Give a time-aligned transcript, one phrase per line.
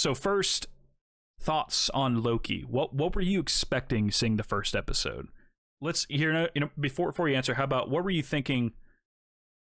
[0.00, 0.66] So first,
[1.42, 2.62] thoughts on Loki.
[2.62, 5.28] What what were you expecting seeing the first episode?
[5.78, 6.48] Let's hear.
[6.54, 8.72] You know, before before you answer, how about what were you thinking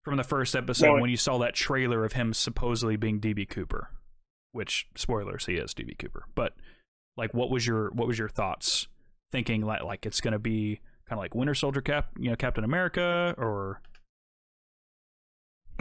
[0.03, 3.49] from the first episode Well, when you saw that trailer of him supposedly being DB
[3.49, 3.91] Cooper?
[4.51, 6.25] Which spoilers, he is DB Cooper.
[6.35, 6.57] But
[7.17, 8.89] like, what was your what was your thoughts?
[9.31, 12.65] Thinking like like it's gonna be kind of like Winter Soldier Cap, you know, Captain
[12.65, 13.83] America, or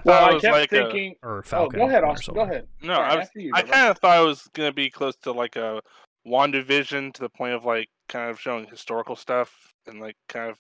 [0.06, 1.16] Well, thought it I was kept like a- thinking.
[1.24, 2.34] or Oh, go ahead, Winter Austin.
[2.36, 2.68] Go ahead.
[2.82, 5.16] No, Sorry, I was, after you, I kind of thought it was gonna be close
[5.18, 5.82] to like a
[6.28, 10.58] WandaVision to the point of like kind of showing historical stuff and like kind of,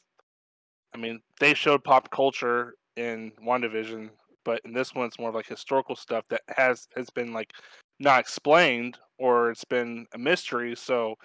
[0.93, 4.09] I mean, they showed pop culture in WandaVision,
[4.45, 7.51] but in this one it's more of like historical stuff that has has been like
[7.99, 10.75] not explained or it's been a mystery.
[10.75, 11.15] So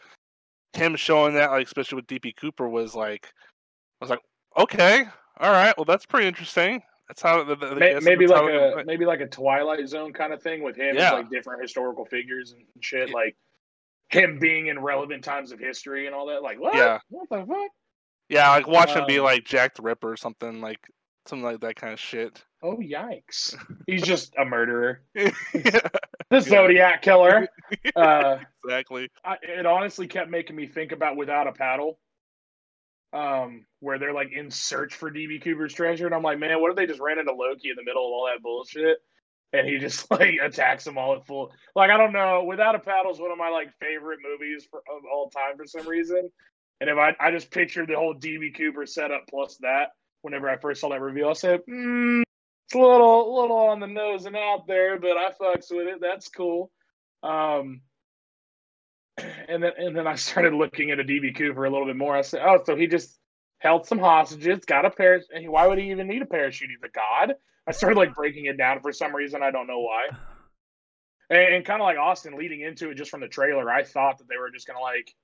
[0.72, 3.26] him showing that, like especially with DB Cooper, was like,
[4.00, 4.20] I was like,
[4.56, 5.04] okay,
[5.40, 6.82] all right, well that's pretty interesting.
[7.08, 10.42] That's how the, the, I maybe like a maybe like a Twilight Zone kind of
[10.42, 11.12] thing with him Yeah.
[11.12, 13.34] like different historical figures and shit, like
[14.10, 16.42] him being in relevant times of history and all that.
[16.42, 16.74] Like what?
[16.74, 16.98] Yeah.
[17.08, 17.70] What the fuck?
[18.28, 20.80] Yeah, like watch him be Um, like Jack the Ripper or something like
[21.26, 22.44] something like that kind of shit.
[22.62, 23.54] Oh yikes!
[23.86, 25.30] He's just a murderer, yeah,
[26.28, 27.48] the Zodiac killer.
[27.96, 29.08] Uh, exactly.
[29.24, 31.98] I, it honestly kept making me think about Without a Paddle,
[33.12, 36.70] um, where they're like in search for DB Cooper's treasure, and I'm like, man, what
[36.70, 38.98] if they just ran into Loki in the middle of all that bullshit,
[39.52, 41.52] and he just like attacks them all at full?
[41.74, 42.44] Like, I don't know.
[42.44, 45.66] Without a Paddle is one of my like favorite movies for, of all time for
[45.66, 46.30] some reason,
[46.80, 49.90] and if I I just pictured the whole DB Cooper setup plus that.
[50.22, 52.22] Whenever I first saw that reveal, I said, mm,
[52.66, 56.00] "It's a little, little on the nose and out there, but I fucks with it.
[56.00, 56.72] That's cool."
[57.22, 57.82] Um,
[59.48, 62.16] and then and then I started looking at a DB Cooper a little bit more.
[62.16, 63.18] I said, "Oh, so he just
[63.58, 65.50] held some hostages, got a parachute.
[65.50, 66.70] Why would he even need a parachute?
[66.70, 67.34] He's a god."
[67.66, 69.42] I started like breaking it down for some reason.
[69.42, 70.08] I don't know why.
[71.30, 74.16] And, and kind of like Austin, leading into it just from the trailer, I thought
[74.16, 75.14] that they were just gonna like,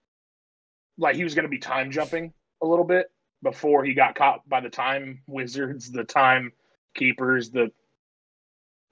[0.99, 3.07] like he was gonna be time jumping a little bit
[3.43, 6.53] before he got caught by the time wizards, the time
[6.95, 7.73] keepers, the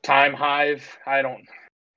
[0.02, 0.86] time hive.
[1.06, 1.44] I don't,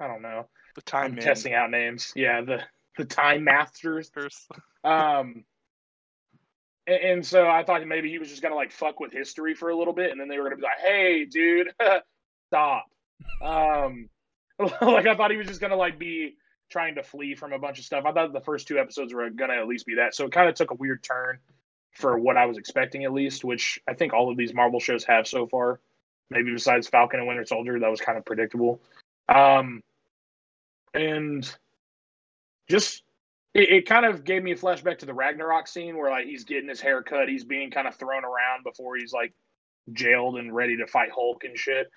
[0.02, 0.50] I don't know.
[0.76, 2.12] The time I'm testing out names.
[2.14, 2.62] Yeah, the
[2.98, 4.12] the time masters.
[4.84, 5.44] Um,
[6.88, 9.70] and, and so I thought maybe he was just gonna like fuck with history for
[9.70, 11.70] a little bit, and then they were gonna be like, "Hey, dude,
[12.48, 12.86] stop."
[13.42, 14.10] Um,
[14.60, 16.36] like I thought he was just gonna like be
[16.70, 18.06] trying to flee from a bunch of stuff.
[18.06, 20.16] I thought the first two episodes were gonna at least be that.
[20.16, 21.40] So it kind of took a weird turn
[21.94, 25.06] for what I was expecting, at least, which I think all of these Marvel shows
[25.06, 25.80] have so far.
[26.30, 28.82] Maybe besides Falcon and Winter Soldier, that was kind of predictable.
[29.30, 29.82] Um,
[30.94, 31.56] and
[32.70, 33.04] just
[33.54, 36.44] it, it kind of gave me a flashback to the Ragnarok scene where like he's
[36.44, 39.34] getting his hair cut, he's being kind of thrown around before he's like
[39.94, 41.88] jailed and ready to fight Hulk and shit.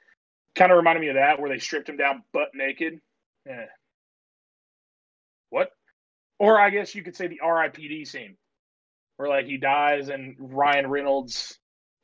[0.55, 3.01] Kind of reminded me of that where they stripped him down butt naked.
[3.47, 3.67] Yeah.
[5.51, 5.71] What?
[6.39, 8.37] Or I guess you could say the RIPD scene
[9.17, 11.59] where like he dies and Ryan Reynolds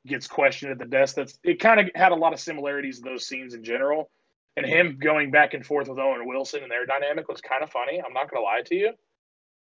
[0.06, 1.14] gets questioned at the desk.
[1.14, 4.10] That's it kind of had a lot of similarities to those scenes in general.
[4.56, 7.70] And him going back and forth with Owen Wilson and their dynamic was kind of
[7.70, 8.00] funny.
[8.04, 8.92] I'm not gonna lie to you.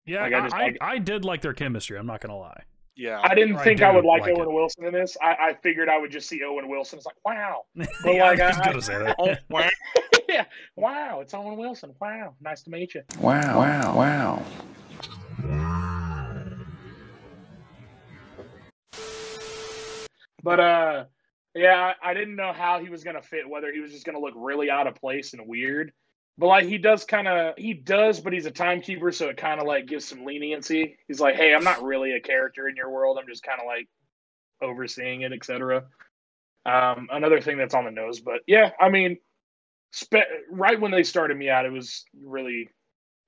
[0.04, 1.96] Yeah, Like, I I, just- I, I- I did like their chemistry.
[1.98, 2.62] I'm not gonna lie.
[2.96, 3.20] Yeah.
[3.22, 4.52] I didn't think I do would like, like Owen it.
[4.52, 5.16] Wilson in this.
[5.22, 6.98] I, I figured I would just see Owen Wilson.
[6.98, 7.62] It's like, wow.
[7.74, 9.16] yeah, like, I was I- gonna say that.
[9.18, 9.68] Oh, wow.
[10.28, 10.44] yeah.
[10.76, 11.94] Wow, it's Owen Wilson.
[12.00, 12.34] Wow.
[12.40, 13.02] Nice to meet you.
[13.20, 14.42] Wow, wow, wow.
[20.42, 21.04] But uh
[21.54, 24.34] yeah, I didn't know how he was gonna fit, whether he was just gonna look
[24.36, 25.92] really out of place and weird.
[26.38, 29.60] But like he does kind of he does, but he's a timekeeper, so it kind
[29.60, 30.96] of like gives some leniency.
[31.08, 33.18] He's like, hey, I'm not really a character in your world.
[33.20, 33.88] I'm just kind of like
[34.62, 35.84] overseeing it, etc.
[36.64, 39.18] Um, another thing that's on the nose, but yeah, I mean,
[39.92, 42.68] spe- right when they started me out, it was really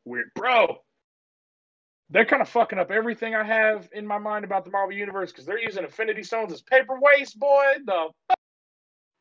[0.04, 0.78] weird, bro.
[2.12, 5.32] They're kind of fucking up everything I have in my mind about the Marvel Universe
[5.32, 7.64] because they're using Infinity Stones as paperweights, boy.
[7.86, 8.08] The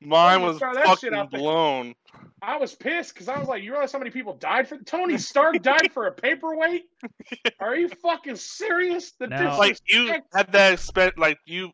[0.02, 1.94] Mine was that shit fucking blown.
[2.42, 5.18] I was pissed because I was like, you realize how many people died for Tony
[5.18, 6.84] Stark died for a paperweight?
[7.60, 9.14] Are you fucking serious?
[9.20, 11.72] The Now- Like you had that expect like you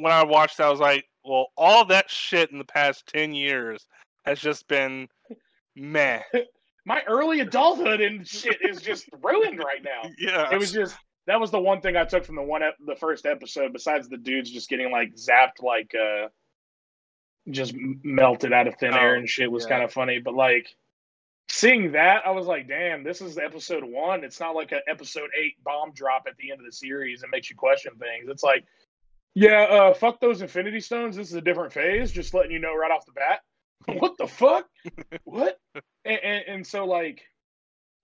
[0.00, 3.34] when I watched that I was like, well, all that shit in the past ten
[3.34, 3.86] years
[4.24, 5.08] has just been
[5.76, 6.22] meh.
[6.84, 10.10] my early adulthood and shit is just ruined right now.
[10.18, 10.50] Yeah.
[10.52, 10.96] It was just
[11.26, 13.72] that was the one thing I took from the one ep- the first episode.
[13.72, 16.28] Besides the dudes just getting like zapped, like uh,
[17.50, 19.70] just melted out of thin air Oh, and shit was yeah.
[19.70, 20.18] kind of funny.
[20.18, 20.68] But like
[21.48, 24.22] seeing that, I was like, damn, this is episode one.
[24.24, 27.30] It's not like an episode eight bomb drop at the end of the series and
[27.30, 28.28] makes you question things.
[28.28, 28.64] It's like,
[29.34, 31.16] yeah, uh, fuck those Infinity Stones.
[31.16, 32.12] This is a different phase.
[32.12, 33.40] Just letting you know right off the bat.
[33.98, 34.66] what the fuck?
[35.24, 35.58] what?
[36.04, 37.22] And, and, and so like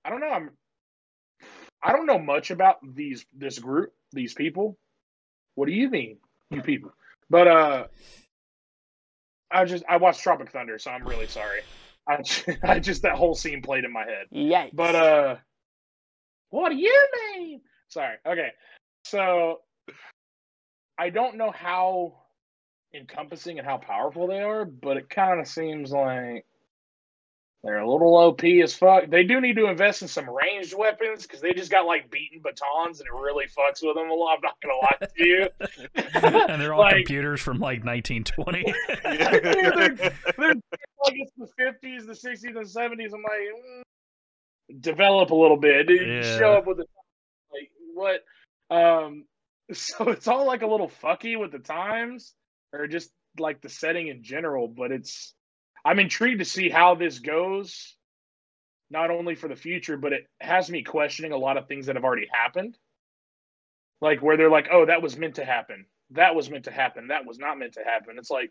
[0.04, 0.30] I don't know.
[0.30, 0.50] I'm
[1.82, 4.78] I don't know much about these this group, these people.
[5.54, 6.18] What do you mean,
[6.50, 6.92] you people?
[7.28, 7.86] But uh
[9.50, 11.60] I just I watched Tropic Thunder, so I'm really sorry.
[12.06, 14.26] I just, I just that whole scene played in my head.
[14.34, 14.74] Yikes.
[14.74, 15.36] But uh
[16.50, 17.60] what do you mean?
[17.88, 18.16] Sorry.
[18.26, 18.50] Okay.
[19.04, 19.60] So
[20.98, 22.19] I don't know how
[22.94, 26.44] encompassing and how powerful they are, but it kind of seems like
[27.62, 29.10] they're a little OP as fuck.
[29.10, 32.40] They do need to invest in some ranged weapons because they just got like beaten
[32.42, 34.36] batons and it really fucks with them a lot.
[34.36, 35.48] I'm not gonna lie to you.
[36.48, 38.64] and they're all Like- computers from like 1920.
[39.04, 39.94] they're,
[40.38, 43.12] they're like it's the 50s, the 60s, and 70s.
[43.14, 43.48] I'm like,
[44.72, 45.88] mm, develop a little bit.
[45.90, 46.38] Yeah.
[46.38, 46.86] Show up with the
[47.52, 48.24] like what?
[48.74, 49.24] Um,
[49.72, 52.32] so it's all like a little fucky with the times,
[52.72, 54.68] or just like the setting in general.
[54.68, 55.34] But it's,
[55.84, 57.96] I'm intrigued to see how this goes.
[58.90, 61.94] Not only for the future, but it has me questioning a lot of things that
[61.94, 62.76] have already happened.
[64.00, 65.86] Like where they're like, "Oh, that was meant to happen.
[66.10, 67.08] That was meant to happen.
[67.08, 68.50] That was not meant to happen." It's like,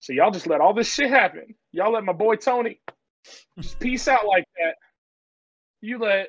[0.00, 1.54] so y'all just let all this shit happen.
[1.72, 2.80] Y'all let my boy Tony
[3.58, 4.76] just peace out like that.
[5.80, 6.28] You let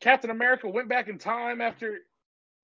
[0.00, 1.98] Captain America went back in time after,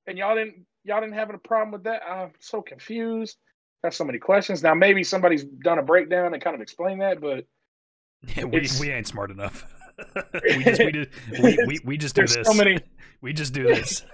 [0.07, 2.03] and y'all didn't y'all didn't have a problem with that.
[2.03, 3.37] I'm so confused.
[3.85, 4.63] Have so many questions.
[4.63, 7.47] Now maybe somebody's done a breakdown and kind of explained that, but
[8.37, 9.67] Yeah, we, we ain't smart enough.
[10.57, 11.11] we just we, just,
[11.43, 12.47] we, we, we just do this.
[12.47, 12.79] so many.
[13.21, 14.05] We just do this.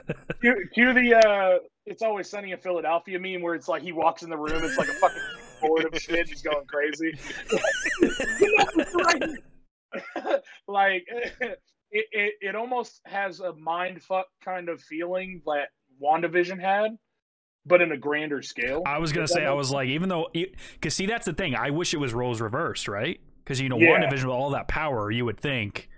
[0.40, 4.22] Cue, cue the uh, "It's Always Sunny in Philadelphia" meme where it's like he walks
[4.22, 5.22] in the room, it's like a fucking
[5.60, 7.12] board of shit, he's going crazy.
[10.66, 11.04] like
[11.90, 15.68] it, it, it almost has a mind fuck kind of feeling that
[16.02, 16.96] WandaVision had,
[17.68, 18.82] but in a grander scale.
[18.86, 21.54] I was gonna say I was like, even though, because see, that's the thing.
[21.54, 23.20] I wish it was roles reversed, right?
[23.44, 23.98] Because you know, Yeah.
[24.00, 25.88] WandaVision with all that power, you would think,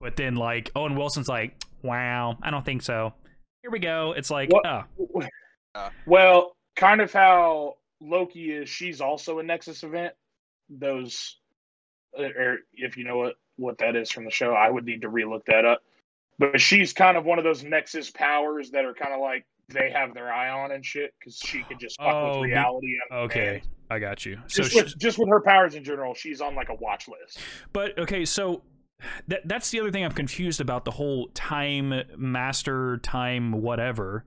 [0.00, 3.14] but then like Owen Wilson's like, wow, I don't think so.
[3.62, 4.12] Here we go.
[4.16, 8.68] It's like, What- oh, Well, kind of how Loki is.
[8.68, 10.14] She's also a Nexus event.
[10.68, 11.38] Those,
[12.18, 15.02] uh, or if you know what what that is from the show, I would need
[15.02, 15.80] to relook that up.
[16.38, 19.90] But she's kind of one of those Nexus powers that are kind of like they
[19.90, 22.96] have their eye on and shit because she could just fuck Oh, with reality.
[23.10, 24.38] and- okay, I got you.
[24.46, 27.38] So, Just with, just with her powers in general, she's on like a watch list.
[27.72, 28.62] but okay, so
[29.28, 34.24] that that's the other thing I'm confused about the whole time master, time whatever.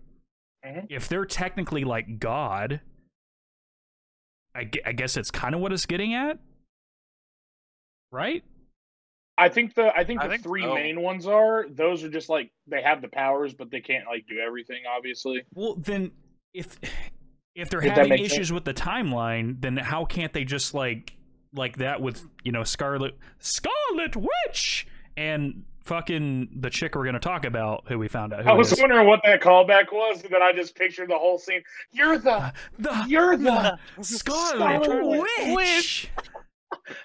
[0.66, 0.88] Mhm.
[0.90, 2.82] If they're technically like God,
[4.54, 6.38] I, gue- I guess it's kind of what it's getting at,
[8.12, 8.44] right?
[9.40, 10.76] I think the I think I the think three so.
[10.76, 14.26] main ones are those are just like they have the powers, but they can't like
[14.28, 14.82] do everything.
[14.96, 16.12] Obviously, Well, then
[16.54, 16.78] if
[17.56, 18.52] if they're Did having issues sense?
[18.52, 21.14] with the timeline, then how can't they just like
[21.54, 24.86] like that with you know Scarlet Scarlet Witch
[25.18, 28.72] and fucking the chick we're gonna talk about who we found out who I was
[28.72, 28.80] is.
[28.80, 31.62] wondering what that callback was, and then I just pictured the whole scene.
[31.92, 36.10] You're the the you're the Scarlet Scarlet Witch.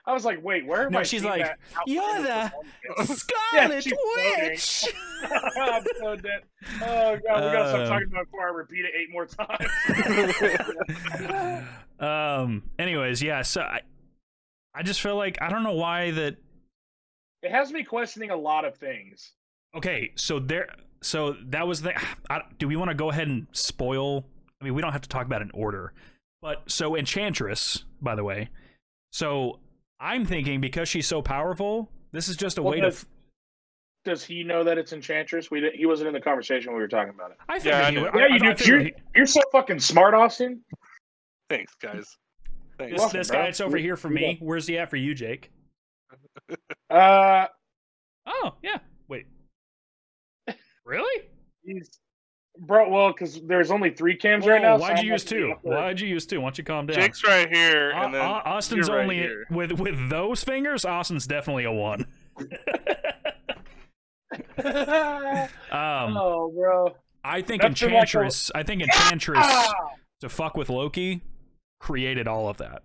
[0.07, 0.83] I was like, wait, where?
[0.83, 1.47] Have No, I she's like,
[1.87, 2.53] "You're the
[2.97, 3.95] film?" Scarlet she's.
[4.17, 4.87] Witch.
[5.57, 6.43] I'm so dead.
[6.83, 9.27] Oh god, we gotta stop Um, talking about it before I repeat it eight more
[9.27, 9.69] times.
[12.01, 12.63] um.
[12.79, 13.43] Anyways, yeah.
[13.43, 13.81] So I,
[14.75, 16.37] I just feel like I don't know why that.
[17.43, 19.33] it has me questioning a lot of things.
[19.77, 20.69] Okay, so there.
[21.03, 21.95] So that was the.
[22.31, 24.27] I, do we want to go ahead and spoil?
[24.61, 25.93] I mean, we don't have to talk about an order,
[26.41, 28.49] but so Enchantress, by the way.
[29.15, 29.61] So
[30.01, 32.87] I'm thinking because she's so powerful, this is just a Well, way to.
[32.91, 33.07] does-
[34.05, 35.53] Does he know that it's Enchantress?
[35.53, 37.37] We he wasn't in the conversation when we were talking about it.
[37.49, 38.55] I Yeah, figured I he would- Yeah, I- you I do.
[38.57, 40.65] figured You're, he- you're so fucking smart, Austin.
[41.49, 42.17] Thanks, guys.
[42.77, 42.93] Thanks.
[42.95, 43.39] This, welcome, this bro.
[43.45, 44.39] guy's over here for you me.
[44.43, 45.53] Where's he at for you, Jake?
[46.91, 47.47] Uh,
[48.27, 48.79] Oh, yeah.
[49.07, 49.27] Wait.
[50.85, 51.29] Really?
[51.65, 51.89] he's
[52.59, 52.89] bro.
[52.89, 54.79] Well, because there's only three cams Whoa, right now.
[54.79, 55.55] why'd I'm you use two?
[55.63, 56.41] Why'd you use two?
[56.41, 56.97] Why don't you calm down?
[56.97, 59.47] Jake's right here, Au- and then Au- Austin's you're right only here.
[59.51, 60.85] with with those fingers.
[60.85, 62.07] Austin's definitely a one.
[64.59, 66.95] um, oh, bro.
[67.23, 68.51] I think That's been like a- Enchantress.
[68.55, 69.75] I think Enchantress Ah!
[70.21, 71.23] to fuck with Loki
[71.81, 72.83] created all of that.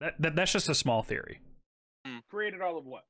[0.00, 1.40] That, that that's just a small theory.
[2.30, 3.04] Created all of what?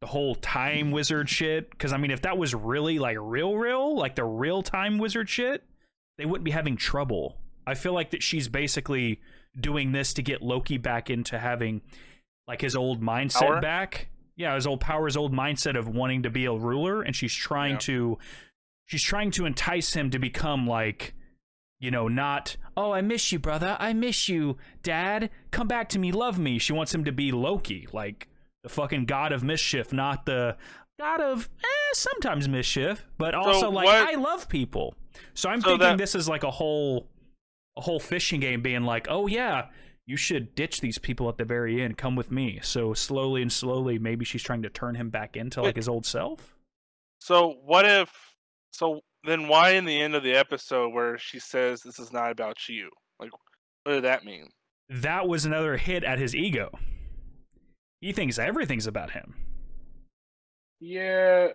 [0.00, 1.70] The whole time wizard shit.
[1.70, 5.28] Because I mean, if that was really like real, real, like the real time wizard
[5.28, 5.64] shit,
[6.18, 7.38] they wouldn't be having trouble.
[7.66, 9.20] I feel like that she's basically
[9.58, 11.80] doing this to get Loki back into having
[12.46, 13.60] like his old mindset Power?
[13.60, 14.08] back.
[14.36, 17.34] Yeah, his old power, his old mindset of wanting to be a ruler, and she's
[17.34, 17.78] trying Yeah.
[17.80, 18.18] to
[18.84, 21.14] she's trying to entice him to become like
[21.78, 23.76] you know, not, oh, I miss you, brother.
[23.78, 25.28] I miss you, dad.
[25.50, 26.58] Come back to me, love me.
[26.58, 28.28] She wants him to be Loki, like
[28.66, 30.56] the fucking god of mischief, not the,
[30.98, 34.94] God of eh, sometimes mischief, but also like what- I love people.
[35.34, 37.08] So I'm So thinking that- this is like a whole
[37.76, 39.68] a whole fishing game being like, "Oh yeah,
[40.06, 41.98] you should ditch these people at the very end.
[41.98, 45.60] Come with me." So slowly and slowly maybe she's trying to turn him back into
[45.62, 46.56] like his old self.
[47.20, 48.34] So what if?
[48.72, 52.30] So then, why in the end of the episode where she says this is not
[52.30, 52.88] about you?
[53.20, 53.30] Like,
[53.84, 54.48] what did that mean?
[54.88, 56.70] That was another hit at his ego.
[58.00, 59.34] He thinks everything's about him.
[60.80, 61.48] Yeah,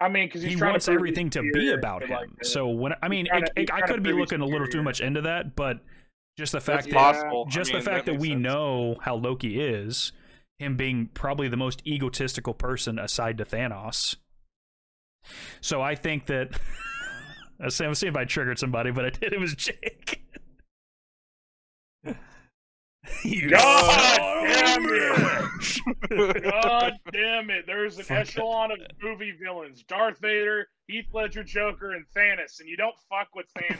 [0.00, 2.10] I mean, because he wants to everything to be about him.
[2.10, 4.82] like, so when I mean, it, to- it- I could be looking a little too
[4.82, 5.80] much into that, but
[6.38, 7.44] just the That's fact that possible.
[7.46, 8.42] I just mean, the fact that, makes we sense.
[8.42, 10.12] know how Loki is,
[10.58, 14.16] him being probably the most egotistical person aside to Thanos.
[15.60, 16.58] So I think that
[17.60, 19.34] I was seeing if I triggered somebody, but I did.
[19.34, 20.24] It was Jake.
[23.24, 26.44] You God damn it.
[26.44, 27.66] God damn it!
[27.66, 28.18] There's an Fuck.
[28.18, 32.60] echelon of movie villains: Darth Vader, Heath Ledger, Joker, and Thanos.
[32.60, 33.76] And you don't fuck with Thanos.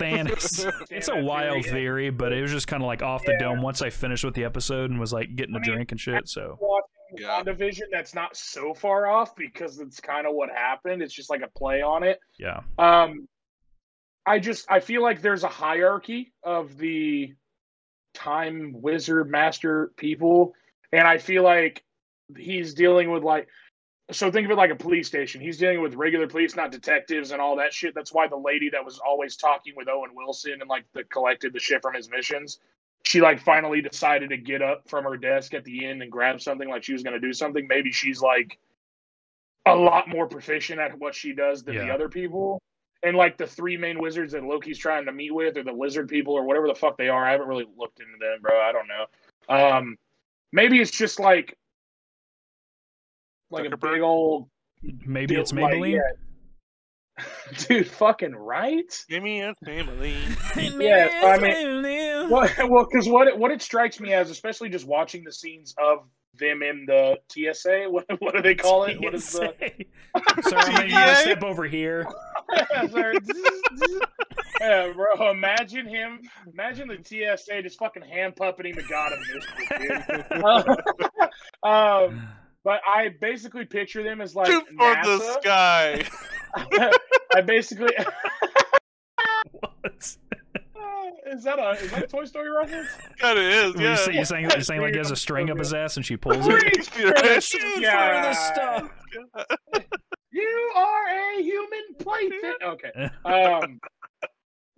[0.66, 0.86] Thanos.
[0.90, 1.72] It's a wild theory.
[1.80, 3.46] theory, but it was just kind of like off the Yeah.
[3.48, 5.92] dome once I finished with the episode and was like getting a I mean, drink
[5.92, 6.28] and shit.
[6.28, 6.88] So Watching
[7.18, 7.42] Yeah.
[7.42, 11.00] WandaVision, that's not so far off because it's kind of what happened.
[11.02, 12.18] It's just like a play on it.
[12.38, 13.28] yeah, Um,
[14.26, 17.34] I just I feel like there's a hierarchy of the
[18.14, 20.54] time wizard master people,
[20.92, 21.84] and I feel like
[22.36, 23.48] he's dealing with like.
[24.10, 25.40] So think of it like a police station.
[25.40, 27.94] He's dealing with regular police, not detectives and all that shit.
[27.94, 31.54] That's why the lady that was always talking with Owen Wilson and like the collected
[31.54, 32.58] the shit from his missions,
[33.04, 36.42] she like finally decided to get up from her desk at the end and grab
[36.42, 37.66] something like she was going to do something.
[37.66, 38.58] Maybe she's like
[39.66, 42.60] a lot more proficient at what she does than the other people.
[43.04, 46.08] And like the three main wizards that Loki's trying to meet with, or the lizard
[46.08, 47.26] people, or whatever the fuck they are.
[47.26, 48.60] I haven't really looked into them, bro.
[48.60, 49.06] I don't know.
[49.78, 49.96] Um,
[50.52, 51.56] maybe it's just like
[53.50, 54.48] like a big old
[55.06, 56.00] maybe it's like, Maybelline.
[57.18, 57.24] yeah.
[57.68, 59.04] Dude, fucking right.
[59.08, 60.14] Give me a family.
[60.56, 64.86] Yeah, I mean- Well, well, because what it, what it strikes me as, especially just
[64.86, 66.06] watching the scenes of
[66.38, 67.86] them in the TSA.
[67.88, 69.00] What what do they call it?
[69.00, 69.54] What is the?
[70.42, 71.22] Sorry, I'm gonna, TSA?
[71.22, 72.06] step over here.
[72.90, 73.18] Sorry.
[74.60, 75.30] yeah, bro.
[75.30, 76.20] Imagine him.
[76.52, 80.44] Imagine the TSA just fucking hand puppeting the god of mischief, dude.
[81.64, 82.28] Uh, um,
[82.64, 85.40] but I basically picture them as like Shoot for the NASA.
[85.40, 86.04] sky.
[87.34, 87.94] I basically
[89.52, 90.16] What?
[91.26, 92.88] is that a is that a Toy Story reference?
[93.20, 93.74] God, it is.
[93.74, 93.94] You Yeah.
[93.96, 96.16] say, you saying, you saying like he has a string up his ass and she
[96.16, 96.52] pulls it?
[96.52, 98.90] Reach for the Shoot for the stuff.
[100.42, 101.08] You are
[101.38, 102.52] a human plaything.
[102.62, 103.10] Okay.
[103.24, 103.80] Um.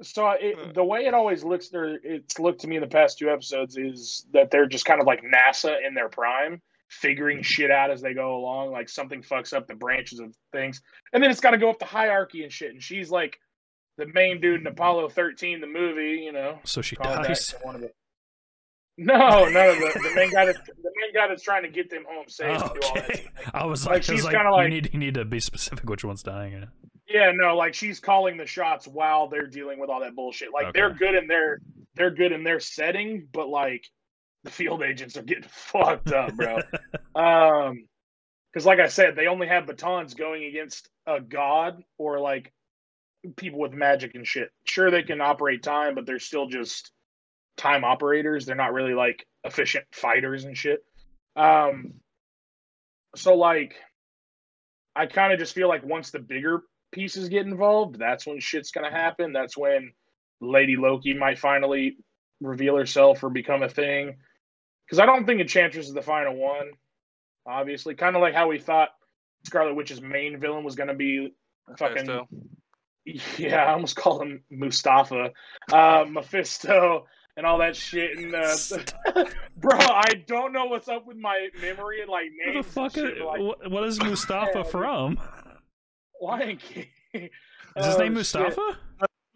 [0.02, 3.18] So it, the way it always looks, there it's looked to me in the past
[3.18, 7.70] two episodes is that they're just kind of like NASA in their prime, figuring shit
[7.70, 8.72] out as they go along.
[8.72, 11.78] Like something fucks up the branches of things, and then it's got to go up
[11.78, 12.70] the hierarchy and shit.
[12.72, 13.38] And she's like
[13.96, 16.20] the main dude in Apollo 13, the movie.
[16.24, 17.54] You know, So she dies.
[17.62, 17.90] one of the.
[18.96, 20.46] No, no, the, the main guy.
[20.46, 22.46] That, the main guy that's trying to get them home safe.
[22.62, 23.26] and do all that Okay.
[23.52, 25.88] I was Like, like, she's like, kinda you like- need you need to be specific
[25.90, 26.52] which one's dying.
[26.52, 26.64] Yeah.
[27.06, 30.48] Yeah, no, like she's calling the shots while they're dealing with all that bullshit.
[30.54, 31.58] Like they're good in their
[31.96, 33.84] they're good in their setting, but like
[34.44, 36.58] the field agents are getting fucked up, bro.
[37.14, 37.84] um
[38.52, 42.52] because like I said, they only have batons going against a god or like
[43.36, 44.50] people with magic and shit.
[44.64, 46.90] Sure they can operate time, but they're still just
[47.56, 48.46] time operators.
[48.46, 50.84] They're not really like efficient fighters and shit.
[51.36, 51.94] Um
[53.16, 53.74] so like
[54.96, 58.70] I kind of just feel like once the bigger pieces get involved, that's when shit's
[58.70, 59.32] gonna happen.
[59.32, 59.92] That's when
[60.40, 61.96] Lady Loki might finally
[62.40, 64.16] reveal herself or become a thing.
[64.86, 66.70] Because I don't think Enchantress is the final one.
[67.46, 68.90] Obviously, kind of like how we thought
[69.44, 71.34] Scarlet Witch's main villain was gonna be
[71.76, 72.28] fucking Mephisto.
[73.38, 75.30] yeah, I almost called him Mustafa,
[75.72, 77.06] uh, Mephisto,
[77.36, 78.16] and all that shit.
[78.18, 79.24] And uh,
[79.56, 82.66] bro, I don't know what's up with my memory and like Who names.
[82.66, 82.96] the fuck?
[82.96, 85.18] and shit, but, like, what- what is Mustafa Yeah, from?
[86.20, 86.86] Lion King.
[87.12, 87.30] Is
[87.86, 88.12] his Oh, name shit.
[88.14, 88.78] Mustafa?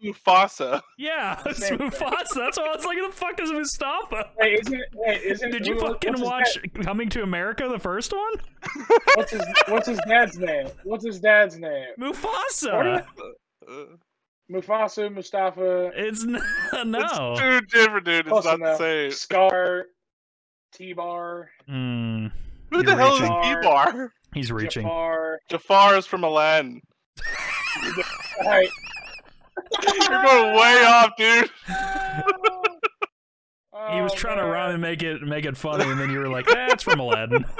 [0.01, 0.81] Mufasa.
[0.97, 1.89] Yeah, it's Same thing.
[1.91, 2.35] Mufasa.
[2.35, 4.29] That's why I was like, who the fuck is Mustafa?
[4.39, 8.33] Hey, isn't hey, isn't Did you who- fucking watch Coming to America, the first one?
[9.15, 10.69] what's his What's his dad's name?
[10.85, 11.89] What's his dad's name?
[11.99, 13.05] Mufasa.
[14.51, 16.41] Mufasa, Mustafa, It's n-
[16.91, 16.99] no.
[17.33, 18.19] It's too different, dude.
[18.21, 19.11] It's Close not the same.
[19.11, 19.85] Scar,
[20.73, 22.27] T Bar, Hmm,
[22.71, 23.19] Who the You're hell is
[23.61, 24.11] T Bar?
[24.33, 24.83] he's reaching.
[24.83, 25.39] Jafar.
[25.49, 26.81] Jafar is from Aladdin.
[28.45, 28.69] Right.
[29.83, 31.49] You're going way off, dude.
[33.91, 36.19] He was Oh, trying to rhyme and make it make it funny, and then you
[36.19, 37.43] were like, "That's from Aladdin."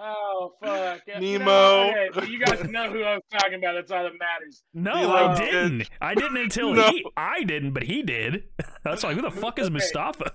[0.00, 1.00] Oh fuck!
[1.20, 1.44] Nemo.
[1.44, 3.74] know, okay, you guys know who I was talking about.
[3.74, 4.62] That's all that matters.
[4.72, 5.80] No, He I didn't.
[5.82, 5.90] it.
[6.00, 6.88] I didn't until No.
[6.90, 7.04] he.
[7.16, 8.44] I didn't, but he did.
[8.84, 9.74] That's like, who the fuck is Okay.
[9.74, 10.32] Mustafa?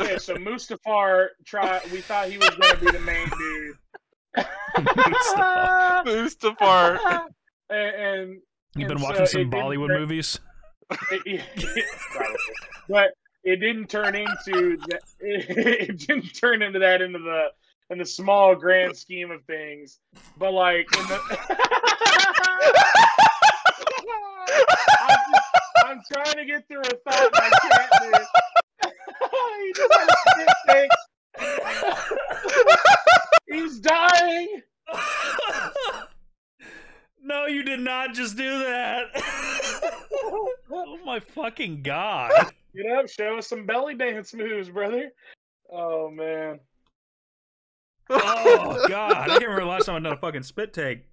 [0.00, 1.80] Okay, so Mustafar try.
[1.92, 3.76] We thought he was going to be the main dude.
[4.96, 6.02] Mustafa.
[6.06, 6.98] Mustafar.
[7.70, 8.40] and, and
[8.76, 10.40] You've been And watching it some Bollywood break- movies.
[11.12, 11.22] it,
[11.56, 12.36] it- probably.
[12.88, 13.10] but
[13.44, 15.00] it didn't turn into that.
[15.20, 17.48] It, it didn't turn into that into the
[17.90, 20.00] in the small grand scheme of things.
[20.38, 21.20] But like in the.
[25.00, 25.46] I'm, just,
[25.84, 28.26] I'm trying to get through a thought and I can't do it.
[29.64, 30.96] he just has spit takes.
[33.46, 34.62] He's dying.
[37.22, 39.04] no, you did not just do that.
[40.70, 42.52] oh my fucking god.
[42.74, 45.12] Get up, show us some belly dance moves, brother.
[45.70, 46.58] Oh man.
[48.10, 49.12] Oh god.
[49.16, 51.04] I can't remember the last time I done a fucking spit take.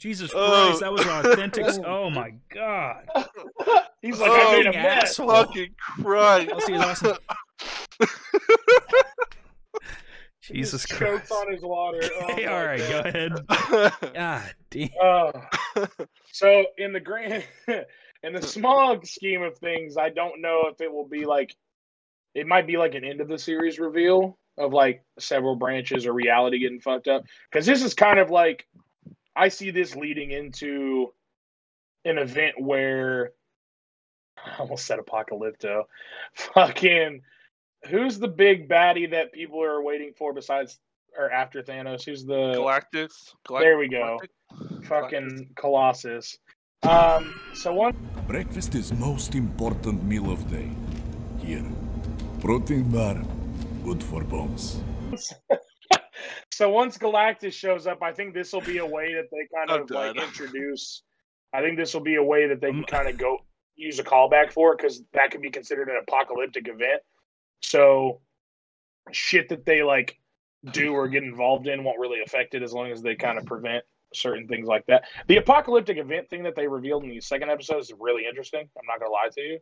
[0.00, 0.66] Jesus Oh.
[0.68, 1.66] Christ, that was an authentic.
[1.86, 3.06] Oh my god.
[4.02, 5.16] He's like, Oh, I made a fucking mess.
[5.16, 6.50] Fucking Christ.
[6.52, 7.16] Let's see his awesome.
[10.42, 11.28] Jesus He Christ.
[11.28, 12.00] chokes on his water.
[12.20, 12.90] Oh, Okay, all right, God.
[12.90, 13.32] go ahead.
[14.14, 14.88] God damn.
[15.00, 15.32] Oh.
[16.32, 20.92] so in the grand, in the small scheme of things, I don't know if it
[20.92, 21.54] will be like,
[22.34, 26.12] it might be like an end of the series reveal of like several branches or
[26.12, 27.24] reality getting fucked up.
[27.50, 28.66] Because this is kind of like,
[29.34, 31.12] I see this leading into
[32.04, 33.32] an event where
[34.44, 35.84] I almost said apocalypto.
[36.34, 37.22] Fucking,
[37.88, 40.78] who's the big baddie that people are waiting for besides
[41.16, 42.04] or after Thanos?
[42.04, 43.34] Who's the Galactus.
[43.48, 44.18] Galact- There we go.
[44.18, 44.86] Galactic?
[44.86, 46.38] fucking Colossus.
[46.82, 50.70] Um, so one Breakfast is most important meal of day.
[51.40, 51.64] Here,
[52.40, 53.22] protein bar,
[53.84, 54.82] good for bones.
[56.52, 59.70] so once Galactus shows up, I think this will be a way that they kind
[59.70, 61.02] of like introduce.
[61.52, 63.38] I think this will be a way that they can Um, kind of go
[63.76, 67.02] use a callback for it because that could be considered an apocalyptic event.
[67.62, 68.20] So
[69.10, 70.18] shit that they like
[70.70, 73.44] do or get involved in won't really affect it as long as they kind of
[73.46, 75.04] prevent certain things like that.
[75.26, 78.60] The apocalyptic event thing that they revealed in the second episode is really interesting.
[78.60, 79.58] I'm not gonna lie to you.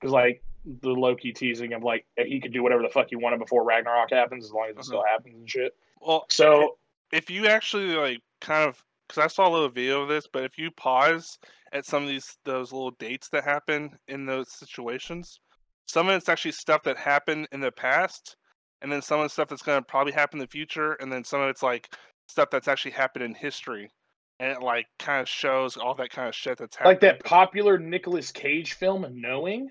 [0.00, 0.42] Because like
[0.82, 4.10] the Loki teasing of like he could do whatever the fuck he wanted before Ragnarok
[4.10, 4.82] happens as long as it uh-huh.
[4.84, 5.74] still happens and shit.
[6.00, 6.76] Well, So
[7.12, 10.44] if you actually like kind of because I saw a little video of this, but
[10.44, 11.38] if you pause
[11.72, 15.40] at some of these those little dates that happen in those situations,
[15.86, 18.36] some of it's actually stuff that happened in the past,
[18.82, 21.10] and then some of the stuff that's going to probably happen in the future, and
[21.10, 21.88] then some of it's like
[22.26, 23.90] stuff that's actually happened in history,
[24.38, 26.90] and it like kind of shows all that kind of shit that's happened.
[26.90, 29.70] like that popular Nicolas Cage film Knowing.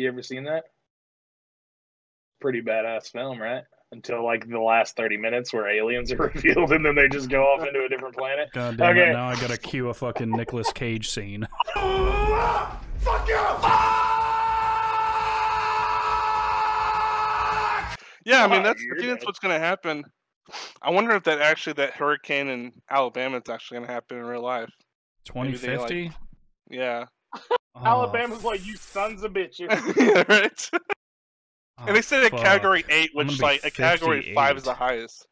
[0.00, 0.64] You ever seen that?
[2.40, 3.64] Pretty badass film, right?
[3.92, 7.42] Until like the last 30 minutes where aliens are revealed and then they just go
[7.42, 8.48] off into a different planet.
[8.54, 9.10] God damn Okay.
[9.10, 11.46] it, now I gotta cue a fucking Nicolas Cage scene.
[11.74, 13.34] Fuck you!
[18.24, 20.04] Yeah, I mean that's I think that's what's going to happen.
[20.82, 24.24] I wonder if that actually that hurricane in Alabama is actually going to happen in
[24.24, 24.70] real life.
[25.34, 26.12] Maybe they, like- 2050?
[26.70, 27.04] Yeah,
[27.76, 29.68] Oh, Alabama's like, you sons of bitches.
[29.96, 30.70] yeah, right.
[30.74, 30.78] oh,
[31.86, 35.26] and they said a category eight, which gonna like a category five is the highest.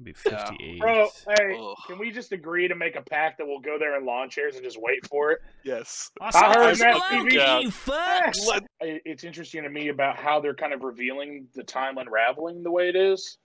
[0.00, 0.46] It'd be Yeah.
[0.46, 0.80] 58.
[0.80, 1.76] Bro, hey, Ugh.
[1.86, 4.54] can we just agree to make a pact that we'll go there in lawn chairs
[4.54, 5.40] and just wait for it?
[5.64, 6.10] Yes.
[6.20, 7.62] I heard that Loki, TV.
[7.64, 8.46] you fucks.
[8.46, 12.62] Let- I- it's interesting to me about how they're kind of revealing the time unraveling
[12.62, 13.36] the way it is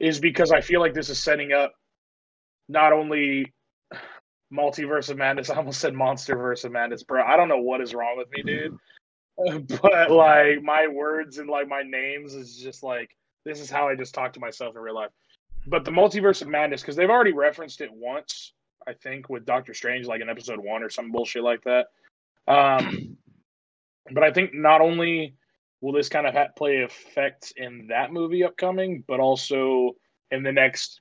[0.00, 1.74] is because i feel like this is setting up
[2.70, 3.52] not only
[4.52, 5.50] multiverse of madness.
[5.50, 7.22] I almost said monsterverse of madness bro.
[7.22, 8.78] I don't know what is wrong with me dude.
[9.82, 13.94] But like my words and like my names is just like this is how i
[13.94, 15.10] just talk to myself in real life.
[15.66, 18.52] But the multiverse of madness because they've already referenced it once
[18.86, 21.86] i think with doctor strange like in episode one or some bullshit like that.
[22.48, 23.16] Um
[24.12, 25.34] but I think not only
[25.80, 29.92] will this kind of ha- play effect in that movie upcoming, but also
[30.30, 31.00] in the next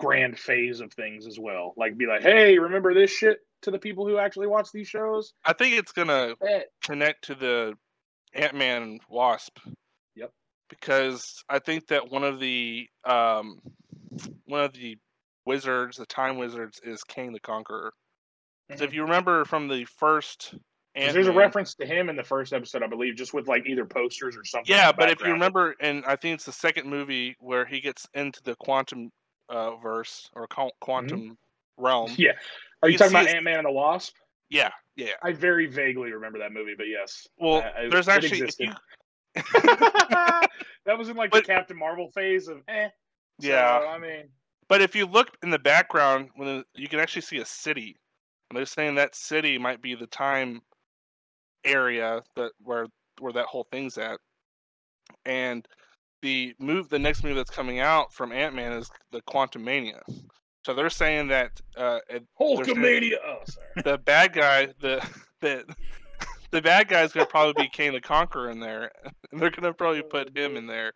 [0.00, 1.74] grand phase of things as well.
[1.76, 5.32] Like, be like, hey, remember this shit to the people who actually watch these shows?
[5.44, 7.74] I think it's gonna Eh, connect to the
[8.34, 9.58] Ant Man and Wasp.
[10.16, 10.30] Yep.
[10.68, 13.58] Because I think that one of the um
[14.44, 14.96] one of the
[15.46, 17.92] wizards, the time wizards, is Kang the Conqueror.
[18.76, 20.54] So if you remember from the first
[20.96, 23.66] Ant there's a reference to him in the first episode, I believe, just with like
[23.66, 24.72] either posters or something.
[24.72, 28.06] Yeah, but if you remember, and I think it's the second movie where he gets
[28.14, 29.10] into the quantum
[29.48, 30.46] uh, verse or
[30.80, 31.36] quantum
[31.76, 32.08] realm.
[32.10, 32.14] Mm-hmm.
[32.22, 32.32] yeah,
[32.82, 34.14] are you you talking about Ant Man and the Wasp?
[34.50, 35.12] Yeah, yeah.
[35.22, 37.26] I very vaguely remember that movie, but yes.
[37.38, 38.72] Well, I- I- there's actually you
[39.52, 42.88] that was in like But- the Captain Marvel phase of eh.
[43.40, 44.28] So, yeah, I mean,
[44.68, 47.96] but if you look in the background, when the, you can actually see a city,
[48.48, 50.62] and they're saying that city might be the time
[51.64, 52.86] area that where
[53.18, 54.20] where that whole thing's at,
[55.26, 55.66] and
[56.24, 60.00] the move, the next move that's coming out from Ant Man is the Quantum Mania.
[60.64, 61.98] So they're saying that uh,
[62.40, 63.16] Hulkamania.
[63.22, 63.66] Oh, sorry.
[63.84, 65.06] the bad guy, the
[65.42, 65.64] the
[66.50, 68.90] the bad guy's gonna probably be Kane the Conqueror in there,
[69.32, 70.92] and they're gonna probably put him in there.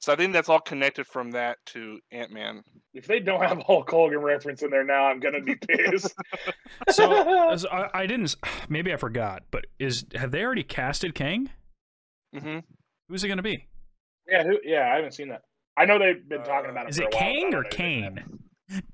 [0.00, 2.62] So I think that's all connected from that to Ant Man.
[2.94, 6.14] If they don't have a Hulk Hogan reference in there now, I'm gonna be pissed.
[6.90, 8.36] So, so I, I didn't.
[8.68, 11.50] Maybe I forgot, but is have they already casted Kang?
[12.32, 12.60] hmm
[13.08, 13.66] Who's it going to be?
[14.28, 15.42] Yeah, who, yeah, I haven't seen that.
[15.76, 16.90] I know they've been talking about it.
[16.90, 18.40] Is it a while, but I Kang or know anything Kane?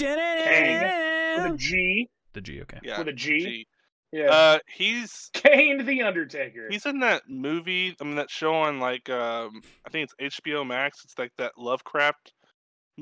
[0.01, 1.42] it.
[1.42, 2.09] With a G.
[2.35, 2.62] The G.
[2.62, 2.79] Okay.
[2.83, 2.99] Yeah.
[2.99, 3.40] With a G.
[3.40, 3.66] G.
[4.12, 4.27] Yeah.
[4.31, 6.68] Uh, he's Kane the Undertaker.
[6.70, 7.97] he's in that movie.
[8.01, 11.03] I mean, that show on like um, I think it's HBO Max.
[11.05, 12.33] It's like that Lovecraft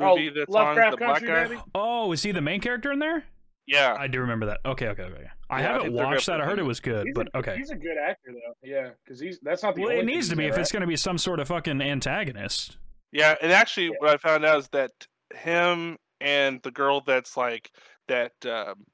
[0.00, 1.48] Oh, movie that's Lovecraft on the black guy.
[1.48, 1.60] baby?
[1.74, 3.24] Oh, is he the main character in there?
[3.66, 4.60] Yeah, I do remember that.
[4.66, 5.26] Okay, okay, okay.
[5.48, 6.40] I Yeah, haven't think they're watched that.
[6.40, 7.56] I heard it was good, He's but a, okay.
[7.56, 8.54] He's a good actor though.
[8.62, 10.58] Yeah, because he's that's not the Well, only it thing needs to be in, if
[10.58, 12.76] it's going to be some sort of fucking antagonist.
[13.12, 13.92] Yeah, and actually, Yeah.
[13.98, 14.90] what I found out is that
[15.34, 17.70] him and the girl that's like
[18.08, 18.84] that um,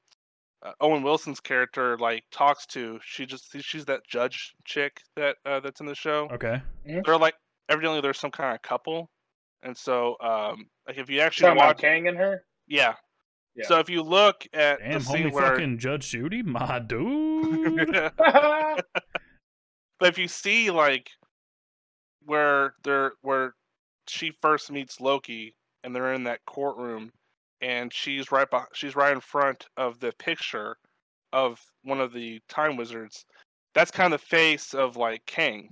[0.61, 5.59] uh, Owen Wilson's character like talks to, she just she's that judge chick that uh,
[5.61, 6.27] that's in the show.
[6.33, 6.61] Okay.
[6.85, 7.35] They're like
[7.69, 9.09] evidently there's some kind of couple,
[9.63, 12.43] and so um, like if you actually watch, Kang and her.
[12.67, 12.93] yeah.
[13.55, 13.67] Yeah.
[13.67, 17.93] So if you look at Damn, the scene homie, where, fucking Judge Judy, my dude.
[18.17, 18.83] but
[20.01, 21.09] if you see like
[22.25, 23.53] where they're where
[24.07, 27.11] she first meets Loki and they're in that courtroom
[27.61, 30.77] and she's right beh she's right in front of the picture
[31.33, 33.25] of one of the time wizards
[33.75, 35.69] that's kind of the face of like Kang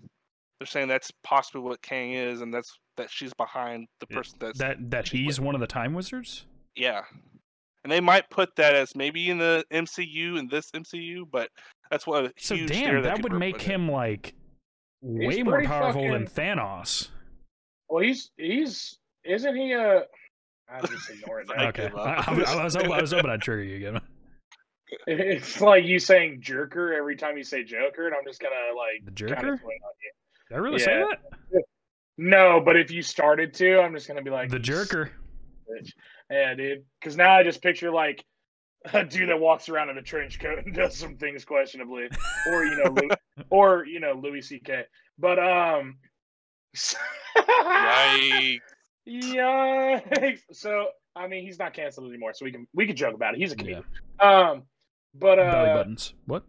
[0.60, 4.58] they're saying that's possibly what Kang is and that's that she's behind the person that's
[4.60, 6.46] that that she's he's one of the Time Wizards.
[6.76, 7.04] yeah
[7.88, 11.50] and they might put that as maybe in the MCU in this MCU but
[11.90, 13.72] that's what a So huge damn, theory that would make with it.
[13.72, 14.34] him like
[15.02, 17.08] way more pretty powerful than Thanos.
[17.88, 20.04] well, he's he's isn't he a?
[20.70, 21.68] I just ignore it now.
[21.70, 21.90] Okay.
[21.96, 24.02] I, I, I was hoping, I was hoping I'd trigger you again.
[25.08, 29.04] It's like you saying jerker every time you say Joker, and I'm just gonna like
[29.06, 29.60] The kinda Jerker?
[29.62, 30.12] swing on you.
[30.50, 31.04] Did I really say
[31.52, 31.62] that?
[32.18, 35.10] No, but if you started to, I'm just gonna be like the Jerker.
[35.70, 35.92] bitch.
[36.30, 36.84] Yeah, dude.
[37.00, 38.24] Because now I just picture like
[38.94, 42.10] a dude that walks around in a trench coat and does some things questionably,
[42.52, 43.10] or you know, Louis,
[43.50, 44.84] or you know, Louis C.K.
[45.18, 45.98] But um,
[47.58, 48.60] Yikes.
[49.08, 50.40] Yikes.
[50.52, 53.40] So I mean, he's not canceled anymore, so we can we can joke about it.
[53.40, 53.60] He's a Yeah.
[53.60, 53.84] comedian.
[54.20, 54.64] Um,
[55.16, 56.14] but Belly uh, buttons.
[56.26, 56.44] What?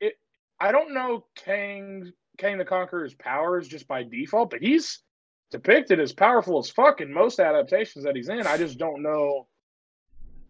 [0.00, 0.14] It.
[0.60, 5.00] I don't know Kang Kang the Conqueror's powers just by default, but he's
[5.50, 8.46] depicted as powerful as fuck in most adaptations that he's in.
[8.46, 9.46] I just don't know.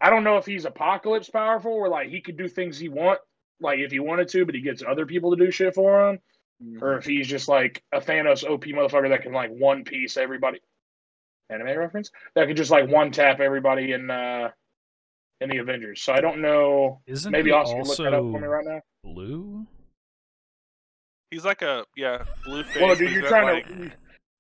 [0.01, 3.21] I don't know if he's Apocalypse powerful, or like he could do things he want,
[3.61, 6.19] like if he wanted to, but he gets other people to do shit for him,
[6.81, 10.61] or if he's just like a Thanos OP motherfucker that can like one piece everybody.
[11.49, 14.51] Anime reference that could just like one tap everybody in uh
[15.41, 16.03] in the Avengers.
[16.03, 17.01] So I don't know.
[17.07, 18.81] Isn't Maybe he Oscar look that up for me also right now.
[19.05, 19.67] blue?
[21.31, 22.83] He's like a yeah blue face.
[22.83, 23.93] Well, dude, you're trying like, to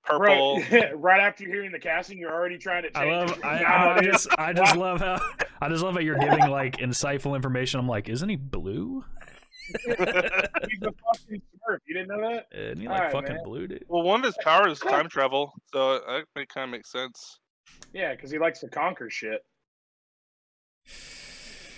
[0.06, 0.62] purple.
[0.70, 3.30] Right, right after hearing the casting, you're already trying to I change.
[3.30, 3.38] love.
[3.38, 3.44] it.
[3.44, 4.28] I, I, I just.
[4.38, 5.20] I just love how.
[5.60, 7.80] I just love how you're giving like insightful information.
[7.80, 9.04] I'm like, isn't he blue?
[9.84, 11.78] He's a fucking smurf.
[11.86, 12.46] You didn't know that?
[12.52, 13.44] And he like Alright, fucking man.
[13.44, 13.84] blue, dude?
[13.88, 17.40] Well, one of his powers is time travel, so that that kind of makes sense.
[17.92, 19.42] Yeah, because he likes to conquer shit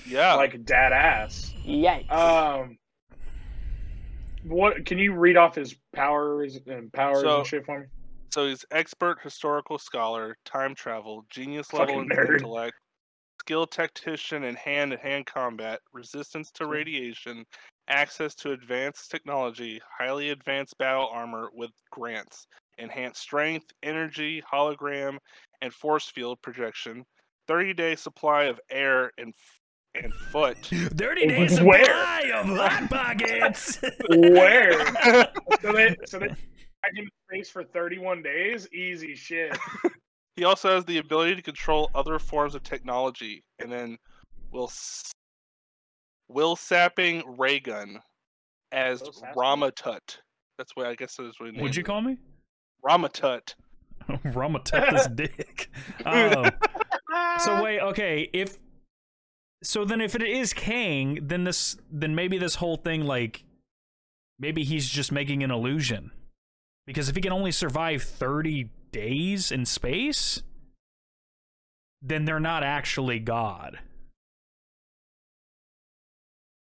[0.07, 1.53] Yeah, like dad ass.
[1.67, 2.11] Yikes.
[2.13, 2.79] Um,
[4.45, 7.87] what can you read off his powers and powers So- and shit for me?
[8.31, 12.75] So he's expert historical scholar, time travel, genius level in intellect,
[13.41, 16.71] skilled tactician in hand-to-hand combat, resistance to mm.
[16.71, 17.45] radiation,
[17.89, 25.17] access to advanced technology, highly advanced battle armor with grants, enhanced strength, energy, hologram,
[25.63, 27.05] and force field projection,
[27.49, 29.61] 30-day supply of air and f-
[30.05, 30.59] and foot.
[30.67, 31.85] Thirty days Where?
[31.85, 33.81] supply of hot pockets.
[34.11, 34.87] Where?
[35.63, 36.35] so they so they
[36.85, 38.69] I can space for 31 days.
[38.73, 39.57] Easy shit.
[40.39, 43.99] He also has the ability to control other forms of technology, and then
[44.53, 44.71] will
[46.29, 47.99] will sapping ray gun
[48.71, 50.19] as Will Ramatut.
[50.57, 51.57] That's what I guess that's what.
[51.57, 52.19] What'd you call me?
[52.89, 53.55] Ramatut?
[54.09, 55.71] Ramatut this dick.
[56.07, 56.53] Um,
[57.41, 58.59] so wait, okay, if
[59.65, 63.43] so then if it is Kang, then this then maybe this whole thing like
[64.39, 66.13] maybe he's just making an illusion.
[66.89, 70.43] Because if he can only survive 30 days in space,
[72.01, 73.79] then they're not actually God.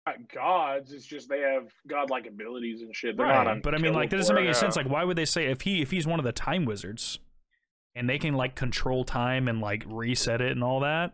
[0.06, 0.92] Not gods.
[0.92, 3.18] It's just they have godlike abilities and shit.
[3.18, 4.74] They're not But I mean, like, that doesn't make any sense.
[4.74, 7.18] Like, why would they say if he if he's one of the time wizards,
[7.94, 11.12] and they can like control time and like reset it and all that?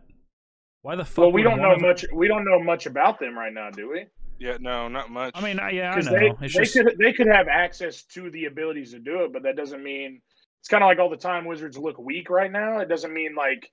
[0.81, 1.23] Why the fuck?
[1.23, 2.05] Well, we don't know much.
[2.13, 4.05] We don't know much about them right now, do we?
[4.39, 5.31] Yeah, no, not much.
[5.35, 6.11] I mean, I, yeah, I know.
[6.11, 9.33] they, it's they just could they could have access to the abilities to do it,
[9.33, 10.21] but that doesn't mean
[10.59, 12.79] it's kind of like all the time wizards look weak right now.
[12.79, 13.69] It doesn't mean like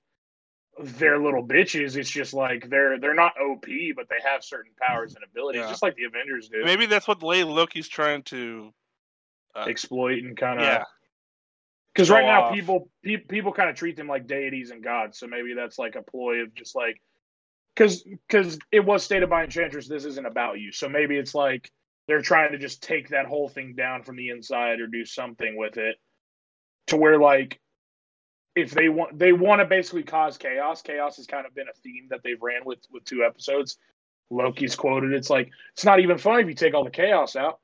[0.81, 1.97] they're little bitches.
[1.97, 5.69] It's just like they're they're not OP, but they have certain powers and abilities, Yeah.
[5.69, 6.63] just like the Avengers do.
[6.63, 8.71] maybe that's what Lady Loki's trying to.
[9.53, 10.83] Uh, exploit and kind of yeah,
[11.93, 12.53] because right now off.
[12.55, 15.19] people pe- people kind of treat them like deities and gods.
[15.19, 17.01] So maybe that's like a ploy of just like
[17.75, 20.71] because because it was stated by Enchantress this isn't about you.
[20.71, 21.71] So maybe it's like
[22.07, 25.55] they're trying to just take that whole thing down from the inside or do something
[25.55, 25.95] with it
[26.87, 27.59] to where like
[28.55, 30.81] if they want they want to basically cause chaos.
[30.81, 33.77] Chaos has kind of been a theme that they've ran with with two episodes.
[34.29, 37.59] Loki's quoted it's like it's not even fun if you take all the chaos out.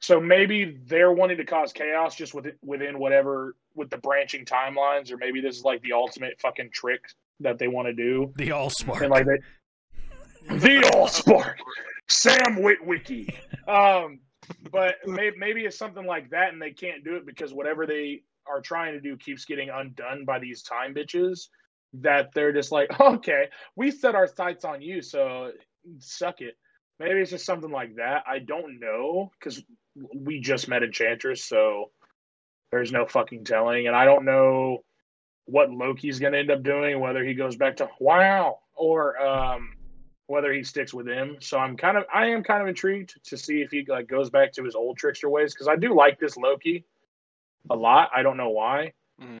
[0.00, 5.12] So maybe they're wanting to cause chaos just within within whatever with the branching timelines,
[5.12, 7.04] or maybe this is like the ultimate fucking trick
[7.42, 8.32] that they want to do.
[8.36, 9.02] the all spark.
[9.02, 9.38] And like they,
[10.56, 11.58] the all spark,
[12.08, 13.34] Sam Witwicky.
[13.68, 14.20] Um,
[14.70, 18.22] but maybe maybe it's something like that, and they can't do it because whatever they
[18.46, 21.48] are trying to do keeps getting undone by these time bitches.
[21.94, 25.52] That they're just like, okay, we set our sights on you, so
[25.98, 26.54] suck it.
[26.98, 28.24] Maybe it's just something like that.
[28.26, 29.62] I don't know because
[30.14, 31.90] we just met Enchantress, so
[32.70, 34.78] there's no fucking telling, and I don't know
[35.46, 39.74] what Loki's going to end up doing, whether he goes back to wow or um,
[40.26, 41.36] whether he sticks with him.
[41.40, 44.30] So I'm kind of, I am kind of intrigued to see if he like goes
[44.30, 46.84] back to his old trickster ways because I do like this Loki
[47.70, 48.10] a lot.
[48.14, 49.38] I don't know why, Mhm.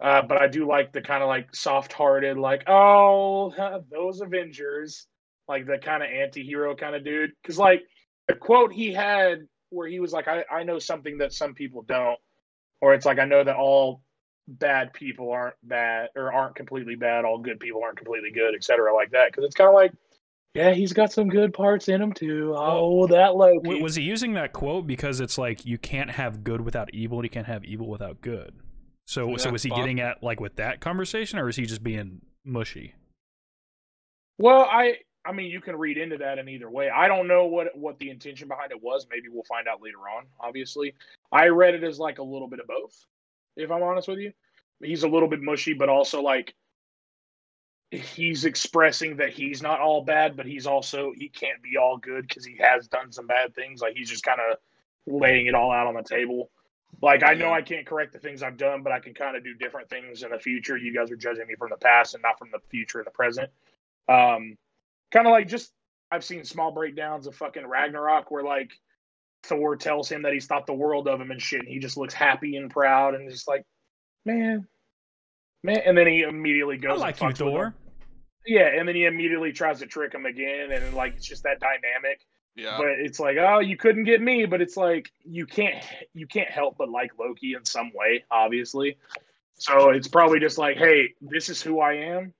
[0.00, 3.52] uh, but I do like the kind of like soft-hearted, like oh
[3.90, 5.06] those Avengers,
[5.48, 7.32] like the kind of anti-hero kind of dude.
[7.42, 7.82] Because like
[8.28, 11.82] the quote he had where he was like, I, I know something that some people
[11.82, 12.18] don't,
[12.80, 14.02] or it's like I know that all
[14.48, 18.94] bad people aren't bad or aren't completely bad, all good people aren't completely good, etc.
[18.94, 19.30] Like that.
[19.30, 19.92] Because it's kind of like,
[20.54, 22.54] yeah, he's got some good parts in him too.
[22.56, 23.80] Oh, that Loki.
[23.80, 27.24] Was he using that quote because it's like you can't have good without evil, and
[27.24, 28.54] you can't have evil without good?
[29.06, 29.78] So, so was he Bob.
[29.78, 32.94] getting at like with that conversation, or is he just being mushy?
[34.38, 36.88] Well, I I mean, you can read into that in either way.
[36.88, 39.06] I don't know what what the intention behind it was.
[39.10, 40.24] Maybe we'll find out later on.
[40.40, 40.94] Obviously,
[41.30, 43.06] I read it as like a little bit of both.
[43.56, 44.32] If I'm honest with you,
[44.82, 46.54] he's a little bit mushy, but also like
[47.90, 52.26] he's expressing that he's not all bad, but he's also he can't be all good
[52.28, 53.80] because he has done some bad things.
[53.80, 54.58] Like he's just kind of
[55.06, 56.50] laying it all out on the table.
[57.02, 59.42] Like I know I can't correct the things I've done, but I can kind of
[59.42, 60.76] do different things in the future.
[60.76, 63.12] You guys are judging me from the past and not from the future and the
[63.12, 63.50] present.
[64.08, 64.56] Um,
[65.10, 65.72] kind of like just
[66.10, 68.72] I've seen small breakdowns of fucking Ragnarok where like
[69.42, 71.96] Thor tells him that he's thought the world of him and shit, and he just
[71.96, 73.64] looks happy and proud and just like,
[74.24, 74.66] man,
[75.62, 76.92] man, and then he immediately goes.
[76.92, 77.48] and like you, fucks with him.
[77.48, 77.74] Thor.
[78.46, 81.58] Yeah, and then he immediately tries to trick him again, and like it's just that
[81.60, 82.20] dynamic.
[82.56, 82.76] Yeah.
[82.78, 86.50] But it's like, oh, you couldn't get me, but it's like you can't you can't
[86.50, 88.98] help but like Loki in some way, obviously.
[89.54, 92.32] So it's probably just like, hey, this is who I am.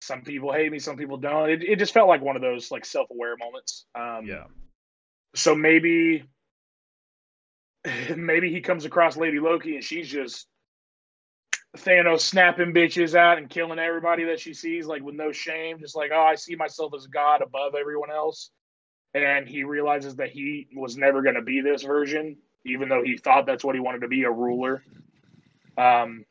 [0.00, 1.50] Some people hate me, some people don't.
[1.50, 3.84] It, it just felt like one of those like self aware moments.
[3.94, 4.44] Um, Yeah.
[5.34, 6.24] So maybe
[8.16, 10.46] maybe he comes across Lady Loki and she's just
[11.76, 15.96] Thanos snapping bitches out and killing everybody that she sees, like with no shame, just
[15.96, 18.50] like, oh, I see myself as God above everyone else.
[19.14, 23.16] And he realizes that he was never going to be this version, even though he
[23.16, 24.82] thought that's what he wanted to be a ruler.
[25.76, 26.24] Um,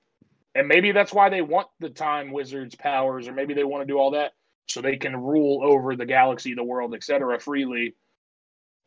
[0.54, 3.92] and maybe that's why they want the time wizards powers, or maybe they want to
[3.92, 4.34] do all that
[4.68, 7.96] so they can rule over the galaxy, the world, etc., freely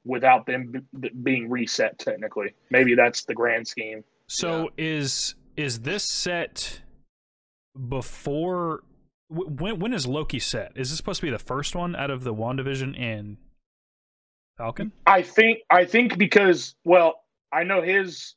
[0.04, 1.98] without them b- being reset.
[1.98, 4.04] Technically, maybe that's the grand scheme.
[4.26, 6.82] So is is this set
[7.88, 8.84] before?
[9.28, 10.72] When when is Loki set?
[10.76, 13.36] Is this supposed to be the first one out of the Wandavision and
[14.56, 14.92] Falcon?
[15.06, 18.34] I think I think because well, I know his.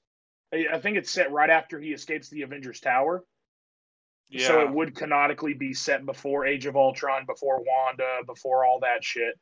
[0.53, 3.23] I I think it's set right after he escapes the Avengers Tower,
[4.29, 4.47] yeah.
[4.47, 9.03] so it would canonically be set before Age of Ultron, before Wanda, before all that
[9.03, 9.39] shit.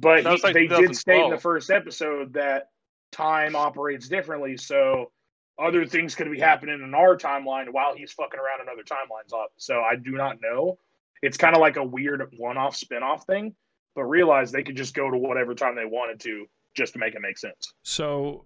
[0.00, 2.70] But he- like they did state in the first episode that
[3.12, 5.10] time operates differently, so
[5.58, 9.32] other things could be happening in our timeline while he's fucking around in other timelines.
[9.36, 10.78] Up, so I do not know.
[11.22, 13.56] It's kind of like a weird one-off spin-off thing,
[13.96, 17.14] but realize they could just go to whatever time they wanted to just to make
[17.16, 17.72] it make sense.
[17.82, 18.44] So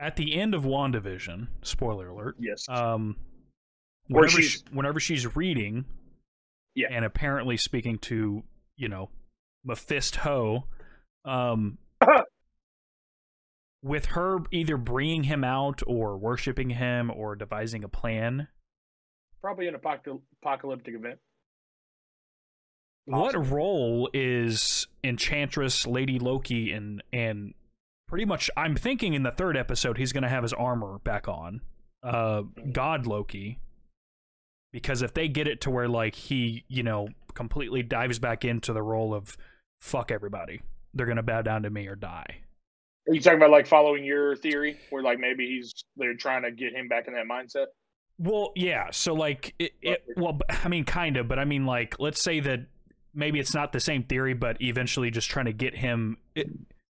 [0.00, 2.66] at the end of WandaVision, spoiler alert, Yes.
[2.68, 3.16] um,
[4.08, 5.84] Where whenever, she's- she, whenever she's reading,
[6.74, 6.88] Yeah.
[6.90, 8.42] and apparently speaking to
[8.76, 9.10] you know
[9.64, 10.66] Mephisto,
[11.24, 11.78] um,
[13.82, 18.48] with her either bringing him out or worshiping him or devising a plan.
[19.40, 21.18] Probably an apocal- apocalyptic event.
[23.04, 27.54] What role is Enchantress, Lady Loki, and and
[28.06, 31.62] pretty much I'm thinking in the third episode he's gonna have his armor back on.
[32.02, 33.58] Uh God Loki.
[34.72, 38.72] Because if they get it to where like he, you know, completely dives back into
[38.72, 39.36] the role of
[39.82, 40.62] fuck everybody,
[40.94, 42.38] they're gonna bow down to me or die.
[43.08, 46.52] Are you talking about like following your theory, where like maybe he's they're trying to
[46.52, 47.66] get him back in that mindset?
[48.18, 48.90] Well, yeah.
[48.92, 52.38] So like it, it well, I mean, kind of, but I mean, like, let's say
[52.40, 52.60] that
[53.12, 56.18] maybe it's not the same theory, but eventually just trying to get him.
[56.34, 56.48] It,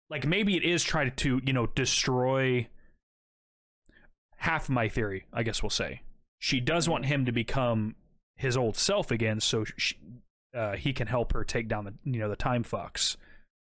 [0.09, 2.67] like maybe it is trying to you know destroy
[4.37, 5.25] half my theory.
[5.31, 6.01] I guess we'll say
[6.37, 7.95] she does want him to become
[8.35, 9.95] his old self again, so she,
[10.53, 13.15] uh, he can help her take down the you know the time fucks,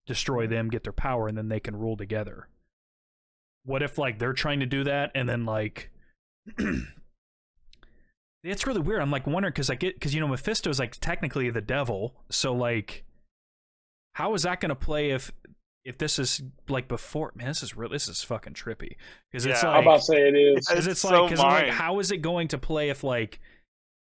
[0.06, 2.48] destroy them, get their power, and then they can rule together.
[3.64, 5.90] What if like they're trying to do that and then like
[8.42, 9.02] it's really weird.
[9.02, 12.54] I'm like wondering because I get because you know Mephisto's like technically the devil, so
[12.54, 13.04] like
[14.14, 15.30] how is that going to play if
[15.84, 17.32] if this is like before?
[17.34, 17.90] Man, this is real.
[17.90, 18.96] This is fucking trippy
[19.30, 19.70] because it's Yeah.
[19.70, 20.66] I'm about to say it is.
[20.66, 23.40] because It's it's so like because like how is it going to play if like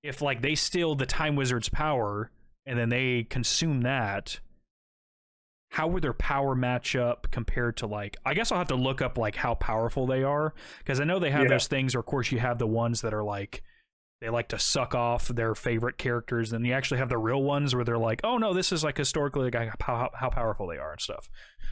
[0.03, 2.31] if like they steal the time wizard's power
[2.69, 4.39] and then they consume that
[5.71, 9.01] how would their power match up compared to like i guess i'll have to look
[9.01, 11.49] up like how powerful they are because i know they have Yeah.
[11.49, 13.61] those things or of course you have the ones that are like
[14.21, 17.73] they like to suck off their favorite characters and you actually have the real ones
[17.75, 20.91] where they're like oh no this is like historically like how, how powerful they are
[20.91, 21.29] and stuff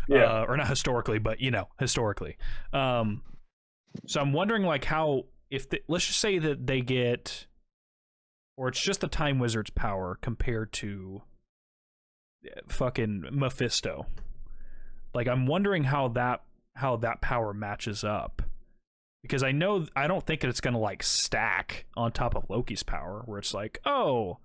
[0.07, 0.23] Yeah.
[0.23, 2.37] uh, or not historically, but you know, historically.
[2.71, 3.23] Um,
[4.05, 7.45] so I'm wondering, like, how if the, let's just say that they get,
[8.57, 11.21] or it's just the Time Wizard's power compared to
[12.45, 14.07] uh, fucking Mephisto.
[15.13, 16.41] Like, I'm wondering how that
[16.75, 18.41] how that power matches up.
[19.23, 23.23] Because I know I don't think it's gonna like stack on top of Loki's power,
[23.25, 24.37] where it's like, oh,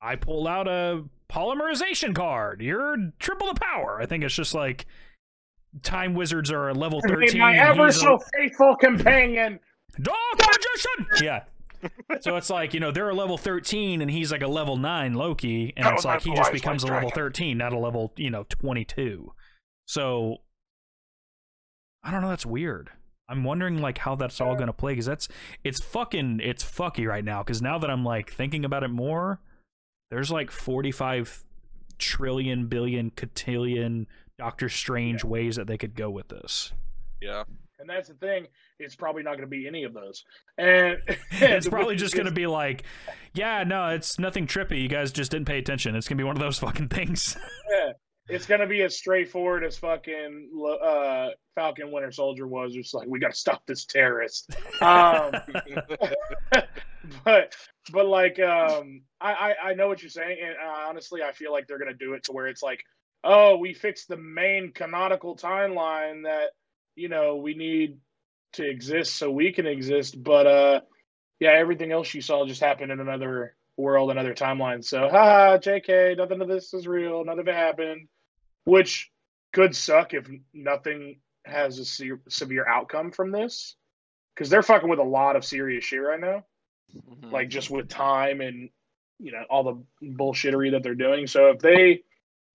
[0.00, 2.60] I pull out a polymerization card.
[2.62, 3.98] You're triple the power.
[4.00, 4.86] I think it's just like
[5.82, 7.40] time wizards are a level Be 13.
[7.40, 9.58] my ever he's a- so faithful companion.
[10.00, 11.24] Dark magician.
[11.24, 11.44] Yeah.
[12.20, 15.14] So it's like, you know, they're a level 13 and he's like a level 9
[15.14, 17.24] Loki and That it's like he just becomes a level dragon.
[17.32, 19.32] 13, not a level, you know, 22.
[19.86, 20.38] So
[22.02, 22.90] I don't know, that's weird.
[23.28, 25.28] I'm wondering like how that's all going to play cuz that's
[25.62, 29.40] it's fucking it's fucky right now cuz now that I'm like thinking about it more,
[30.10, 31.44] there's like 45
[31.98, 34.06] trillion billion cotillion
[34.38, 36.72] Doctor Strange ways that they could go with this.
[37.22, 37.44] Yeah.
[37.84, 38.46] And that's the thing.
[38.78, 40.24] It's probably not going to be any of those.
[40.56, 40.96] And
[41.32, 42.84] it's probably just going to be like,
[43.34, 44.80] yeah, no, it's nothing trippy.
[44.80, 45.94] You guys just didn't pay attention.
[45.94, 47.36] It's going to be one of those fucking things.
[47.70, 47.92] Yeah,
[48.28, 50.50] it's gonna be as straightforward as fucking
[50.82, 52.74] uh, Falcon Winter Soldier was.
[52.74, 54.56] It's like we got to stop this terrorist.
[54.80, 55.32] Um,
[57.24, 57.54] but
[57.92, 61.52] but like um, I, I I know what you're saying, and uh, honestly, I feel
[61.52, 62.82] like they're gonna do it to where it's like,
[63.24, 66.50] oh, we fixed the main canonical timeline that
[66.96, 67.98] you know we need
[68.54, 70.80] to exist so we can exist, but uh,
[71.40, 74.84] yeah, everything else you saw just happened in another world, another timeline.
[74.84, 78.06] So, haha, JK, nothing of this is real, none of it happened,
[78.64, 79.10] which
[79.52, 83.74] could suck if nothing has a se- severe outcome from this,
[84.34, 86.44] because they're fucking with a lot of serious shit right now,
[86.94, 87.32] Mhm.
[87.32, 88.70] like just with time and
[89.18, 91.26] you know all the bullshittery that they're doing.
[91.26, 92.02] So if they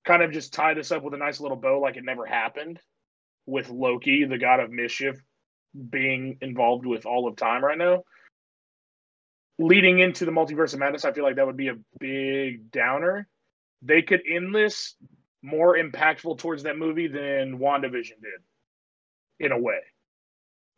[0.06, 2.80] kind of just tie this up with a nice little bow, like it never happened,
[3.50, 5.22] with Loki, the god of mischief,
[5.90, 8.04] being involved with all of time right now.
[9.58, 13.28] Leading into the multiverse of madness, I feel like that would be a big downer.
[13.82, 14.96] They could end this
[15.42, 18.42] more impactful towards that movie than WandaVision did,
[19.40, 19.80] in a way.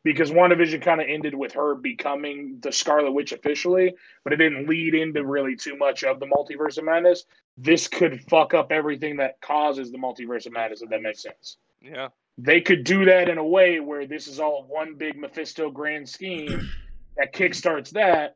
[0.03, 3.93] Because WandaVision kind of ended with her becoming the Scarlet Witch officially,
[4.23, 7.25] but it didn't lead into really too much of the multiverse of madness.
[7.55, 11.57] This could fuck up everything that causes the multiverse of madness, if that makes sense
[11.81, 12.09] Yeah.
[12.43, 16.09] They could do that in a way where this is all one big Mephisto grand
[16.09, 16.69] scheme
[17.17, 18.35] that kickstarts that,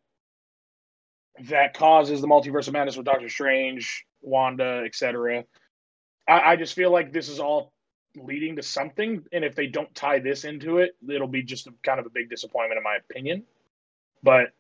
[1.50, 5.44] that causes the multiverse of madness with Doctor Strange, Wanda, etc.
[6.28, 7.74] I, I just feel like this is all
[8.16, 11.74] leading to something, and if they don't tie this into it, it'll be just a,
[11.84, 13.44] kind of a big disappointment, in my opinion.
[14.22, 14.52] But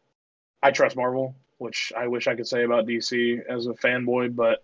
[0.61, 4.63] I trust Marvel, which I wish I could say about DC as a fanboy, but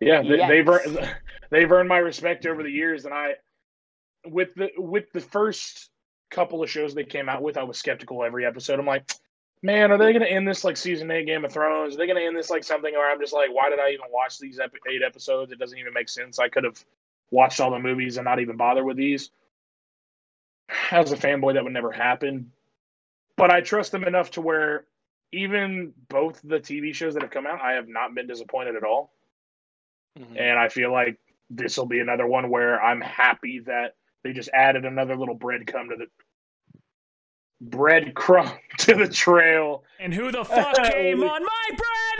[0.00, 1.10] yeah, they, they've earned,
[1.50, 3.34] they've earned my respect over the years, and I
[4.26, 5.90] with the with the first
[6.30, 8.78] couple of shows they came out with, I was skeptical every episode.
[8.78, 9.10] I'm like,
[9.62, 11.94] man, are they going to end this like season eight Game of Thrones?
[11.94, 13.90] Are they going to end this like something where I'm just like, why did I
[13.90, 15.52] even watch these ep- eight episodes?
[15.52, 16.38] It doesn't even make sense.
[16.38, 16.82] I could have
[17.30, 19.30] watched all the movies and not even bother with these.
[20.90, 22.52] As a fanboy, that would never happen.
[23.36, 24.84] But I trust them enough to where
[25.32, 28.84] even both the TV shows that have come out, I have not been disappointed at
[28.84, 29.12] all.
[30.18, 30.40] Mhm.
[30.40, 31.18] And I feel like
[31.48, 35.88] this will be another one where I'm happy that they just added another little breadcrumb
[35.88, 36.06] to the
[37.64, 39.84] breadcrumb to the trail.
[39.98, 42.19] And who the fuck came on my bread?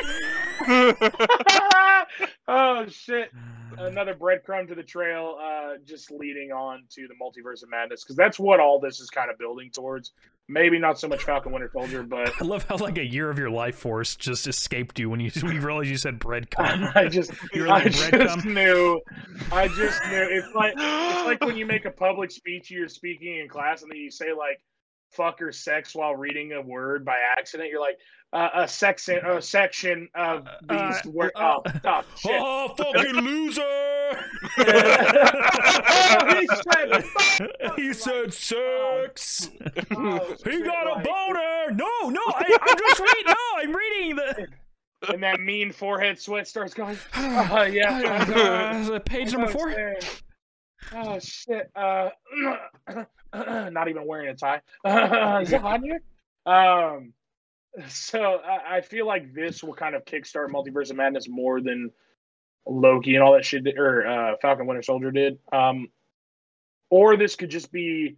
[2.49, 3.31] oh shit!
[3.79, 8.17] Another breadcrumb to the trail, uh, just leading on to the multiverse of madness because
[8.17, 10.13] that's what all this is kind of building towards.
[10.49, 13.39] Maybe not so much Falcon Winter Soldier, but I love how like a year of
[13.39, 16.93] your life force just escaped you when you when you realized you said breadcrumb.
[16.97, 19.01] I just, You were I like just knew.
[19.53, 20.29] I just knew.
[20.31, 23.91] It's like it's like when you make a public speech you're speaking in class and
[23.91, 24.61] then you say like
[25.13, 27.71] fuck or sex while reading a word by accident.
[27.71, 27.99] You're like
[28.33, 31.33] uh, a section a section of these Uh, words.
[31.35, 32.41] uh, oh, oh shit.
[32.41, 34.25] oh, fucking loser!
[34.57, 37.77] he said, fuck.
[37.79, 39.51] he said sex.
[39.97, 41.71] Oh, He got a boner.
[41.73, 43.25] No, no, I, I'm just reading.
[43.27, 44.49] No, I'm reading the.
[45.13, 46.99] and that mean forehead sweat starts going.
[47.17, 48.89] Oh yeah.
[48.93, 49.75] Uh, page number four.
[50.95, 51.71] Oh shit.
[51.75, 52.11] Uh,
[53.71, 54.61] not even wearing a tie.
[54.87, 55.99] Zanya?
[56.47, 57.13] Um,
[57.89, 61.91] so I, I feel like this will kind of kickstart Multiverse of Madness more than
[62.67, 65.39] Loki and all that shit, or uh, Falcon Winter Soldier did.
[65.53, 65.89] Um,
[66.91, 68.17] or this could just be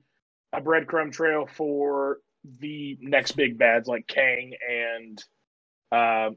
[0.52, 2.18] a breadcrumb trail for
[2.60, 5.24] the next big bads like Kang and
[5.92, 6.30] uh,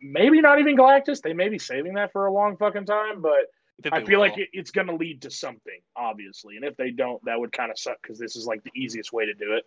[0.00, 1.22] maybe not even Galactus.
[1.22, 3.46] They may be saving that for a long fucking time, but
[3.92, 4.28] I feel will.
[4.28, 6.56] like it, it's going to lead to something, obviously.
[6.56, 9.12] And if they don't, that would kind of suck because this is like the easiest
[9.12, 9.64] way to do it.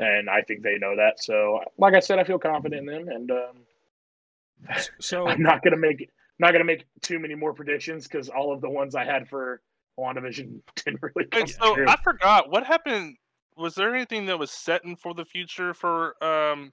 [0.00, 1.22] And I think they know that.
[1.22, 5.72] So, like I said, I feel confident in them, and um, So I'm not going
[5.72, 8.94] to make not going to make too many more predictions because all of the ones
[8.94, 9.60] I had for
[9.98, 11.86] WandaVision didn't really come Wait, so true.
[11.86, 13.16] I forgot what happened.
[13.56, 16.72] Was there anything that was set in for the future for um,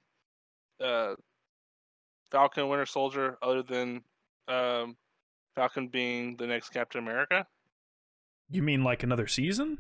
[0.81, 1.15] uh,
[2.31, 4.03] Falcon Winter Soldier other than
[4.47, 4.95] um,
[5.53, 7.45] Falcon being the next Captain America?
[8.49, 9.79] you mean like another season?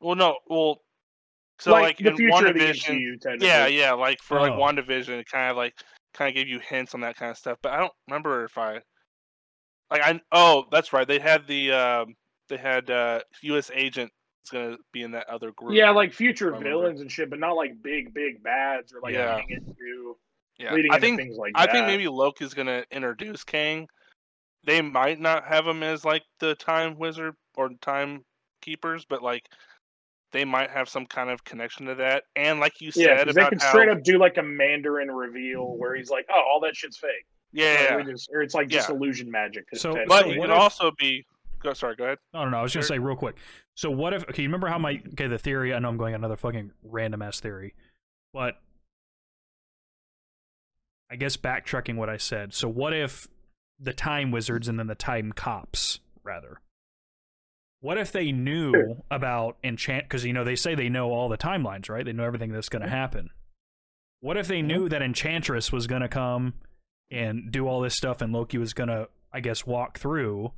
[0.00, 0.38] Well, no.
[0.48, 0.82] Well,
[1.58, 4.58] so like, like, in future of the WandaVision, MCU, yeah, yeah, like for like Oh.
[4.58, 5.74] WandaVision, it kind of like
[6.12, 7.58] kind of gave you hints on that kind of stuff.
[7.62, 8.80] But I don't remember if I
[9.90, 11.06] like I oh that's right.
[11.06, 12.14] They had the um,
[12.48, 13.70] they had uh, U.S.
[13.74, 14.10] agent
[14.44, 15.74] is gonna be in that other group.
[15.74, 19.40] Yeah, like future villains and shit, but not like big, big bads or like Yeah.
[19.48, 20.16] into
[20.58, 20.72] yeah.
[20.74, 21.72] leading I think things like I that.
[21.72, 23.88] think maybe Loki's gonna introduce Kang.
[24.64, 28.24] They might not have him as like the time wizard or time
[28.62, 29.46] keepers, but like
[30.34, 32.24] they might have some kind of connection to that.
[32.34, 34.42] And like you yeah, said 'cause they about can how, straight up do like a
[34.42, 38.12] Mandarin reveal where he's like, "Oh, all that shit's fake." yeah, Like, yeah.
[38.12, 38.78] just- or it's like Yeah.
[38.78, 39.64] just illusion magic.
[39.74, 41.24] So- but it what could if- also be.
[41.60, 42.18] Go, sorry, go ahead.
[42.34, 42.58] I don't know.
[42.58, 43.36] I was gonna say real quick.
[43.74, 44.22] So what if?
[44.28, 45.72] Okay, you remember how my okay the theory?
[45.72, 47.74] I know I'm going another fucking random ass theory,
[48.34, 48.60] but
[51.10, 52.52] I guess backtracking what I said.
[52.54, 53.28] So what if
[53.78, 56.60] the time wizards and then the time cops rather?
[57.84, 58.96] What if they knew Sure.
[59.10, 60.04] about enchant?
[60.04, 62.02] Because you know they say they know all the timelines, right?
[62.02, 63.28] They know everything that's going to happen.
[64.20, 66.54] What if they knew that Enchantress was going to come
[67.10, 70.52] and do all this stuff, and Loki was going to, I guess, walk through?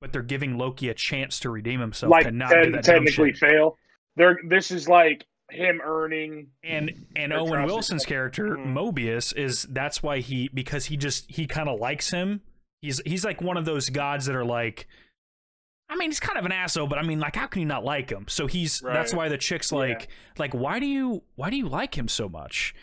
[0.00, 2.82] But they're giving Loki a chance to redeem himself like to not te- do that
[2.82, 3.78] technically fail.
[4.16, 6.48] They're this is like him earning.
[6.64, 8.74] And and Owen Wilson's character Mhm.
[8.74, 12.40] Mobius is that's why he because he just he kind of likes him.
[12.82, 14.88] He's he's like one of those gods that are like.
[15.88, 17.84] I mean, he's kind of an asshole, but I mean, like, how can you not
[17.84, 18.26] like him?
[18.28, 19.78] So he's that's why the chick's Yeah.
[19.78, 20.08] like,
[20.38, 22.74] like, why do you why do you like him so much?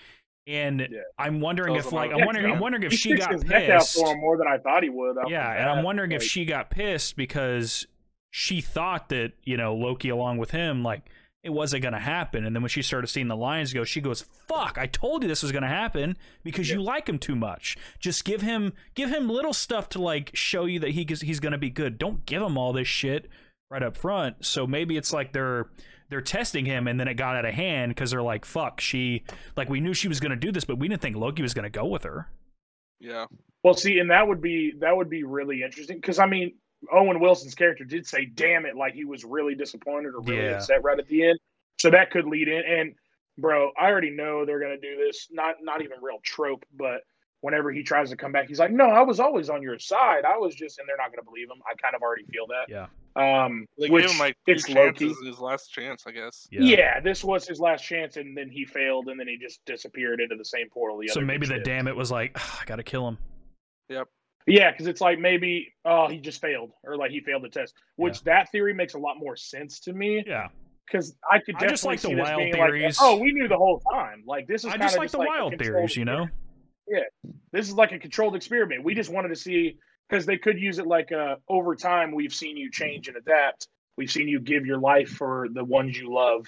[0.48, 0.88] And Yeah.
[1.18, 3.80] I'm wondering if like I'm wondering I'm wondering if he she got his neck out
[3.82, 3.96] pissed.
[3.96, 5.18] for him more than I thought he would.
[5.28, 7.86] Yeah, and I'm wondering if she got pissed because
[8.30, 11.10] she thought that, you know, Loki along with him, like,
[11.44, 12.46] it wasn't going to happen.
[12.46, 15.30] And then when she started seeing the lions go, she goes, fuck, I told you
[15.30, 17.78] this was going to happen because you like him too much.
[18.00, 21.52] Just give him, give him little stuff to, like, show you that he, he's going
[21.52, 21.98] to be good.
[21.98, 23.28] Don't give him all this shit
[23.72, 24.46] right up front.
[24.46, 25.70] So maybe it's like they're,
[26.10, 29.24] they're testing him and then it got out of hand because they're like, fuck, she,
[29.56, 31.56] like, we knew she was going to do this, but we didn't think Loki was
[31.56, 32.30] going to go with her.
[33.00, 33.26] Yeah.
[33.64, 36.54] Well, see, and that would be that would be really interesting because I mean,
[36.92, 40.58] Owen Wilson's character did say, "Damn it!" Like he was really disappointed or really Yeah.
[40.58, 41.40] upset right at the end.
[41.80, 42.64] So that could lead in.
[42.66, 42.96] And
[43.38, 45.28] bro, I already know they're gonna do this.
[45.32, 47.02] Not not even real trope, but
[47.42, 50.26] whenever he tries to come back, he's like, "No, I was always on your side.
[50.26, 51.62] I was just," and they're not gonna believe him.
[51.70, 52.70] I kind of already feel that.
[52.70, 52.88] Yeah.
[53.14, 55.26] Um, They which gave him like two it's chances, Loki.
[55.28, 56.48] his last chance, I guess.
[56.50, 56.62] Yeah.
[56.62, 57.00] yeah.
[57.02, 60.36] this was his last chance, and then he failed, and then he just disappeared into
[60.38, 60.98] the same portal.
[61.00, 61.64] The So other maybe the did.
[61.64, 63.18] damn it was like, I gotta kill him.
[64.48, 67.74] Yeah, because it's like maybe oh he just failed, or like he failed the test.
[67.96, 70.48] Which that theory makes a lot more sense to me Yeah.
[70.86, 73.00] because I could I definitely just like the see this wild being theories.
[73.00, 74.24] like, oh, we knew the whole time.
[74.26, 76.28] Like this is I just like the a wild theories, you know?
[76.88, 77.04] yeah
[77.52, 78.84] this is like a controlled experiment.
[78.84, 79.78] We just wanted to see
[80.10, 82.14] because they could use it like uh, over time.
[82.14, 83.68] We've seen you change and adapt.
[83.98, 86.48] We've seen you give your life for the ones you love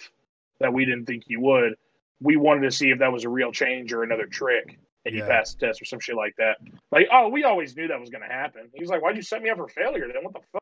[0.59, 1.75] that we didn't think you would.
[2.21, 5.21] We wanted to see if that was a real change or another trick, and you
[5.21, 5.27] Yeah.
[5.27, 6.57] passed the test or some shit like that.
[6.91, 8.69] Like, oh, we always knew that was going to happen.
[8.73, 10.07] He was like, "Why'd you set me up for failure?
[10.11, 10.61] Then what the fuck?"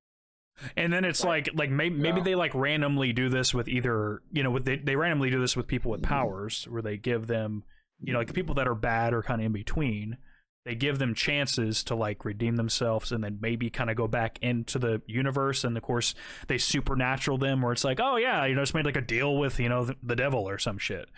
[0.75, 4.43] And then it's like like maybe maybe they like randomly do this with either you
[4.43, 6.13] know with they, they randomly do this with people with mm-hmm.
[6.13, 7.63] powers where they give them
[8.01, 10.17] you know like people that are bad or kind of in between
[10.65, 14.37] they give them chances to like redeem themselves and then maybe kind of go back
[14.41, 16.13] into the universe and of course
[16.47, 19.37] they supernatural them where it's like oh yeah you know just made like a deal
[19.37, 21.09] with you know the, the devil or some shit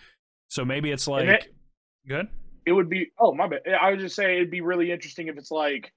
[0.47, 1.53] so maybe it's like it-
[2.07, 2.27] good
[2.65, 3.61] it would be oh my bad.
[3.81, 5.91] I was just saying it'd be really interesting if it's like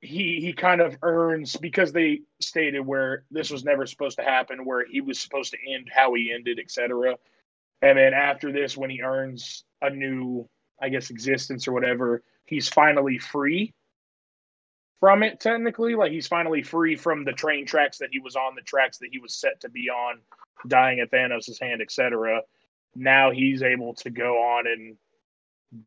[0.00, 4.64] he he kind of earns because they stated where this was never supposed to happen,
[4.64, 7.16] where he was supposed to end how he ended, etc.
[7.82, 10.48] And then after this, when he earns a new,
[10.80, 13.72] I guess, existence or whatever, he's finally free
[15.00, 15.40] from it.
[15.40, 18.98] Technically, like he's finally free from the train tracks that he was on, the tracks
[18.98, 20.20] that he was set to be on,
[20.66, 22.42] dying at Thanos' hand, etc.
[22.94, 24.96] Now he's able to go on and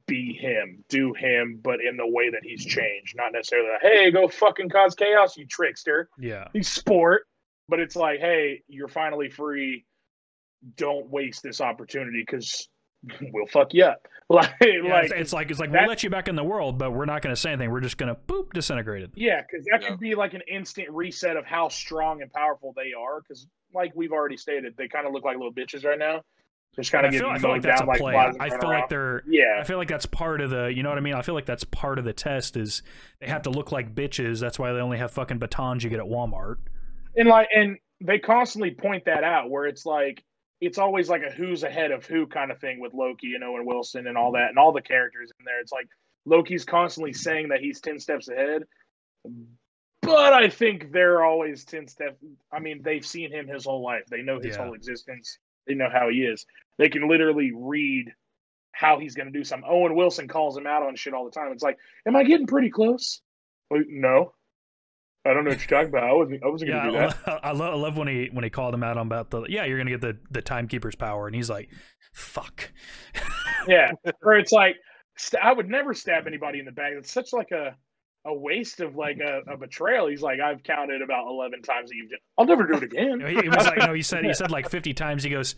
[0.07, 3.15] be him, do him, but in the way that he's changed.
[3.15, 6.09] Not necessarily like, hey, go fucking cause chaos, you trickster.
[6.19, 7.23] yeah He's sport,
[7.67, 9.85] but it's like, hey, you're finally free.
[10.77, 12.67] Don't waste this opportunity because
[13.33, 14.07] we'll fuck you up.
[14.31, 16.77] Like, yeah, like it's, it's like it's like we'll let you back in the world
[16.77, 19.41] but we're not going to say anything we're just going to boop disintegrate it yeah,
[19.41, 19.89] because that Yeah.
[19.89, 23.19] could be like an instant reset of how strong and powerful they are.
[23.19, 26.21] Because, like we've already stated, they kind of look like little bitches right now.
[26.75, 28.13] Just kind I of feel, getting I feel like that's down a play.
[28.13, 29.23] flies I feel like they're.
[29.27, 30.67] yeah, I feel like that's part of the.
[30.73, 31.15] You know what I mean?
[31.15, 32.55] I feel like that's part of the test.
[32.55, 32.81] Is
[33.19, 34.39] they have to look like bitches.
[34.39, 36.57] That's why they only have fucking batons you get at Walmart.
[37.15, 40.23] and like and they constantly point that out where it's like
[40.61, 43.65] it's always like a who's ahead of who kind of thing with Loki and Owen
[43.65, 45.59] Wilson and all that and all the characters in there.
[45.59, 45.87] It's like
[46.25, 48.63] Loki's constantly saying that he's ten steps ahead,
[50.01, 52.15] but I think they're always ten steps.
[52.51, 54.03] I mean, they've seen him his whole life.
[54.09, 54.63] They know his Yeah.
[54.63, 55.37] whole existence.
[55.67, 56.45] They know how he is.
[56.77, 58.07] They can literally read
[58.71, 59.67] how he's going to do something.
[59.69, 61.51] Owen Wilson calls him out on shit all the time.
[61.51, 63.21] It's like, am I getting pretty close?
[63.71, 64.33] No.
[65.23, 66.09] I don't know what you're talking about.
[66.09, 66.43] I wasn't.
[66.43, 67.27] I wasn't Yeah, going to I, do that.
[67.27, 69.43] lo- I, love, I love when he when he called him out on about the.
[69.49, 71.69] Yeah, you're gonna get the the timekeeper's power, and he's like,
[72.13, 72.71] "Fuck."
[73.67, 73.91] Yeah,
[74.23, 74.77] or it's like
[75.17, 76.93] st- I would never stab anybody in the back.
[76.97, 77.75] It's such like a
[78.25, 80.07] a waste of like a, a betrayal.
[80.07, 82.09] He's like, I've counted about eleven times that you've.
[82.09, 82.19] Done.
[82.37, 83.19] I'll never do it again.
[83.19, 85.23] He, he was like, no, he said he said like 50 times.
[85.23, 85.55] He goes,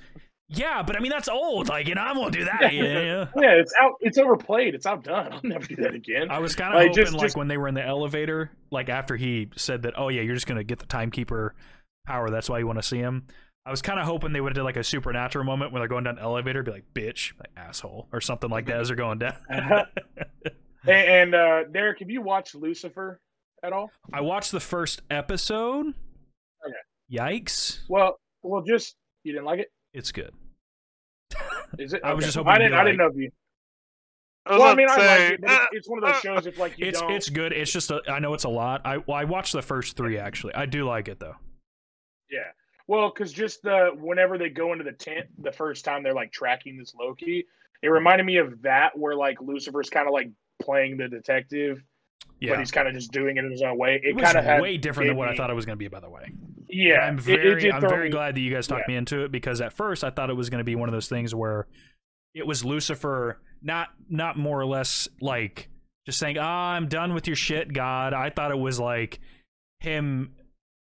[0.48, 1.70] "Yeah, but I mean that's old.
[1.70, 3.28] Like, you know, I won't do that." Yeah, yeah.
[3.36, 3.94] yeah, it's out.
[4.02, 4.76] It's overplayed.
[4.76, 5.34] It's outdone.
[5.34, 6.30] I'll never do that again.
[6.30, 8.52] I was kind of Like, hoping, just- like just- when they were in the elevator,
[8.72, 11.56] like after he said that, "Oh yeah, you're just gonna get the timekeeper
[12.06, 12.30] power.
[12.30, 13.28] That's why you want to see him."
[13.66, 15.88] I was kind of hoping they would have did like a supernatural moment when they're
[15.88, 18.82] going down the elevator, be like, "Bitch, like asshole," or something like that mm-hmm.
[18.82, 19.36] as they're going down.
[20.88, 23.20] and and uh, Derek, have you watched Lucifer
[23.64, 23.92] at all?
[24.12, 25.88] I watched the first episode.
[26.66, 26.76] Okay.
[27.12, 27.80] Yikes!
[27.90, 29.72] Well, well, just you didn't like it.
[29.94, 30.34] It's good.
[31.78, 32.02] Is it?
[32.04, 32.80] I was just hoping I you'd be didn't.
[32.80, 33.32] I didn't know if you.
[34.46, 36.22] I Well, I mean, I say, like it, but it's, uh, it's one of those
[36.22, 36.46] shows.
[36.46, 37.54] If like you It's don't, it's good.
[37.54, 38.82] It's just a, I know it's a lot.
[38.84, 40.54] I well, I watched the first three actually.
[40.56, 41.36] I do like it though.
[42.30, 42.40] Yeah.
[42.88, 46.34] Well, because just the whenever they go into the tent the first time they're like
[46.34, 47.46] tracking this Loki,
[47.84, 50.32] it reminded me of that where like Lucifer's kind of like
[50.62, 51.84] playing the detective,
[52.40, 54.00] Yeah, but he's kind of just doing it in his own way.
[54.02, 55.80] It, it kind of had way different than what I thought it was going to
[55.80, 55.90] be.
[55.90, 56.32] By the way.
[56.70, 58.94] Yeah, I'm it- it very, I'm very me- glad that you guys talked yeah.
[58.94, 60.94] me into it because at first I thought it was going to be one of
[60.94, 61.68] those things where
[62.34, 65.70] it was Lucifer, not not more or less like
[66.06, 69.20] just saying, "Ah, I'm done with your shit, God." I thought it was like
[69.82, 70.34] him,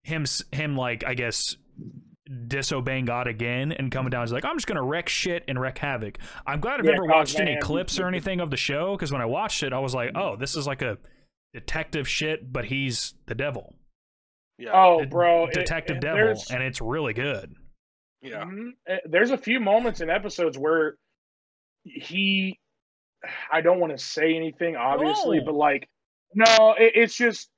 [0.04, 1.56] him, him, like I guess
[2.48, 4.22] disobeying God again and coming down.
[4.22, 6.92] He's like, "I'm just going to wreck shit and wreck havoc." I'm glad I've Yeah,
[6.92, 9.72] never cause watched any clips or anything of the show because when I watched it,
[9.72, 10.98] I was like, "Oh, this is like a
[11.54, 13.74] detective shit, but he's the devil."
[14.58, 17.54] yeah, Oh, Det- bro, Detective it- Devil, there's- and it's really good.
[18.20, 18.44] yeah.
[18.44, 18.70] Mhm.
[18.88, 20.96] Uh, There's a few moments in episodes where
[21.84, 22.60] he,
[23.50, 25.44] I don't want to say anything, obviously, Oh.
[25.44, 25.88] but like,
[26.34, 27.50] no, it, it's just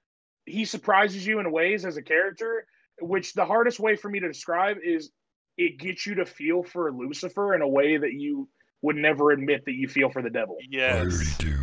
[0.47, 2.67] he surprises you in ways as a character,
[3.01, 5.11] which the hardest way for me to describe is
[5.57, 8.49] it gets you to feel for Lucifer in a way that you
[8.83, 10.57] would never admit that you feel for the devil.
[10.69, 11.37] Yes.
[11.39, 11.55] do.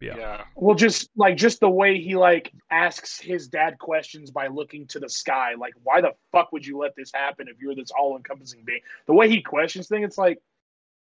[0.00, 0.16] Yeah.
[0.18, 0.44] yeah.
[0.54, 5.00] Well, just like just the way he like asks his dad questions by looking to
[5.00, 5.54] the sky.
[5.58, 8.80] Like, why the fuck would you let this happen if you're this all-encompassing being?
[9.06, 10.40] The way he questions things, it's like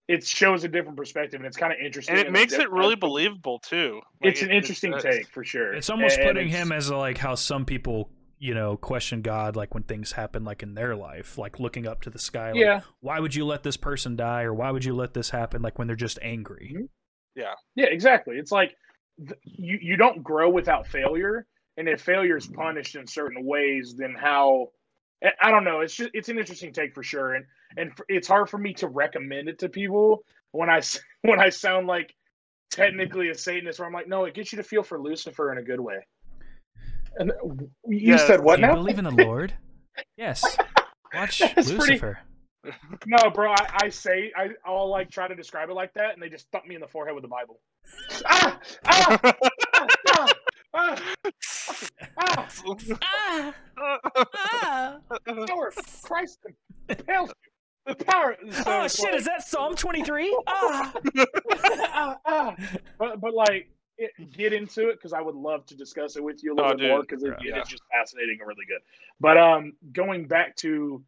[0.07, 2.13] it shows a different perspective, and it's kind of interesting.
[2.13, 4.01] And it and makes it really believable too.
[4.21, 5.73] Like, It's an it- interesting take for sure.
[5.73, 8.11] It's almost And putting it's- him as like how some people,
[8.41, 12.01] you know, question God like when things happen like in their life, like looking up
[12.01, 12.51] to the sky.
[12.51, 15.29] Like, Yeah, Why would you let this person die, or why would you let this
[15.29, 15.61] happen?
[15.61, 16.71] Like when they're just angry.
[16.75, 16.85] Mm-hmm.
[17.35, 17.53] Yeah.
[17.75, 18.37] yeah, exactly.
[18.37, 18.75] It's like
[19.19, 21.45] th- you you don't grow without failure,
[21.77, 24.69] and if failure is punished in certain ways, then how?
[25.23, 25.81] I- I don't know.
[25.81, 27.45] It's just it's an interesting take for sure, and
[27.77, 30.81] and f- it's hard for me to recommend it to people when I
[31.21, 32.13] when I sound like
[32.71, 35.57] technically a Satanist, where I'm like, no, it gets you to feel for Lucifer in
[35.59, 35.99] a good way.
[37.17, 37.31] And
[37.87, 39.53] you Yeah, said what Do you believe in the Lord?
[40.17, 40.43] yes.
[41.13, 42.19] Watch That's pretty- Lucifer.
[43.07, 43.51] No, bro.
[43.51, 46.47] I, I say I, I'll like try to describe it like that, and they just
[46.51, 47.59] thump me in the forehead with the Bible.
[48.27, 48.59] Ah!
[48.85, 49.19] Ah!
[50.13, 50.27] ah!
[50.73, 51.01] Ah!
[52.19, 52.47] Ah!
[53.01, 53.53] Ah!
[53.79, 53.99] Ah,
[54.63, 54.97] ah.
[55.25, 56.39] The power of Christ
[56.87, 57.35] compels you.
[57.95, 58.35] The power.
[58.51, 59.05] so Oh it's shit!
[59.11, 60.29] like- Is that Psalm twenty three?
[60.47, 60.93] Ah.
[61.57, 62.55] ah, ah.
[62.99, 66.43] But but like it, get into it because I would love to discuss it with
[66.43, 67.57] you a little Oh, bit more because it, Yeah.
[67.57, 68.81] it's just fascinating and really good.
[69.19, 71.03] But um, going back to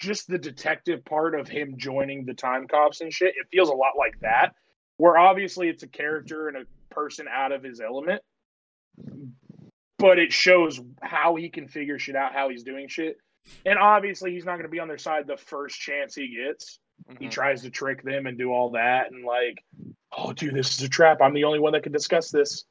[0.00, 3.74] just the detective part of him joining the time cops and shit, it feels a
[3.74, 4.54] lot like that.
[4.96, 8.22] Where obviously it's a character and a person out of his element,
[9.98, 13.16] but it shows how he can figure shit out, how he's doing shit.
[13.64, 16.78] And obviously, he's not going to be on their side the first chance he gets
[17.18, 17.30] he Mhm.
[17.32, 19.64] tries to trick them and do all that and like
[20.16, 22.64] oh dude this is a trap i'm the only one that can discuss this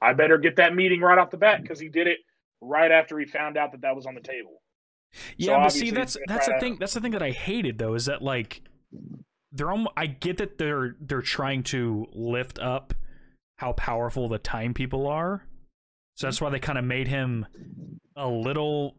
[0.00, 2.18] i better get that meeting right off the bat because he did it
[2.60, 4.60] right after he found out that that was on the table
[5.36, 6.76] Yeah, but see, that's that's the thing.
[6.78, 8.62] That's the thing that I hated though is that like
[9.52, 9.92] they're almost.
[9.96, 12.94] I get that they're they're trying to lift up
[13.58, 15.46] how powerful the time people are,
[16.16, 17.46] so that's why they kind of made him
[18.16, 18.96] a little,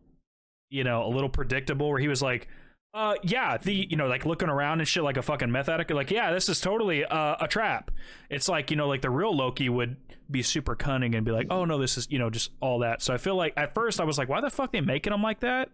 [0.70, 1.90] you know, a little predictable.
[1.90, 2.48] Where he was like,
[2.96, 5.92] uh, yeah, the you know, like looking around and shit like a fucking meth addict.
[5.92, 7.92] Like, yeah, this is totally uh, a trap.
[8.30, 9.98] It's like you know, like the real Loki would
[10.32, 13.02] be super cunning and be like, oh no, this is you know just all that.
[13.02, 15.22] So I feel like at first I was like, why the fuck they making him
[15.22, 15.70] like that?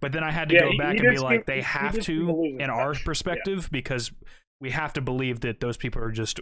[0.00, 2.26] But then I had to Yeah, go back and be like, they have to, to
[2.32, 3.00] lose his in our touch.
[3.00, 3.04] Yeah.
[3.04, 4.10] perspective, because
[4.60, 6.40] we have to believe that those people are just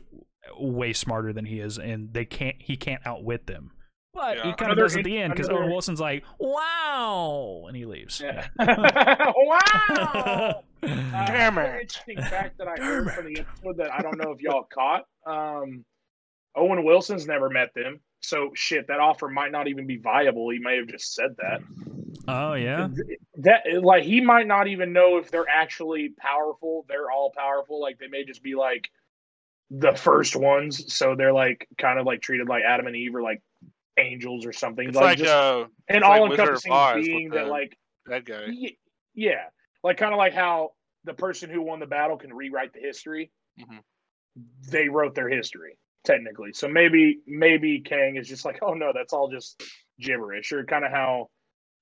[0.58, 2.56] way smarter than he is, and they can't.
[2.58, 3.72] He can't outwit them.
[4.14, 4.54] But he Yeah.
[4.56, 8.20] kind of does at the end because another- Owen Wilson's like, "Wow," and he leaves.
[8.20, 8.48] yeah.
[9.36, 11.82] wow Uh, Damn another it.
[11.82, 14.64] interesting fact that i heard Damn from the episode that i don't know if y'all
[14.64, 15.84] caught um
[16.56, 20.58] owen wilson's never met them so shit that offer might not even be viable he
[20.58, 21.60] may have just said that
[22.26, 22.88] oh yeah.
[23.36, 27.96] that like he might not even know if they're actually powerful they're all powerful like
[28.00, 28.90] they may just be like
[29.70, 33.22] the first ones so they're like kind of like treated like adam and eve or
[33.22, 33.40] like
[33.98, 37.50] angels or something It's like, like, just uh, an all encompassing with being that the-
[37.50, 37.76] like
[38.06, 38.46] that guy.
[39.14, 39.44] yeah.
[39.84, 40.70] Like kind of like how
[41.04, 43.30] the person who won the battle can rewrite the history.
[43.60, 43.80] Mhm.
[44.70, 46.52] they wrote their history technically.
[46.54, 49.62] So maybe maybe kang is just like oh no that's all just
[50.00, 51.28] gibberish or kind of how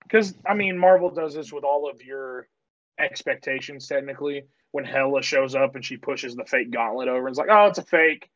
[0.03, 2.49] because i mean marvel does this with all of your
[2.99, 4.45] expectations technically.
[4.73, 7.67] When hela shows up and she pushes the fake gauntlet over and it's like oh
[7.67, 8.29] it's a fake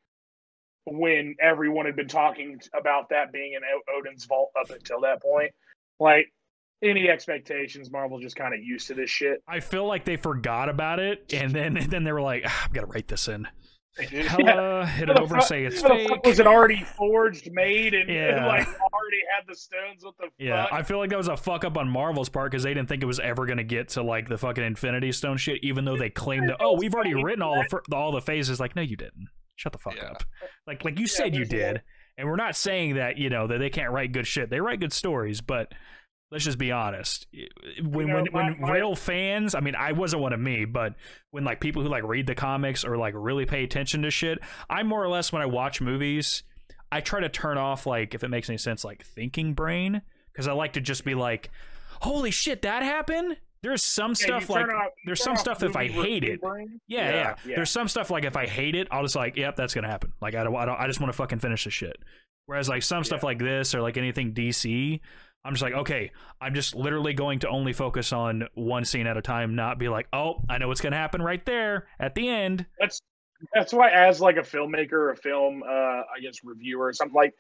[0.87, 3.61] when everyone had been talking about that being in
[3.97, 5.53] odin's vault up until that point.
[5.99, 6.33] Like
[6.83, 9.43] any expectations marvel's just kind of used to this shit.
[9.49, 12.65] I feel like they forgot about it, and then and then they were like, ah,
[12.65, 13.49] "I've got to write this in."
[13.97, 16.11] Hela, hit it over and say it's fake.
[16.25, 20.03] was it already forged made and, and, like already had the stones?
[20.05, 20.73] What the Yeah, fuck?
[20.73, 23.05] I feel like that was a fuck up on Marvel's part because they didn't think
[23.05, 25.97] it was ever going to get to like the fucking Infinity Stone shit, even though
[25.97, 28.59] they claimed that, oh, we've already written all the all the phases.
[28.59, 29.29] Like, no, you didn't.
[29.57, 30.11] Shut the fuck Yeah.
[30.11, 30.23] up.
[30.67, 31.83] Like, like you said you there's a did,
[32.17, 34.49] and we're not saying that you know that they can't write good shit.
[34.49, 35.73] They write good stories, but
[36.31, 37.27] let's just be honest.
[37.83, 40.65] When know, when my- when my- real fans, I mean, I wasn't one of me,
[40.65, 40.95] but
[41.33, 44.39] when like people who like read the comics or like really pay attention to shit,
[44.71, 46.43] I more or less when I watch movies,
[46.91, 50.01] I try to turn off like if it makes any sense, like thinking brain,
[50.33, 51.51] because I like to just be like,
[52.01, 53.37] holy shit, that happened.
[53.65, 56.39] There's some Yeah, stuff like off- there's some stuff if I hate it.
[56.45, 57.57] Yeah, yeah, Yeah, yeah.
[57.57, 60.13] There's some stuff like if I hate it, I'll just like, yep, that's gonna happen.
[60.21, 61.97] Like I don't, I don't, I just want to fucking finish the shit.
[62.45, 65.01] Whereas like some stuff like this or like anything DC,
[65.47, 66.11] I'm just like, okay,
[66.43, 69.89] I'm just literally going to only focus on one scene at a time, not be
[69.89, 72.67] like, oh, I know what's gonna happen right there at the end.
[72.79, 73.01] That's
[73.55, 77.33] that's why as like a filmmaker, a film uh I guess reviewer or something like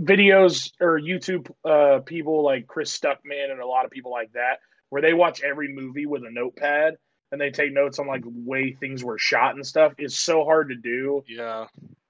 [0.00, 4.60] videos or YouTube uh people like Chris Stuckman and a lot of people like that,
[4.90, 6.94] where they watch every movie with a notepad
[7.32, 10.68] and they take notes on like way things were shot and stuff is so hard
[10.68, 11.66] to do Yeah.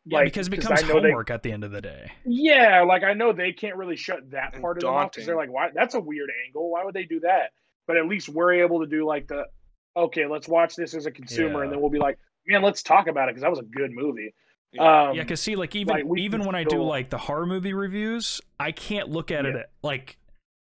[0.06, 2.10] Yeah, like, because it becomes I know they- homework at the end of the day.
[2.24, 5.26] Yeah, like I know they can't really shut that And part of them off because
[5.26, 5.68] they're like, why?
[5.74, 6.70] That's a weird angle.
[6.70, 7.50] Why would they do that?
[7.86, 9.44] But at least we're able to do like the,
[9.96, 13.08] okay, let's watch this as a consumer, and then we'll be like, man, let's talk
[13.08, 14.32] about it because that was a good movie.
[14.72, 15.08] Yeah.
[15.08, 17.18] Um, yeah, because see, like even like, we even can when I do like the
[17.18, 19.50] horror movie reviews, I can't look at Yeah.
[19.58, 20.16] it like.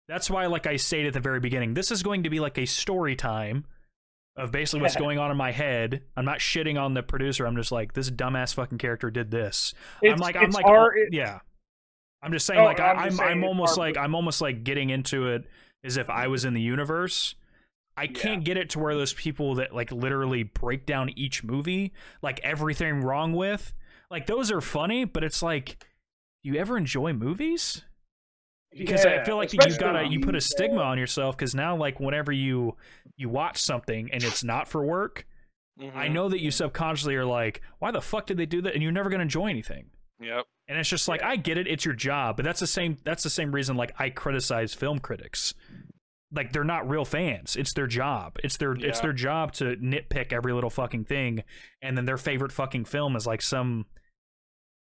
[0.08, 2.56] That's why, like I stated at the very beginning, this is going to be like
[2.58, 3.66] a story time
[4.36, 6.02] of basically what's going on in my head.
[6.16, 7.46] I'm not shitting on the producer.
[7.46, 9.74] I'm just like, this dumbass fucking character did this.
[10.00, 11.40] it's, I'm like, I'm like, our, oh, yeah.
[12.22, 15.28] I'm just saying, Oh, like, I'm I'm, I'm, almost like, I'm almost like getting into
[15.28, 15.44] it
[15.84, 17.34] as if I was in the universe.
[17.96, 21.92] I can't get it to where those people that like literally break down each movie,
[22.22, 23.74] like everything wrong with,
[24.08, 25.84] like those are funny, but it's like,
[26.44, 27.82] do you ever enjoy movies?
[28.76, 31.36] Because I feel like you especially gotta you put a stigma on yourself.
[31.36, 32.76] Because now, like, whenever you
[33.16, 35.26] you watch something and it's not for work,
[35.80, 35.94] Mhm.
[35.94, 38.74] I know that you subconsciously are like, why the fuck did they do that?
[38.74, 39.90] And you're never gonna enjoy anything.
[40.20, 40.44] Yep.
[40.66, 41.28] And it's just like Yeah.
[41.30, 43.92] I get it, it's your job, but that's the same that's the same reason like
[43.98, 45.54] I criticize film critics.
[46.30, 47.56] Like they're not real fans.
[47.56, 48.36] It's their job.
[48.44, 51.42] It's their it's their job to nitpick every little fucking thing
[51.80, 53.86] and then their favorite fucking film is like some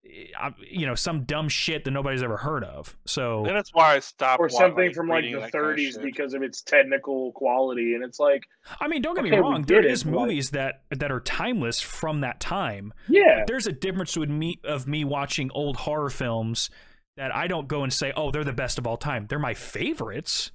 [0.04, 2.96] you know, some dumb shit that nobody's ever heard of.
[3.06, 4.40] So And that's why I stopped.
[4.40, 7.32] or wa- something from like reading the that kind of 30s because of its technical
[7.34, 8.44] quality, and it's like,
[8.80, 10.22] I mean, don't get me Okay, we wrong, there is get it, is but, like-
[10.28, 12.94] movies that that are timeless from that time.
[13.08, 16.70] yeah, There's a difference with me of me watching old horror films
[17.18, 19.54] that I don't go and say, "Oh, they're the best of all time." They're my
[19.54, 20.52] favorites.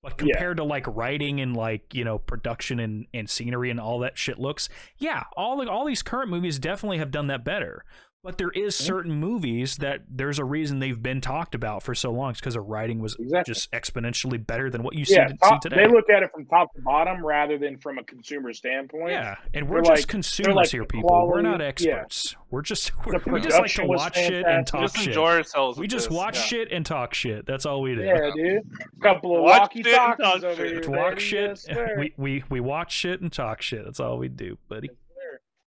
[0.00, 0.32] But Yeah.
[0.34, 4.16] compared to like writing and like, you know, production and, and scenery and all that
[4.16, 7.84] shit looks, yeah, all the, all these current movies definitely have done that better.
[8.24, 12.10] But there is certain movies that there's a reason they've been talked about for so
[12.10, 12.30] long.
[12.32, 13.54] It's because the writing was Exactly.
[13.54, 15.28] just exponentially better than what you see, yeah.
[15.28, 15.76] see Top, today.
[15.76, 19.12] they look at it from top to bottom rather than from a consumer standpoint.
[19.12, 21.08] Yeah, and we're They're just like- consumers like here, the people.
[21.08, 21.66] we're quality- not yeah.
[21.66, 22.34] experts.
[22.50, 25.06] We're just we're, we just like to watch shit and talk Just shit.
[25.08, 25.78] enjoy ourselves.
[25.78, 26.42] We just this, watch yeah.
[26.42, 27.46] shit and talk shit.
[27.46, 28.02] That's all we do.
[28.02, 28.62] Yeah, dude.
[29.00, 30.80] Couple of Watch walkie shit and talk talkies over here.
[30.80, 31.64] To walk shit.
[31.68, 33.84] Yes, we, we we watch shit and talk shit.
[33.84, 34.90] That's all we do, buddy.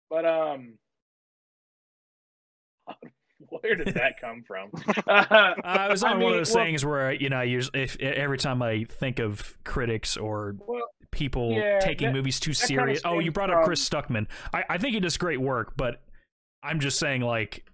[0.08, 0.74] But um,
[3.60, 4.70] where did that come from?
[5.08, 7.70] Uh, it was I on one of those well- things where you know, I use
[7.74, 12.52] if every time I think of critics or well, people Yeah, taking that- movies too
[12.52, 13.00] that kinda serious.
[13.04, 14.26] Oh, you stems brought up Chris Stuckman.
[14.52, 16.02] I, I think he does great work, but
[16.62, 17.64] I'm just saying like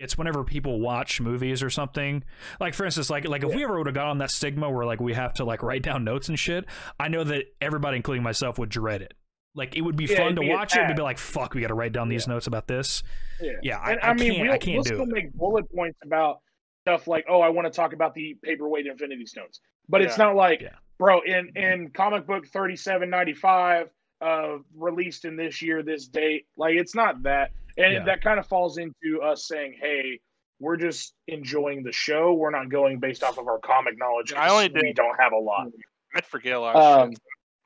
[0.00, 2.24] it's whenever people watch movies or something.
[2.60, 4.84] Like for instance, like like if we ever would have got on that stigma where
[4.86, 6.64] like we have to like write down notes and shit,
[6.98, 9.14] I know that everybody, including myself, would dread it.
[9.54, 10.96] Like it would be Yeah, fun to be a watch it, but tag.
[10.96, 12.34] be like, "Fuck, we got to write down these Yeah.
[12.34, 13.02] notes about this."
[13.40, 13.52] yeah.
[13.62, 14.42] Yeah, I, And, I, mean, can't.
[14.42, 15.08] we'll, I can't we'll do still it.
[15.08, 16.40] make bullet points about
[16.82, 20.34] stuff like, oh, I want to talk about the paperweight Infinity Stones, but it's not
[20.36, 20.74] like, Yeah.
[20.98, 23.90] bro, in in comic book thirty seven ninety five,
[24.20, 28.04] uh, released in this year, this date, like it's not that, and Yeah.
[28.04, 30.20] that kind of falls into us saying, hey.
[30.60, 32.32] We're just enjoying the show.
[32.32, 34.32] We're not going based off of our comic knowledge.
[34.32, 35.66] I only 'cause we don't have a lot.
[36.14, 37.18] I'd forget a lot Um, shit.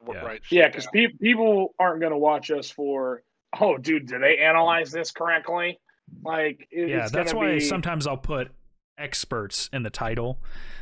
[0.07, 0.21] Yeah.
[0.21, 0.41] Right.
[0.51, 0.93] Yeah, because down.
[0.93, 3.23] pe- people aren't going to watch us for,
[3.61, 5.79] oh, dude, did they analyze this correctly?
[6.25, 8.51] Like, it, yeah, that's why be, sometimes I'll put
[8.97, 10.39] experts in the title.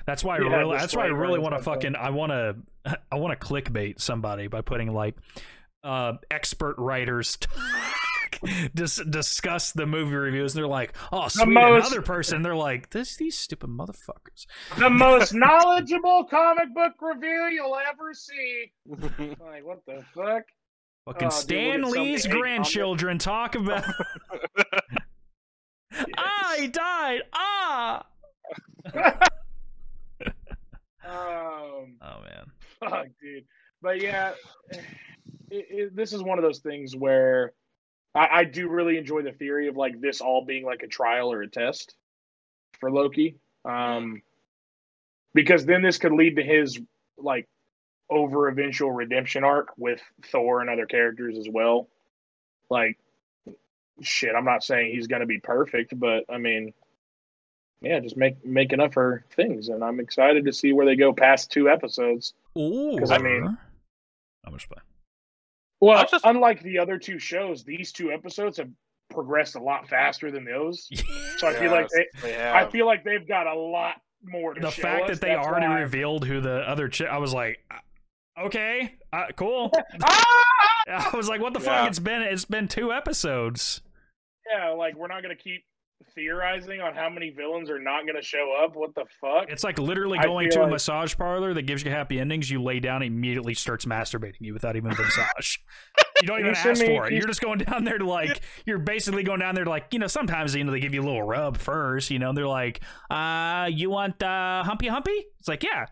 [0.07, 2.57] That's why I really that's why I really want to stuff fucking I want to
[3.13, 5.17] I want to clickbait somebody by putting like
[5.85, 7.37] uh expert writers
[8.75, 12.91] dis- discuss the movie reviews and they're like, "Oh, sweet." most- Another person they're like,
[12.91, 14.47] "This these stupid motherfuckers."
[14.79, 18.73] the most knowledgeable comic book review you'll ever see.
[19.41, 20.43] Like, what the fuck?
[21.07, 23.85] Fucking Oh, Stan we'll Lee's somebody hate grandchildren talk about
[26.19, 27.23] Ah, he died.
[27.33, 28.07] Ah.
[31.05, 32.47] Um, Oh man.
[32.81, 33.45] fuck, dude.
[33.83, 34.33] But yeah,
[34.71, 34.85] it,
[35.51, 37.53] it, this is one of those things where
[38.17, 41.33] I, I do really enjoy the theory of like this all being like a trial
[41.33, 41.95] or a test
[42.81, 43.37] for Loki.
[43.65, 44.23] Um,
[45.35, 46.81] because then this could lead to his
[47.19, 47.47] like
[48.09, 50.01] over eventual redemption arc with
[50.31, 51.89] Thor and other characters as well.
[52.71, 52.99] Like,
[54.01, 56.73] shit, I'm not saying he's going to be perfect, but I mean,
[57.83, 61.13] yeah, just make make enough for things, and I'm excited to see where they go
[61.13, 62.33] past two episodes.
[62.55, 63.59] Or 'Cause I mean-
[64.45, 64.79] how much fun?
[65.81, 68.69] Well, just- unlike the other two shows, these two episodes have
[69.11, 70.89] progressed a lot faster than those.
[71.39, 72.71] So I feel like they, they I have.
[72.71, 75.11] feel like they've got a lot more to the show fact us.
[75.11, 77.59] that they already why- revealed who the other chick, I was like,
[78.41, 79.71] okay, uh, cool.
[80.03, 80.25] Ah!
[81.13, 81.81] I was like, what the Yeah.
[81.81, 81.89] fuck?
[81.89, 83.83] It's been it's been two episodes.
[84.51, 85.65] Yeah, like we're not gonna keep
[86.15, 88.77] theorizing on how many villains are not gonna show up.
[88.77, 89.49] What the fuck?
[89.49, 92.51] It's like literally going to a massage parlor that gives you happy endings.
[92.51, 95.57] You lay down, and immediately starts masturbating you without even massage.
[96.23, 97.13] You don't even you ask me- for it.
[97.13, 99.89] you- You're just going down there to like you're basically going down there to like
[99.93, 102.11] you know sometimes you know they give you a little rub first.
[102.11, 102.81] You know they're like,
[103.11, 105.27] uh, you want uh humpy humpy?
[105.39, 105.85] It's like yeah,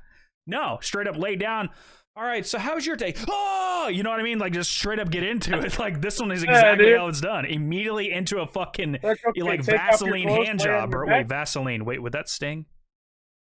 [0.47, 1.69] no, straight up lay down.
[2.17, 3.13] All right, so how's your day?
[3.29, 4.39] Oh, you know what I mean?
[4.39, 5.79] Like just straight up get into it.
[5.85, 6.99] Like this one is exactly dude.
[6.99, 7.45] how it's done.
[7.45, 11.85] Immediately into a fucking Like, okay, like take Vaseline hand job or wait Vaseline.
[11.85, 12.67] Wait, would that sting?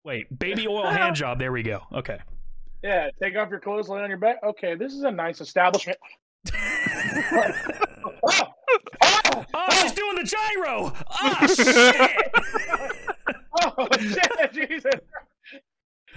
[0.05, 1.39] Wait, baby oil hand job.
[1.39, 1.83] There we go.
[1.95, 2.19] Okay.
[2.83, 4.37] Yeah, take off your clothes, lay on your back.
[4.45, 5.99] Okay, this is a nice establishment.
[9.55, 10.93] Oh, she's doing the gyro.
[11.23, 12.33] Oh shit.
[13.63, 14.95] oh, shit, Jesus.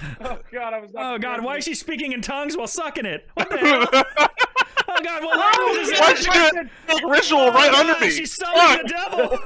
[0.21, 0.91] Oh God, I was.
[0.93, 3.27] Not Oh god, why is she speaking in tongues while sucking it?
[3.35, 3.87] What the hell?
[4.87, 6.17] Oh god, what language is Why that?
[6.19, 8.09] she gonna take ritual right under me?
[8.11, 9.37] She's summoning the devil.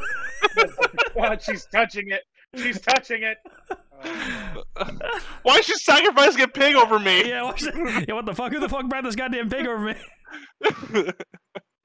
[0.56, 0.74] this.
[1.16, 2.22] God, she's touching it.
[2.56, 3.38] She's touching it.
[5.44, 7.30] Why is she sacrificing a pig over me?
[7.30, 8.06] yeah, what's that?
[8.08, 8.52] yeah, what the fuck?
[8.52, 9.96] Who the fuck brought this goddamn pig over me?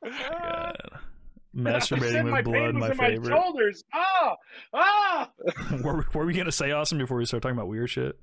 [0.04, 0.72] Ah,
[1.54, 3.30] Masturbating said my with blood, pain my favorite.
[3.30, 3.84] My shoulders.
[3.92, 4.36] Ah,
[4.72, 5.30] ah.
[5.70, 8.18] what, were, what were we gonna say, awesome before we start talking about weird shit?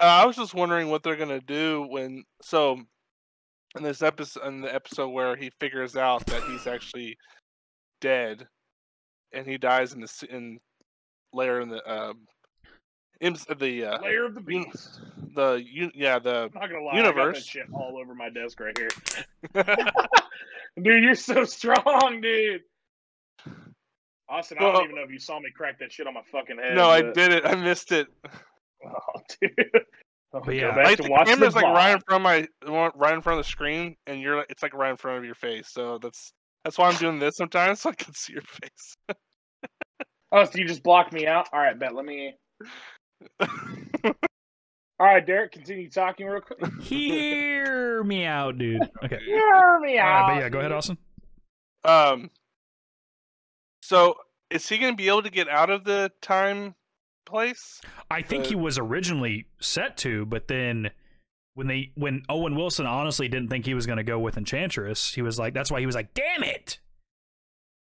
[0.00, 2.80] Uh, I was just wondering what they're gonna do when so
[3.76, 7.16] in this episode in the episode where he figures out that he's actually
[8.00, 8.46] dead
[9.32, 10.58] and he dies in the in
[11.32, 12.18] layer in the um
[13.20, 15.00] in the uh Layer of the beast.
[15.34, 15.62] the
[15.94, 17.44] yeah the I'm not gonna lie, I universe.
[17.44, 18.88] shit all over my desk right here.
[20.80, 22.62] dude, you're so strong, dude.
[24.28, 26.22] Austin, I Well- don't even know if you saw me crack that shit on my
[26.30, 26.76] fucking head.
[26.76, 28.06] no I did it I missed it
[28.86, 29.52] Oh, dude.
[30.34, 32.90] Oh, But yeah, back like to the watch camera's like right in front of my
[32.94, 35.24] right in front of the screen and you're like it's like right in front of
[35.24, 36.32] your face so that's
[36.64, 38.96] that's why I'm doing this sometimes so I can see your face
[40.30, 41.48] Oh, so you just blocked me out?
[41.54, 41.94] All right, bet.
[41.94, 42.34] Let me.
[43.40, 46.58] All right, Derek, continue talking real quick.
[46.82, 48.82] Hear me out, dude.
[49.04, 49.20] Okay.
[49.24, 50.20] Hear me All out.
[50.28, 50.98] right, but yeah, go ahead, Austin.
[51.84, 52.30] Um.
[53.82, 54.16] So
[54.50, 56.74] is he going to be able to get out of the time
[57.28, 57.80] place?
[58.10, 60.90] I think Uh, he was originally set to, but then
[61.54, 65.14] when they when Owen Wilson honestly didn't think he was going to go with Enchantress,
[65.14, 66.78] he was like, that's why he was like, damn it.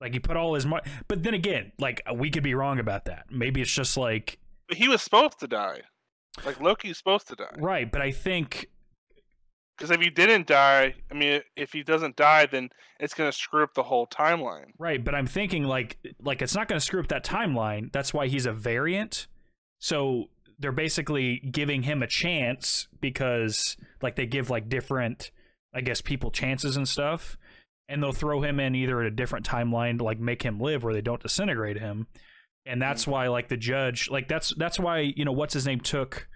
[0.01, 3.05] Like he put all his money, but then again, like we could be wrong about
[3.07, 3.27] that.
[3.31, 4.39] Maybe it's just like
[4.69, 5.83] But he was supposed to die.
[6.45, 7.55] Like Loki's supposed to die.
[7.59, 8.67] right, but I think
[9.79, 12.71] Because if he didn't die, I mean, if he doesn't die, then
[13.01, 14.67] it's going to screw up the whole timeline.
[14.79, 17.91] Right, but I'm thinking like like it's not going to screw up that timeline.
[17.93, 19.27] That's why he's a variant.
[19.85, 25.31] So they're basically giving him a chance because like they give like different
[25.75, 27.37] I guess people chances and stuff.
[27.87, 30.85] And they'll throw him in either at a different timeline to like make him live
[30.85, 32.07] where they don't disintegrate him.
[32.65, 33.11] And that's hmm.
[33.11, 36.29] why like the judge like that's that's why you know what's his name took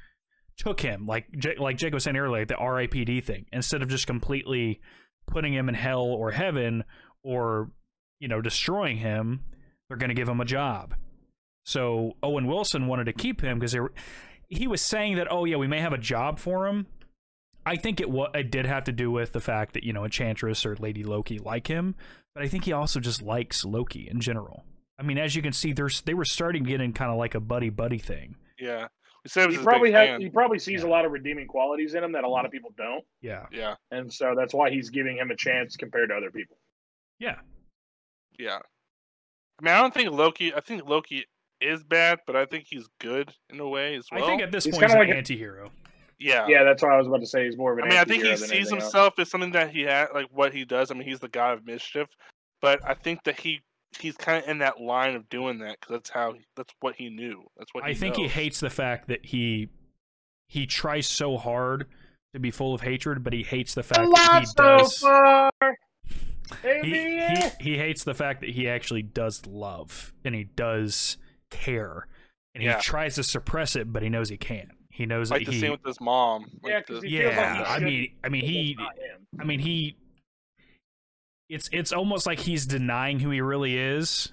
[0.59, 1.07] took him.
[1.07, 3.47] Like J- like Jake was saying earlier the RIPD thing.
[3.51, 4.79] Instead of just completely
[5.27, 6.85] putting him in hell or heaven
[7.25, 7.71] or
[8.21, 9.41] you know destroying him
[9.89, 10.95] they're going to give him a job
[11.69, 13.77] so owen wilson wanted to keep him because
[14.49, 16.87] he was saying that oh yeah we may have a job for him
[17.67, 20.05] i think it wa- it did have to do with the fact that you know
[20.05, 21.95] enchantress or lady loki like him
[22.35, 24.65] but i think he also just likes loki in general
[24.99, 27.19] i mean as you can see there's they were starting to get in kind of
[27.19, 28.87] like a buddy buddy thing Yeah.
[29.25, 30.23] He He probably big has.
[30.23, 30.89] He probably sees Yeah.
[30.89, 33.75] a lot of redeeming qualities in him that a lot of people don't, yeah Yeah.
[33.91, 36.57] and so that's why he's giving him a chance compared to other people.
[37.19, 37.41] yeah
[38.39, 38.61] Yeah.
[39.61, 40.55] I mean, I don't think Loki.
[40.55, 41.27] I think Loki
[41.61, 44.23] is bad, but I think he's good in a way as well.
[44.23, 45.71] i think at this he's point he's kinda an like a- anti-hero
[46.19, 46.47] yeah.
[46.49, 47.45] Yeah, that's what I was about to say.
[47.45, 47.85] He's more of an.
[47.85, 48.85] I mean, I think he sees anything else.
[48.85, 50.91] himself as something that he had, like what he does.
[50.91, 52.09] I mean, he's the god of mischief,
[52.61, 53.61] but I think that he
[53.99, 57.09] he's kind of in that line of doing that because that's how that's what he
[57.09, 57.45] knew.
[57.57, 59.69] That's what he I think he hates the fact that he
[60.49, 61.87] he tries so hard
[62.35, 64.99] to be full of hatred, but he hates the fact that he does.
[64.99, 65.51] far.
[66.63, 71.19] He, he he hates the fact that he actually does love and he does
[71.51, 72.07] care,
[72.55, 72.77] and Yeah.
[72.77, 74.71] he tries to suppress it, but he knows he can't.
[74.91, 75.61] He knows like that the he.
[75.61, 76.51] scene with his mom.
[76.63, 78.97] Like Yeah, 'cause the- he feels like yeah, I mean, I mean, he, It's not
[78.97, 79.27] him.
[79.41, 79.97] I mean, he.
[81.49, 84.33] It's it's almost like he's denying who he really is.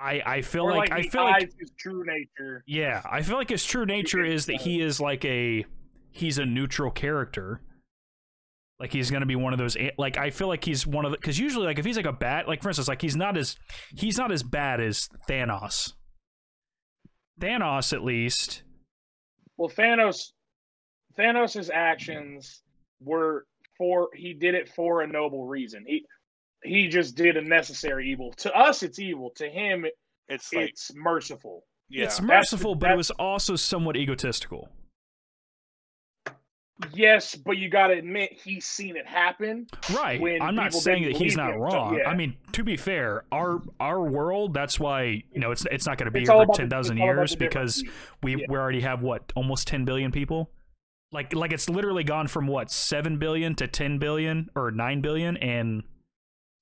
[0.00, 2.64] I I feel Or like, like, I feel like his true nature.
[2.66, 5.64] Yeah, I feel like his true nature is that he is like a
[6.10, 7.60] he's a neutral character.
[8.80, 11.18] Like he's gonna be one of those like I feel like he's one of the
[11.18, 13.54] because usually like if he's like a bat, like for instance like he's not as
[13.94, 15.92] he's not as bad as Thanos.
[17.38, 18.62] Thanos at least
[19.56, 20.32] Well, Thanos,
[21.18, 22.62] Thanos' actions
[23.00, 25.84] were for he did it for a noble reason.
[25.86, 26.04] He
[26.62, 28.32] he just did a necessary evil.
[28.38, 29.30] To us, it's evil.
[29.36, 29.84] To him,
[30.28, 31.64] it's like it's merciful.
[31.88, 34.68] yeah, it's That's- merciful, but it was also somewhat egotistical.
[36.94, 39.66] Yes, but you got to admit he's seen it happen.
[39.94, 40.20] Right.
[40.20, 41.96] when I'm not saying that he's not him, so, wrong.
[41.98, 42.08] yeah.
[42.08, 45.98] I mean, to be fair, our our world, that's why, you know, it's it's not
[45.98, 47.84] going to be It's here for 10,000 it's all about years because
[48.22, 48.46] we Yeah.
[48.48, 50.50] we already have what, almost 10 billion people?
[51.12, 55.36] Like like it's literally gone from what, 7 billion to 10 billion or 9 billion
[55.36, 55.82] in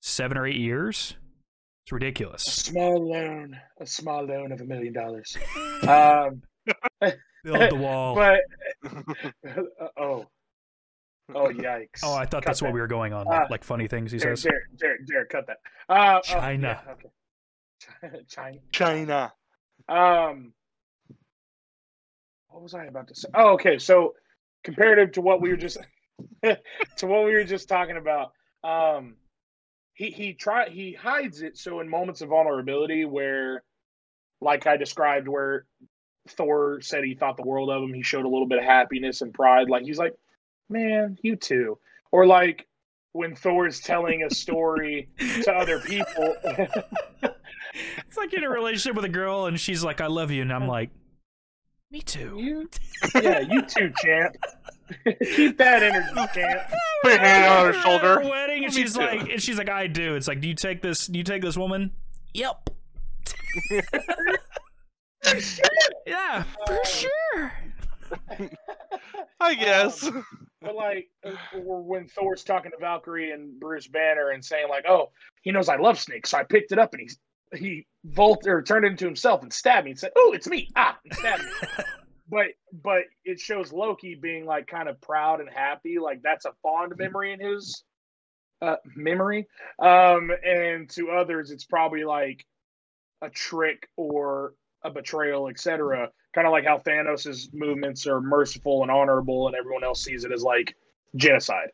[0.02, 1.16] 7 or 8 years?
[1.84, 2.46] It's ridiculous.
[2.46, 2.98] a ridiculous.
[2.98, 5.36] small loan, a small loan of a million dollars.
[5.88, 6.42] Um,
[7.52, 8.14] Build the wall.
[8.14, 8.40] but
[9.98, 10.26] oh,
[11.34, 12.00] oh yikes!
[12.04, 13.26] oh, I thought Cut that's what we were going on.
[13.26, 14.44] Uh, Like, like funny things he Derek, says.
[14.50, 15.58] Derek, Derek, Derek, cut that.
[15.88, 16.80] Uh, oh, China.
[16.86, 16.92] yeah,
[18.10, 18.20] okay.
[18.28, 18.58] China.
[18.72, 19.32] China.
[19.88, 20.52] Um,
[22.48, 23.28] what was I about to say?
[23.34, 23.78] Oh, okay.
[23.78, 24.14] So,
[24.64, 25.78] comparative to what we were just
[26.42, 28.32] to what we were just talking about,
[28.64, 29.16] um,
[29.94, 31.56] he he try he hides it.
[31.56, 33.62] So in moments of vulnerability, where,
[34.40, 35.66] like I described, where
[36.30, 39.20] Thor said he thought the world of him, he showed a little bit of happiness
[39.20, 39.68] and pride.
[39.68, 40.14] Like he's like,
[40.68, 41.78] man, you too.
[42.10, 42.66] Or like
[43.12, 45.08] when Thor's telling a story
[45.42, 46.34] to other people.
[48.06, 50.42] It's like in a relationship with a girl and she's like, I love you.
[50.42, 50.90] And I'm like,
[51.90, 52.36] me too.
[52.38, 52.68] You,
[53.22, 54.36] yeah, you too, champ.
[55.04, 56.62] Keep that energy, champ.
[57.02, 58.20] Put your hand on her shoulder.
[58.28, 59.00] wedding, and she's too.
[59.00, 60.14] like, and she's like, I do.
[60.14, 61.06] It's like, do you take this?
[61.06, 61.92] Do you take this woman?
[62.34, 62.70] Yep.
[66.06, 67.52] Yeah, for sure.
[69.40, 70.06] I guess.
[70.06, 70.24] Um,
[70.60, 71.08] But like,
[71.54, 75.10] or when Thor's talking to Valkyrie and Bruce Banner and saying like, "Oh,
[75.42, 78.62] he knows I love snakes, so I picked it up and he he volt or
[78.62, 81.44] turned it into himself and stabbed me and said, "Oh, it's me!" Ah, and stabbed
[81.44, 81.50] me.
[82.28, 86.52] but but it shows Loki being like kind of proud and happy, like that's a
[86.62, 87.84] fond memory in his
[88.60, 89.46] uh, memory.
[89.78, 92.44] Um, and to others, it's probably like
[93.22, 96.08] a trick or a betrayal, etc.
[96.34, 100.32] Kind of like how Thanos' movements are merciful and honorable, and everyone else sees it
[100.32, 100.76] as like
[101.16, 101.70] genocide.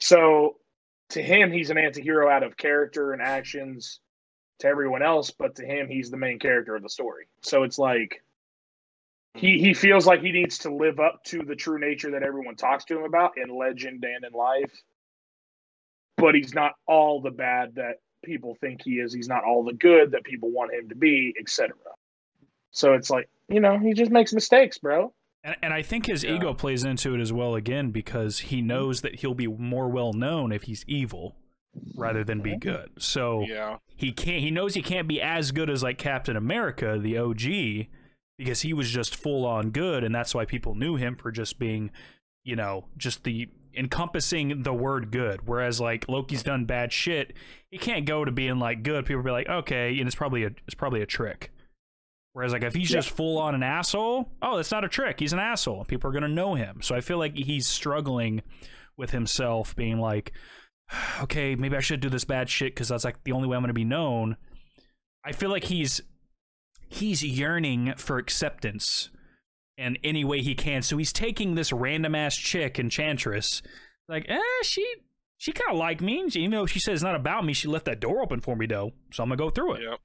[0.00, 0.56] So
[1.10, 4.00] to him, he's an anti-hero out of character and actions
[4.60, 7.26] to everyone else, but to him, he's the main character of the story.
[7.42, 8.22] So it's like
[9.34, 12.56] he he feels like he needs to live up to the true nature that everyone
[12.56, 14.72] talks to him about in legend and in life.
[16.16, 19.12] But he's not all the bad that people think he is.
[19.12, 21.76] He's not all the good that people want him to be, etc.
[22.70, 25.12] So it's like, you know, he just makes mistakes, bro.
[25.44, 26.34] And, and I think his Yeah.
[26.34, 28.66] ego plays into it as well again because he mm-hmm.
[28.68, 31.36] knows that he'll be more well known if he's evil
[31.94, 32.58] rather than be mm-hmm.
[32.58, 32.90] good.
[32.98, 33.78] So Yeah.
[33.96, 34.40] he can't.
[34.40, 37.88] He knows he can't be as good as like Captain America, the OG,
[38.36, 41.58] because he was just full on good, and that's why people knew him for just
[41.58, 41.90] being,
[42.44, 45.46] you know, just the encompassing the word good.
[45.46, 47.32] Whereas like Loki's done bad shit,
[47.70, 49.06] he can't go to being like good.
[49.06, 51.52] People be like, okay, and it's probably a it's probably a trick.
[52.38, 55.18] Whereas like if he's just full on an asshole, oh, that's not a trick.
[55.18, 55.84] He's an asshole.
[55.86, 56.80] People are gonna know him.
[56.82, 58.42] So I feel like he's struggling
[58.96, 60.30] with himself, being like,
[61.22, 63.62] okay, maybe I should do this bad shit because that's like the only way I'm
[63.64, 64.36] gonna be known.
[65.24, 66.00] I feel like he's
[66.88, 69.10] he's yearning for acceptance
[69.76, 70.82] in any way he can.
[70.82, 73.62] So he's taking this random ass chick, Enchantress,
[74.08, 74.86] like, eh, she
[75.38, 76.20] she kind of like me.
[76.20, 78.38] and she- Even though she says it's not about me, she left that door open
[78.40, 78.92] for me though.
[79.12, 79.82] So I'm gonna go through it.
[79.82, 79.98] Yep.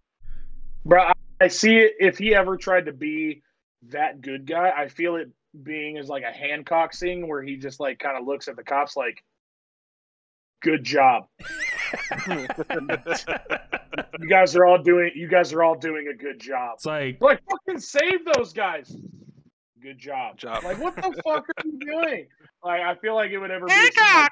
[0.84, 1.93] Bro, I, I see it.
[1.99, 3.41] If he ever tried to be
[3.89, 5.29] that good guy, I feel it
[5.61, 8.63] being as like a Hancock thing where he just like kind of looks at the
[8.63, 9.23] cops like,
[10.61, 11.27] "Good job,
[14.19, 15.11] you guys are all doing.
[15.15, 16.73] You guys are all doing a good job.
[16.75, 18.95] It's like Like fucking save those guys.
[19.81, 20.38] Good job.
[20.38, 20.63] Job.
[20.63, 22.27] Like what the fuck are you doing?
[22.63, 24.29] Like I feel like it would ever be like that.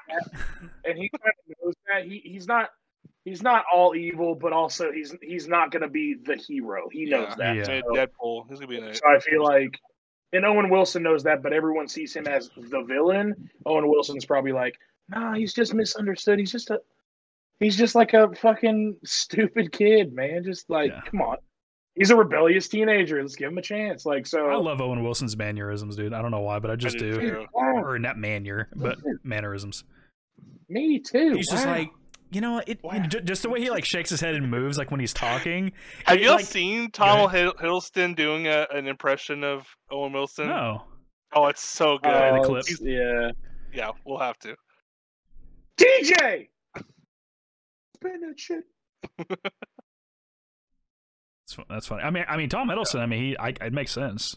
[0.84, 2.70] and he kind of knows that he he's not.
[3.24, 6.88] He's not all evil, but also he's he's not going to be the hero.
[6.90, 7.56] He knows that.
[7.56, 7.66] Yeah.
[7.68, 8.48] Made Deadpool.
[8.48, 8.96] He's gonna be in it.
[8.96, 9.78] So I feel like,
[10.32, 13.48] and Owen Wilson knows that, but everyone sees him as the villain.
[13.64, 14.74] Owen Wilson's probably like,
[15.08, 16.40] nah, he's just misunderstood.
[16.40, 16.80] He's just a,
[17.60, 20.42] he's just like a fucking stupid kid, man.
[20.44, 21.02] Just like, Yeah.
[21.08, 21.36] come on.
[21.94, 23.20] He's a rebellious teenager.
[23.20, 24.06] Let's give him a chance.
[24.06, 24.46] Like, so.
[24.46, 26.14] I love Owen Wilson's mannerisms, dude.
[26.14, 27.20] I don't know why, but I just do do.
[27.20, 27.46] too.
[27.52, 29.84] Or not manner, but mannerisms.
[30.70, 31.34] me too.
[31.36, 31.90] He's just like,
[32.32, 32.98] you know, what, it, Wow.
[33.06, 35.72] just the way he like shakes his head and moves, like when he's talking.
[36.04, 40.48] Have you all like- seen Tom Hidd- Hiddleston doing a, an impression of Owen Wilson?
[40.48, 40.84] No,
[41.34, 42.12] Oh, it's so good.
[42.12, 42.64] the Oh, clip.
[42.68, 43.30] it's- Yeah.
[43.72, 44.56] yeah, we'll have to.
[45.78, 46.48] DJ!
[47.96, 48.64] Spin that shit.
[51.46, 52.02] that's, that's funny.
[52.02, 53.00] I mean, I mean, Tom Hiddleston.
[53.00, 54.36] I mean, he, I, it makes sense.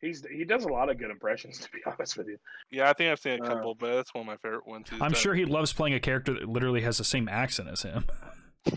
[0.00, 2.36] He's he does a lot of good impressions, to be honest with you.
[2.70, 4.88] Yeah, I think I've seen a Uh, couple, but that's one of my favorite ones.
[4.90, 5.20] he's I'm done.
[5.20, 8.04] sure he loves playing a character that literally has the same accent as him.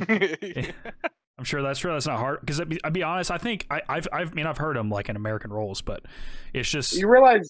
[0.07, 0.71] Yeah.
[1.37, 1.93] I'm sure that's true.
[1.93, 3.31] that's not hard because I'd be, I'd be honest.
[3.31, 6.03] I think I, I've I've I mean I've heard him like in American roles, but
[6.53, 7.49] it's just You realize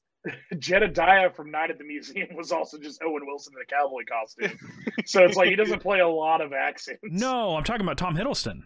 [0.60, 4.58] Jedediah from Night at the Museum was also just Owen Wilson in a cowboy costume.
[5.06, 7.00] so it's like he doesn't play a lot of accents.
[7.04, 7.56] no.
[7.56, 8.62] I'm talking about Tom Hiddleston.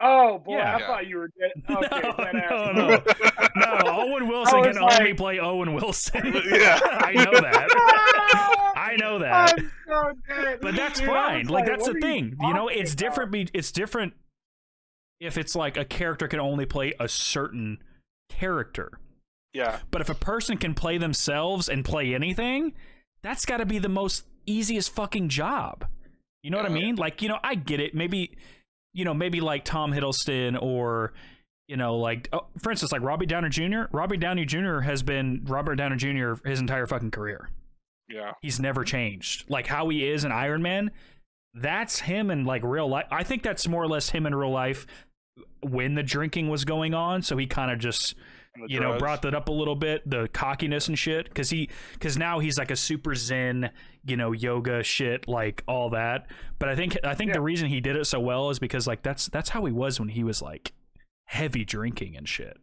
[0.00, 0.76] Oh boy, Yeah.
[0.76, 1.50] I thought you were dead.
[1.68, 3.02] Okay, no, dead no, no,
[3.56, 3.78] no.
[3.86, 6.22] Owen Wilson can was only play Owen Wilson.
[6.50, 6.78] Yeah.
[6.82, 8.72] I know that.
[8.76, 9.54] I know that.
[9.58, 10.58] I'm so dead.
[10.62, 11.46] but that's Dude, fine.
[11.46, 12.36] was Like that's what the thing.
[12.40, 12.98] You know, it's about?
[13.08, 13.32] different.
[13.32, 14.14] Be, it's different
[15.20, 17.78] if it's like a character can only play a certain
[18.28, 18.92] character.
[19.52, 19.80] Yeah.
[19.90, 22.74] But if a person can play themselves and play anything,
[23.22, 25.86] that's got to be the most easiest fucking job.
[26.44, 26.82] You know what I Yeah.
[26.82, 26.96] mean?
[26.96, 27.94] Like, you know, I get it.
[27.94, 28.36] Maybe,
[28.98, 31.12] you know, maybe like Tom Hiddleston or,
[31.68, 33.82] you know, like, oh, for instance, like Robbie Downer Jr.
[33.92, 34.80] Robbie Downey Jr.
[34.80, 36.44] has been Robert Downer Jr.
[36.44, 37.48] his entire fucking career.
[38.08, 38.32] Yeah.
[38.42, 39.48] He's never changed.
[39.48, 40.90] Like how he is in Iron Man,
[41.54, 43.06] that's him in like real life.
[43.12, 44.84] I think that's more or less him in real life
[45.62, 47.22] when the drinking was going on.
[47.22, 48.16] So he kind of just
[48.66, 52.16] You know brought that up a little bit the cockiness and shit because he because
[52.16, 53.70] now he's like a super zen
[54.04, 56.26] you know yoga shit like all that.
[56.58, 59.02] But i think i think the reason he did it so well is because like
[59.02, 60.72] that's that's how he was when he was like
[61.26, 62.56] heavy drinking and shit.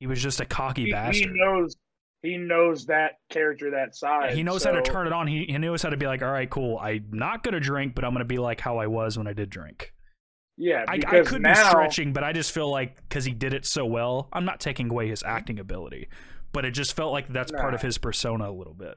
[0.00, 1.76] He was just a cocky He, he knows
[2.22, 4.34] he knows that character that Yeah, side.
[4.34, 5.26] he knows how to turn it on.
[5.26, 6.78] He, he knows how to be like all right cool.
[6.78, 9.50] I'm not gonna drink but i'm gonna be like how i was when i did
[9.50, 9.92] drink
[10.58, 13.52] Yeah, I, I could now, be stretching, but I just feel like because he did
[13.52, 16.08] it so well, I'm not taking away his acting ability,
[16.52, 18.96] but it just felt like that's part of his persona a little bit.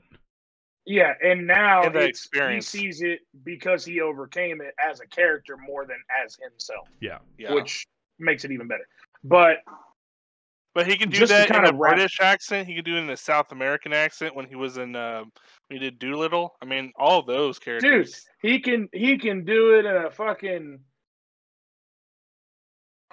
[0.85, 2.71] Yeah, and now And the experience.
[2.71, 7.19] he sees it because he overcame it as a character more than as himself, Yeah.
[7.37, 7.53] Yeah.
[7.53, 7.85] which
[8.17, 8.87] makes it even better.
[9.23, 9.57] But
[10.73, 12.67] But he can do Just to that in kinda a wrap- British accent.
[12.67, 15.25] He could do it in a South American accent when he was in uh,
[15.67, 16.55] when he did Dolittle.
[16.61, 18.25] I mean, all those characters.
[18.41, 20.79] he can he can do it in a fucking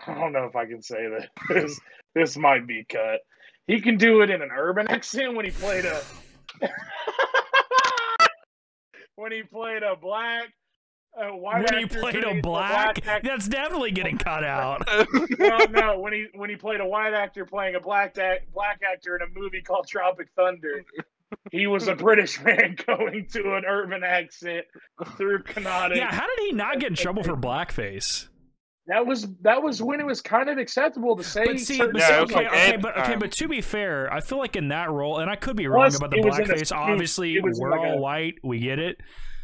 [0.07, 1.29] I don't know if I can say that.
[1.49, 1.81] This
[2.15, 3.21] this might be cut.
[3.67, 6.03] He can do it in an urban accent when he played a
[9.17, 10.49] when he played a black
[11.19, 14.87] a white when he actor played doing a black, actor- that's definitely getting cut out.
[15.39, 18.81] well, no, when he when he played a white actor playing a black act, black
[18.83, 20.85] actor in a movie called Tropic Thunder,
[21.51, 24.67] he was a British man going to an urban accent
[25.17, 25.97] through Canada.
[25.97, 28.29] yeah, how did he not get in trouble for blackface?
[28.89, 31.45] That was that was when it was kind of acceptable to say.
[31.45, 33.61] But see, but Yeah, see, it was things okay, okay, but okay, but to be
[33.61, 36.19] fair, I feel like in that role, and I could be wrong Plus, about the
[36.19, 36.75] it was a blackface.
[36.77, 38.35] Obviously, It was in we're like all a- white.
[38.45, 38.97] We get it.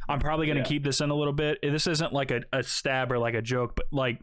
[0.09, 0.65] I'm probably gonna Yeah.
[0.67, 1.59] keep this in a little bit.
[1.63, 4.21] This isn't like a, a stab or like a joke, but like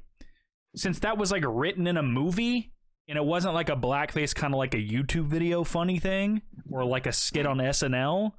[0.76, 2.72] since that was like written in a movie
[3.07, 6.86] and it wasn't like a blackface kind of like a YouTube video funny thing or
[6.86, 8.34] like a skit on SNL.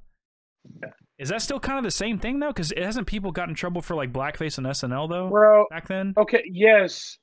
[1.21, 2.47] Is that still kind of the same thing though?
[2.47, 6.15] Because hasn't people gotten in trouble for like blackface and SNL though Bro, back then?
[6.17, 7.19] okay, yes,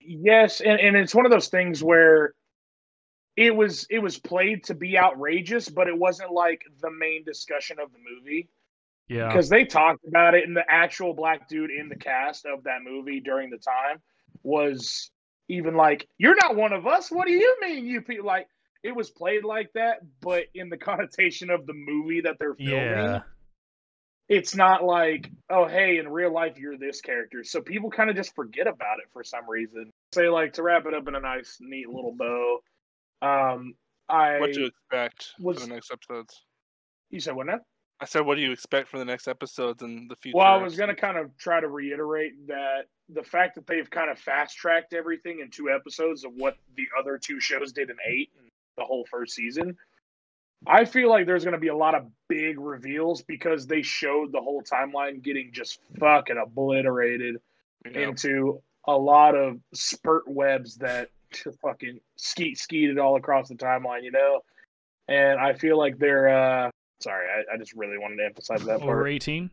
[0.00, 2.32] yes, and and it's one of those things where
[3.36, 7.76] it was it was played to be outrageous, but it wasn't like the main discussion
[7.78, 8.48] of the movie.
[9.06, 12.64] Yeah, because they talked about it and the actual black dude in the cast of
[12.64, 14.00] that movie during the time
[14.42, 15.10] was
[15.48, 18.46] even like you're not one of us what do you mean you people like
[18.82, 22.74] it was played like that but in the connotation of the movie that they're filming
[22.74, 23.20] yeah.
[24.28, 28.16] it's not like oh hey in real life you're this character so people kind of
[28.16, 31.20] just forget about it for some reason say like to wrap it up in a
[31.20, 32.58] nice neat little bow
[33.22, 33.74] um
[34.08, 36.44] i what do you expect was- for the next episodes?
[37.10, 37.58] you said what now
[38.02, 40.38] I said, what do you expect for the next episodes and the future?
[40.38, 43.90] Well, I was going to kind of try to reiterate that the fact that they've
[43.90, 47.90] kind of fast tracked everything in two episodes of what the other two shows did
[47.90, 49.76] in eight and the whole first season.
[50.66, 54.30] I feel like there's going to be a lot of big reveals because they showed
[54.32, 57.36] the whole timeline getting just fucking obliterated
[57.90, 58.08] Yeah.
[58.08, 61.08] into a lot of spurt webs that
[61.62, 64.40] fucking skeet skeeted all across the timeline, you know?
[65.08, 66.70] And I feel like they're, uh,
[67.00, 69.50] sorry, I, I just really wanted to emphasize that part Over 18.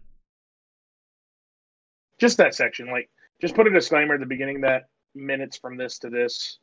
[2.19, 5.99] just that section like just put a disclaimer at the beginning that minutes from this
[5.99, 6.59] to this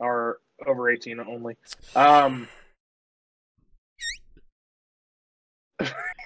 [0.00, 1.56] are over 18 only
[1.96, 2.48] um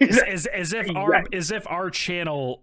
[0.01, 1.27] as, as, as if our Right.
[1.35, 2.63] as if our channel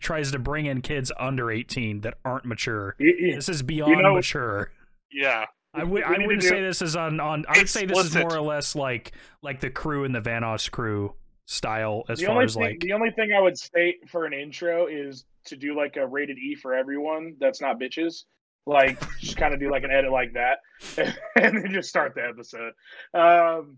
[0.00, 2.96] tries to bring in kids under 18 that aren't mature.
[2.98, 4.70] y- y- This is beyond know- mature.
[5.10, 5.46] yeah.
[5.74, 8.36] I would I would say this is on on I would say this is more
[8.36, 9.12] or less like
[9.42, 11.14] like the crew and the Vanos crew
[11.46, 14.24] style as the far only as thing like the only thing i would state for
[14.26, 18.24] an intro is to do like a rated e for everyone that's not bitches
[18.66, 20.60] like just kind of do like an edit like that
[21.36, 22.72] and then just start the episode
[23.14, 23.76] um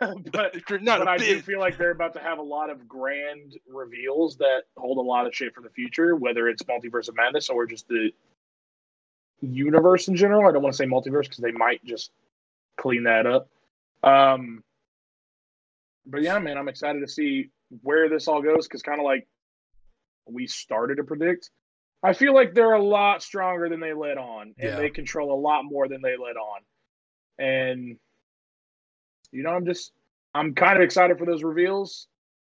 [0.32, 2.42] but If you're not but a I do feel like they're about to have a
[2.42, 6.62] lot of grand reveals that hold a lot of shit for the future, whether it's
[6.64, 8.10] Multiverse of Madness or just the
[9.40, 10.48] universe in general.
[10.48, 12.10] I don't want to say multiverse because they might just
[12.76, 13.48] clean that up.
[14.02, 14.62] Um,
[16.06, 17.50] but yeah, man, I'm excited to see
[17.82, 19.26] where this all goes because kind of like
[20.26, 21.50] we started to predict.
[22.04, 24.76] I feel like they're a lot stronger than they let on, and Yeah.
[24.76, 26.60] they control a lot more than they let on.
[27.38, 27.98] And
[29.32, 29.92] you know, I'm just
[30.34, 32.06] I'm kind of excited for those reveals.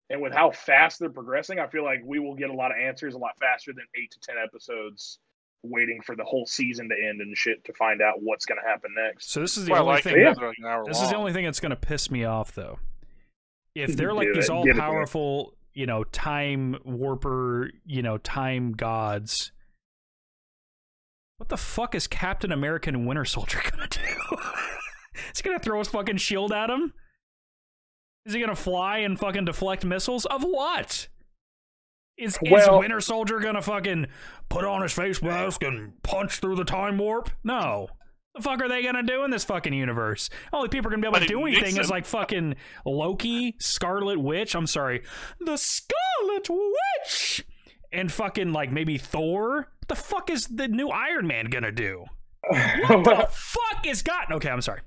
[0.10, 2.78] And with how fast they're progressing, I feel like we will get a lot of
[2.78, 5.20] answers a lot faster than eight to ten episodes
[5.64, 8.66] waiting for the whole season to end and shit to find out what's going to
[8.66, 9.32] happen next.
[9.32, 10.16] So this is the Well, only like thing.
[10.22, 10.34] Yeah.
[10.34, 12.54] They're like an hour This is the only thing that's going to piss me off,
[12.54, 12.80] though.
[13.76, 18.18] If they're like Do these all Give it powerful, you know, time warper, you know,
[18.18, 19.52] time gods,
[21.38, 24.38] what the fuck is Captain American and Winter Soldier gonna do?
[25.32, 26.96] is he gonna throw his fucking shield at him?
[28.26, 30.26] Is he gonna fly and fucking deflect missiles?
[30.26, 31.10] Of what?
[32.18, 34.08] Is, is Winter Soldier gonna fucking
[34.50, 37.30] put on his face mask and punch through the time warp?
[37.44, 37.90] No.
[38.38, 40.30] The fuck are they gonna do in this fucking universe?
[40.54, 42.56] Only people are gonna be able to do anything makes is like fucking
[42.86, 44.56] Loki, Scarlet Witch.
[44.56, 45.02] I'm sorry,
[45.40, 47.44] the Scarlet Witch,
[47.92, 49.56] and fucking like maybe Thor.
[49.80, 52.06] What the fuck is the new Iron Man gonna do?
[52.50, 54.26] What the fuck is God?
[54.32, 54.82] Okay, I'm sorry.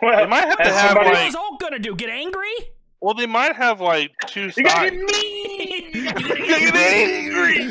[0.00, 1.96] They might have to have somebody- What like is all gonna do?
[1.96, 2.52] Get angry?
[3.00, 4.96] well, they might have like two you gotta sides.
[4.96, 5.90] get me.
[5.92, 6.22] You gotta
[6.62, 7.64] get angry.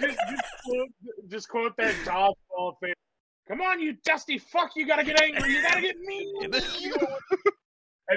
[0.00, 0.88] just, just, quote,
[1.28, 2.94] just quote that dodgeball thing.
[3.48, 4.70] Come on, you dusty fuck!
[4.76, 5.52] You gotta get angry.
[5.52, 6.32] You gotta get me.
[6.42, 6.52] and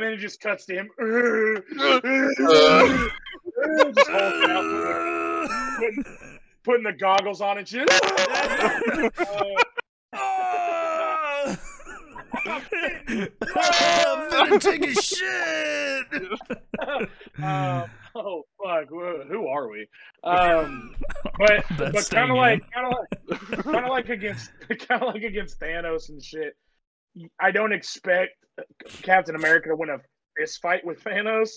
[0.03, 0.89] then it just cuts to him.
[3.95, 5.49] just out,
[5.79, 6.03] putting,
[6.63, 7.89] putting the goggles on and shit.
[10.13, 11.55] Uh,
[12.47, 16.05] I'm gonna take a shit.
[17.41, 18.89] um, oh fuck!
[18.89, 19.87] Who are we?
[20.23, 20.95] Um,
[21.37, 24.51] but That's but kind of like kind of like kind of like against
[24.87, 26.55] kind of like against Thanos and shit.
[27.39, 28.31] I don't expect
[29.01, 29.97] Captain America to win a
[30.37, 31.49] fist fight with Thanos,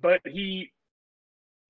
[0.00, 0.72] but he,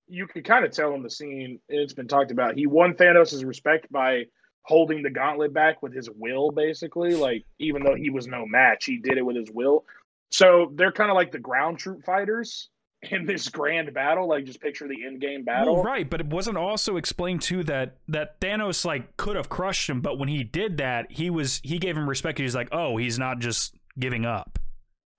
[0.07, 1.59] you could kind of tell in the scene.
[1.67, 2.55] It's been talked about.
[2.55, 4.23] He won Thanos' respect by
[4.69, 7.15] holding the gauntlet back with his will, basically.
[7.15, 9.83] Like even though he was no match, he did it with his will.
[10.29, 12.69] So they're kind of like the ground troop fighters
[13.11, 14.29] in this grand battle.
[14.29, 15.73] Like just picture the Endgame battle.
[15.73, 19.89] Well, right, but it wasn't also explained too that that Thanos like could have crushed
[19.89, 22.37] him, but when he did that, he was he gave him respect.
[22.37, 24.59] He's like, oh, he's not just giving up.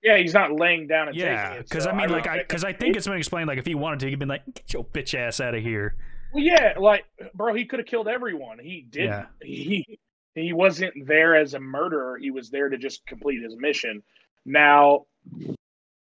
[0.01, 2.63] Yeah, he's not laying down and Yeah, because so I mean, like, don't I because
[2.63, 4.85] I think it's been explained like if he wanted to, he'd been like, get your
[4.85, 5.97] bitch ass out of here.
[6.33, 7.05] Well, yeah, like,
[7.35, 8.59] bro, he could have killed everyone.
[8.59, 9.09] He didn't.
[9.11, 9.27] Yeah.
[9.43, 9.99] He
[10.37, 12.17] he wasn't there as a murderer.
[12.17, 14.03] He was there to just complete his mission.
[14.47, 15.07] Now,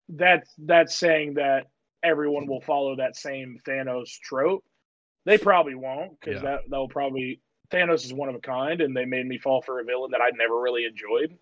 [0.07, 1.67] that's that's saying that
[2.03, 4.63] everyone will follow that same Thanos trope.
[5.25, 6.49] They probably won't because Yeah.
[6.51, 7.41] that they'll probably
[7.71, 10.21] Thanos is one of a kind, and they made me fall for a villain that
[10.21, 11.37] I'd never really enjoyed,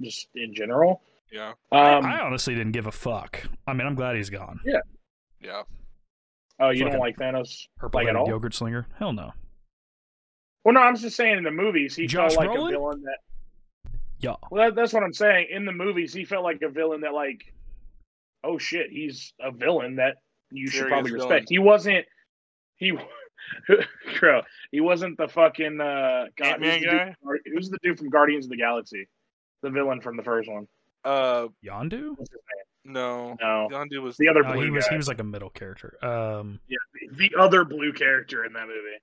[0.00, 1.02] just in general.
[1.32, 3.42] Yeah, Um, I honestly didn't give a fuck.
[3.66, 4.60] I mean, I'm glad he's gone.
[4.66, 4.80] Yeah,
[5.40, 5.62] yeah.
[6.66, 7.66] Oh, you don't like Thanos?
[7.76, 8.28] Purple Like at all?
[8.28, 8.86] yogurt slinger?
[8.98, 9.32] Hell no.
[10.64, 12.68] Well, no, I'm just saying in the movies he Josh felt like Brolin?
[12.68, 13.18] a villain that
[14.20, 14.36] Yeah.
[14.50, 15.48] Well, that, that's what I'm saying.
[15.50, 17.52] In the movies, he felt like a villain that, like,
[18.44, 20.16] oh shit, he's a villain that
[20.50, 21.28] you should Serious probably villain.
[21.28, 21.48] respect.
[21.48, 22.06] He wasn't.
[22.76, 22.92] He,
[24.20, 27.14] bro, he wasn't the fucking uh, God, Ant-Man who's the, dude guy?
[27.22, 29.08] from who's the dude from Guardians of the Galaxy?
[29.62, 30.66] The villain from the first one.
[31.04, 32.16] Uh, Yondu?
[32.84, 33.36] What's his no.
[33.40, 34.90] No, Yondu was the other No, blue he was guy.
[34.90, 35.96] he was like a middle character.
[36.04, 36.78] Um, Yeah,
[37.12, 38.98] the, the other blue character in that movie.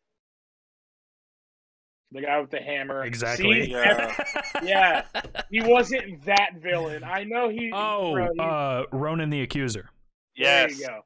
[2.11, 3.03] The guy with the hammer.
[3.05, 3.65] exactly.
[3.65, 3.71] See?
[3.71, 4.15] Yeah.
[4.63, 5.03] yeah,
[5.51, 7.03] he wasn't that villain.
[7.03, 7.71] I know he.
[7.73, 9.89] oh, bro, he- uh, Ronan the Accuser.
[10.35, 10.71] yes.
[10.71, 10.99] There you go.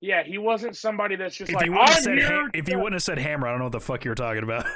[0.00, 2.26] Yeah, he wasn't somebody that's just If like you I'm said here.
[2.42, 4.42] ha- if you wouldn't have said hammer, I don't know what the fuck you're talking
[4.42, 4.66] about.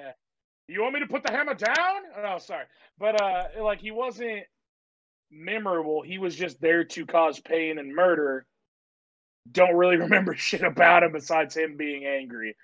[0.68, 1.74] you want me to put the hammer down?
[2.24, 2.64] Oh, sorry,
[2.98, 4.40] but uh, like he wasn't
[5.34, 6.02] memorable.
[6.02, 8.46] He was just there to cause pain and murder.
[9.50, 12.56] Don't really remember shit about him besides him being angry,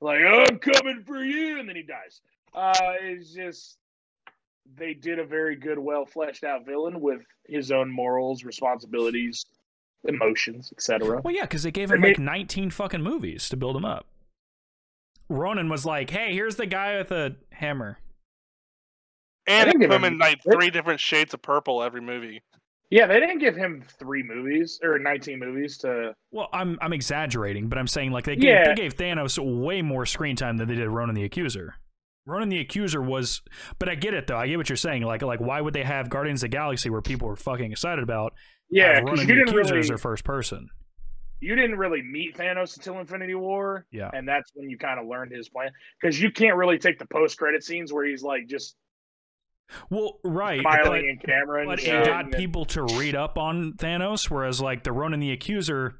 [0.00, 2.20] like I'm coming for you, and then he dies.
[2.54, 2.72] Uh,
[3.02, 3.76] it's just
[4.76, 9.46] they did a very good, well fleshed out villain with his own morals, responsibilities,
[10.04, 11.20] emotions, etc.
[11.24, 14.06] Well, yeah, because they gave him like made- 19 fucking movies to build him up.
[15.28, 17.98] Ronan was like, "Hey, here's the guy with a hammer."
[19.48, 22.00] And didn't they give come him- in like they- three different shades of purple every
[22.00, 22.42] movie.
[22.90, 26.14] Yeah, they didn't give him three movies or 19 movies to.
[26.30, 28.68] Well, I'm I'm exaggerating, but I'm saying like they gave Yeah.
[28.68, 31.74] they gave Thanos way more screen time than they did Ronan the Accuser.
[32.26, 33.42] Ronan the Accuser was,
[33.78, 34.36] but I get it though.
[34.38, 35.02] I get what you're saying.
[35.02, 38.02] Like, like why would they have Guardians of the Galaxy where people were fucking excited
[38.02, 38.32] about?
[38.70, 40.68] Yeah, have because Ronan you the didn't Accuser really as their first person.
[41.40, 45.06] you didn't really meet Thanos until Infinity War, Yeah, and that's when you kind of
[45.06, 45.70] learned his plan.
[46.00, 48.76] Because you can't really take the post credit scenes where he's like just
[49.90, 51.94] well, right, smiling but, in camera and but shit.
[51.94, 55.98] it got people to read up on Thanos, whereas like the Ronan the Accuser.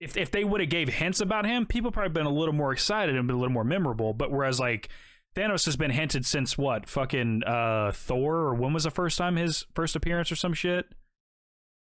[0.00, 2.72] If, if they would have gave hints about him, people probably been a little more
[2.72, 4.12] excited and been a little more memorable.
[4.12, 4.88] But whereas like
[5.36, 9.36] Thanos has been hinted since what fucking uh Thor or when was the first time
[9.36, 10.86] his first appearance or some shit?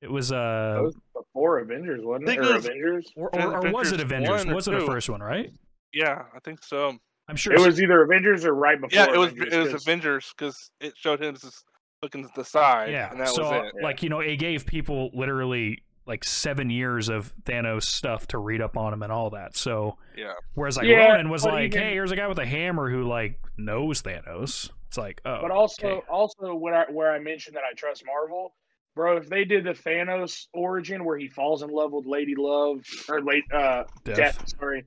[0.03, 2.39] It was uh was before Avengers, wasn't it?
[2.39, 3.13] Or it was- Avengers?
[3.15, 4.47] or, or, or was it Avengers Avengers?
[4.47, 5.53] one or Was it the first one, right?
[5.93, 6.99] Yeah, I think so.
[7.31, 8.95] I'm sure It was either Avengers or right before.
[8.95, 11.65] Yeah, it was Avengers, it was 'cause- Avengers because it showed him just
[12.03, 12.91] looking to the side.
[12.91, 13.11] yeah.
[13.11, 13.83] and that so was it.
[13.83, 18.61] like you know, it gave people literally like seven years of Thanos stuff to read
[18.61, 19.55] up on him and all that.
[19.57, 22.47] So Yeah, whereas like Yeah, Ronan was like, even- hey, here's a guy with a
[22.47, 24.71] hammer who like knows Thanos.
[24.89, 26.07] It's like, oh, But also, okay.
[26.09, 28.55] also where I, where I mentioned that I trust Marvel,
[28.97, 29.19] bro.
[29.19, 33.21] If they did the Thanos origin where he falls in love with Lady Love or
[33.23, 34.17] late uh, Death.
[34.17, 34.85] Death, sorry,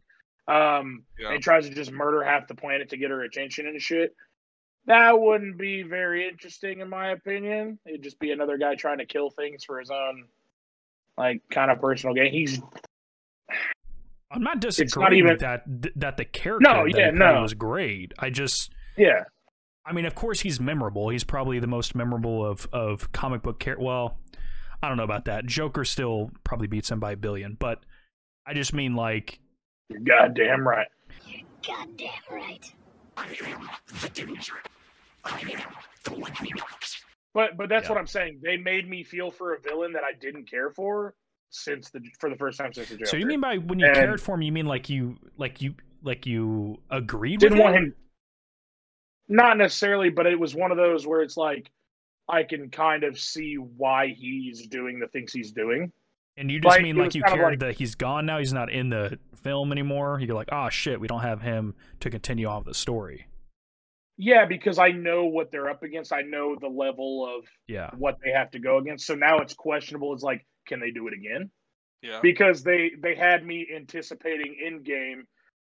[0.47, 1.31] um, Yeah.
[1.33, 4.15] and tries to just murder half the planet to get her attention and shit,
[4.85, 7.79] that wouldn't be very interesting in my opinion.
[7.85, 10.25] It'd just be another guy trying to kill things for his own,
[11.17, 12.31] like, kind of personal gain.
[12.33, 12.59] He's
[14.31, 15.63] I'm not not disagreeing even- with that.
[15.95, 17.41] That the character No, that yeah, no.
[17.41, 18.13] was great.
[18.17, 19.23] I just, yeah,
[19.85, 21.09] I mean, of course he's memorable.
[21.09, 23.83] He's probably the most memorable of of comic book character.
[23.85, 24.17] Well,
[24.81, 25.45] I don't know about that.
[25.45, 27.85] Joker still probably beats him by a billion, but
[28.45, 29.39] I just mean like
[29.89, 30.87] you're goddamn right.
[31.27, 32.73] You're goddamn right.
[37.33, 37.89] But but that's Yeah.
[37.93, 38.39] what I'm saying.
[38.43, 41.15] They made me feel for a villain that I didn't care for
[41.49, 43.05] since the for the first time since the Joker.
[43.09, 45.61] So you mean by when you And- cared for him, you mean like you like
[45.61, 47.95] you like you agreed didn't with want him?
[49.29, 51.71] Not necessarily, but it was one of those where it's like
[52.29, 55.91] I can kind of see why he's doing the things he's doing.
[56.37, 58.71] And you just like, mean like you cared like- that he's gone now, he's not
[58.71, 60.19] in the film anymore.
[60.19, 63.27] You're like, oh shit, we don't have him to continue on with the story.
[64.17, 66.13] Yeah, because I know what they're up against.
[66.13, 67.89] I know the level of Yeah.
[67.97, 69.05] what they have to go against.
[69.07, 70.13] So now it's questionable.
[70.13, 71.49] It's like, can they do it again?
[72.01, 72.19] yeah.
[72.21, 75.21] Because they they had me anticipating Endgame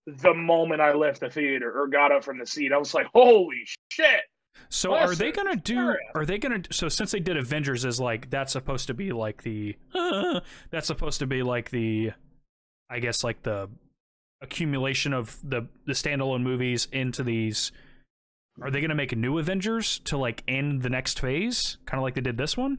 [0.07, 2.73] the moment I left the theater or got up from the seat.
[2.73, 4.23] I was like, holy shit!
[4.69, 5.75] So are they gonna do?
[5.75, 5.99] Sure.
[6.15, 6.63] Are they gonna?
[6.71, 9.77] So since they did Avengers is like that's supposed to be like the
[10.71, 12.13] that's supposed to be like the,
[12.89, 13.69] I guess like the
[14.41, 17.73] accumulation of the the standalone movies into these.
[18.61, 22.03] Are they gonna make a new Avengers to like end the next phase, kind of
[22.03, 22.79] like they did this one?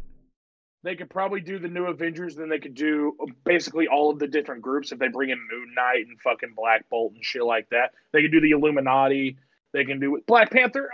[0.84, 4.20] They could probably do the new Avengers, then they could do uh, basically all of
[4.20, 7.44] the different groups if they bring in Moon Knight and fucking Black Bolt and shit
[7.44, 7.92] like that.
[8.12, 9.38] They could do the Illuminati.
[9.72, 10.90] They can do Black Panther.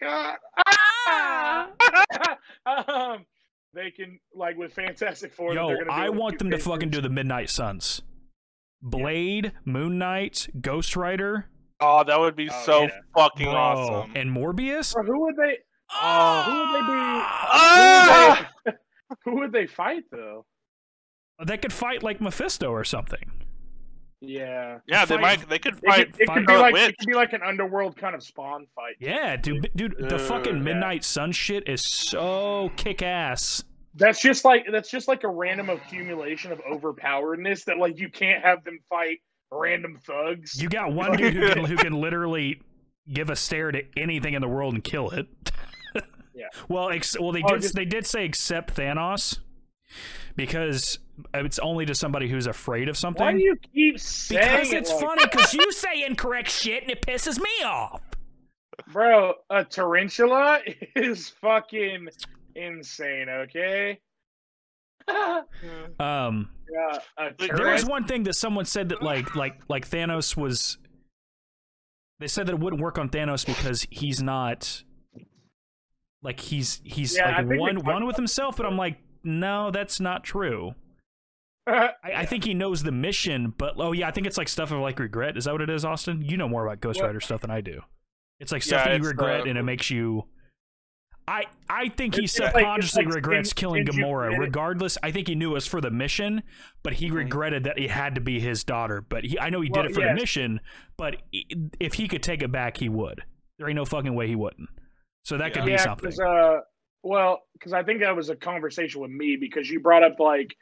[0.00, 0.36] God.
[0.66, 1.68] Ah!
[2.66, 3.26] um,
[3.72, 5.54] they can like with Fantastic Four.
[5.54, 8.02] Yo, they're gonna do I a want them to big fucking do the Midnight Suns,
[8.82, 11.48] Blade, Moon Knight, Ghost Rider,
[11.80, 12.88] Oh, that would be Oh, so yeah.
[13.16, 14.12] fucking bro, awesome.
[14.16, 14.94] and Morbius.
[14.94, 15.58] Bro, who would they?
[15.90, 16.42] Oh.
[16.42, 16.94] Who would they be?
[17.56, 18.50] Ah!
[19.24, 20.46] Who would they fight though?
[21.44, 23.30] They could fight like Mephisto or something.
[24.26, 24.78] Yeah.
[24.86, 25.48] yeah, they might.
[25.48, 26.12] They could It fight.
[26.12, 26.88] could, it could be like Witch.
[26.90, 28.96] it could be like an underworld kind of spawn fight.
[29.00, 30.62] Yeah, dude, dude, the Uh, fucking yeah.
[30.62, 33.64] Midnight Sun shit is so kick ass.
[33.96, 38.42] That's just like that's just like a random accumulation of overpoweredness that like you can't
[38.42, 39.18] have them fight
[39.52, 40.60] random thugs.
[40.60, 42.60] You got one dude who can, who can literally
[43.12, 45.26] give a stare to anything in the world and kill it.
[46.34, 46.48] Yeah.
[46.68, 49.38] Well, ex- well, they Oh, did just- they did say except Thanos
[50.36, 50.98] because
[51.34, 53.24] it's only to somebody who's afraid of something.
[53.24, 56.82] Why do you keep saying because it it's like- funny because you say incorrect shit
[56.82, 58.00] and it pisses me off.
[58.92, 59.34] bro?
[59.50, 60.60] A tarantula
[60.96, 62.08] is fucking
[62.54, 63.28] insane.
[63.28, 63.98] Okay.
[66.00, 66.98] Um, yeah,
[67.38, 70.78] There there was one thing that someone said that like like like Thanos was.
[72.20, 74.82] They said that it wouldn't work on Thanos because he's not.
[76.22, 80.22] Like he's he's Yeah, like one one with himself, but I'm like, no, that's not
[80.24, 80.74] true.
[81.66, 84.48] uh, I, I think he knows the mission, but oh yeah, I think it's like
[84.48, 85.36] stuff of like regret.
[85.36, 86.22] Is that what it is, Austin?
[86.22, 87.80] You know more about Ghost Rider stuff than I do.
[88.40, 90.24] It's like stuff Yeah, that you regret, uh, and it makes you.
[91.26, 94.36] I I think he just like- subconsciously like regrets Shin- killing Shinji Gamora.
[94.38, 96.42] Regardless, I think he knew it was for the mission,
[96.82, 97.14] but he Mhm.
[97.14, 99.00] regretted that it had to be his daughter.
[99.00, 100.10] But he, I know he Well, did it for yes.
[100.10, 100.60] the mission.
[100.98, 101.22] But
[101.80, 103.22] if he could take it back, he would.
[103.58, 104.68] There ain't no fucking way he wouldn't.
[105.24, 106.12] So that could be yeah, something.
[106.20, 106.56] uh,
[107.04, 110.56] well, because I think that was a conversation with me because you brought up like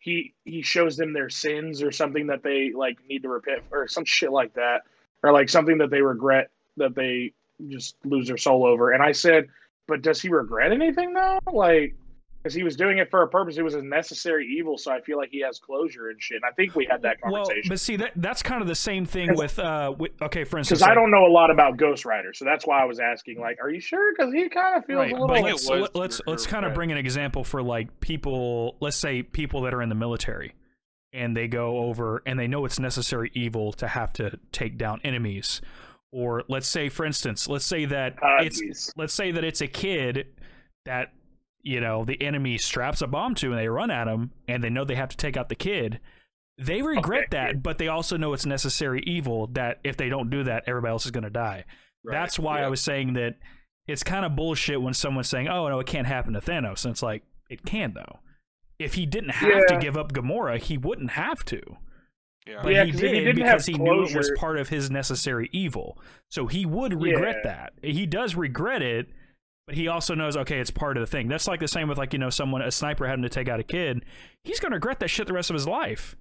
[0.00, 3.86] he he shows them their sins or something that they like need to repent or
[3.86, 4.82] some shit like that
[5.22, 7.32] or like something that they regret that they
[7.68, 8.90] just lose their soul over.
[8.90, 9.46] And I said,
[9.86, 11.38] but does he regret anything though?
[11.52, 11.94] Like,
[12.44, 13.56] because he was doing it for a purpose.
[13.56, 16.36] It was a necessary evil, so I feel like he has closure and shit.
[16.36, 17.32] And I think we had that conversation.
[17.32, 17.68] Well, conversation.
[17.70, 20.80] but see that that's kind of the same thing with uh with, okay, for instance,
[20.80, 23.40] because I don't know a lot about Ghost Rider, so that's why I was asking.
[23.40, 24.12] Like, are you sure?
[24.14, 25.34] Because he kind of feels right, a little.
[25.34, 28.00] think let's was let- let's for- let's for kind of bring an example for like
[28.00, 30.54] people, let's say people that are in the military
[31.14, 35.00] and they go over and they know it's necessary evil to have to take down
[35.02, 35.62] enemies.
[36.12, 38.92] Or let's say for instance, let's say that Uh, it's geez.
[38.96, 40.26] let's say that it's a kid
[40.84, 41.12] that
[41.64, 44.70] you know the enemy straps a bomb to and they run at him and they
[44.70, 45.98] know they have to take out the kid
[46.58, 47.28] they regret Okay.
[47.30, 50.90] that but they also know it's necessary evil that if they don't do that everybody
[50.92, 51.64] else is going to die
[52.04, 53.34] that's why i was saying that
[53.88, 56.92] it's kind of bullshit when someone's saying oh no it can't happen to thanos and
[56.92, 58.20] it's like it can though
[58.78, 61.60] if he didn't have to give up gamora he wouldn't have to
[62.46, 62.60] Yeah.
[62.62, 64.58] but Yeah, he 'cause if he did didn't because have he knew it was part
[64.58, 65.96] of his necessary evil.
[66.30, 67.50] So he would regret Yeah.
[67.50, 67.72] that.
[67.82, 69.08] He does regret it,
[69.66, 71.28] but he also knows, okay, it's part of the thing.
[71.28, 73.60] That's like the same with like, you know, someone a sniper having to take out
[73.60, 74.04] a kid.
[74.44, 76.16] He's gonna regret that shit the rest of his life.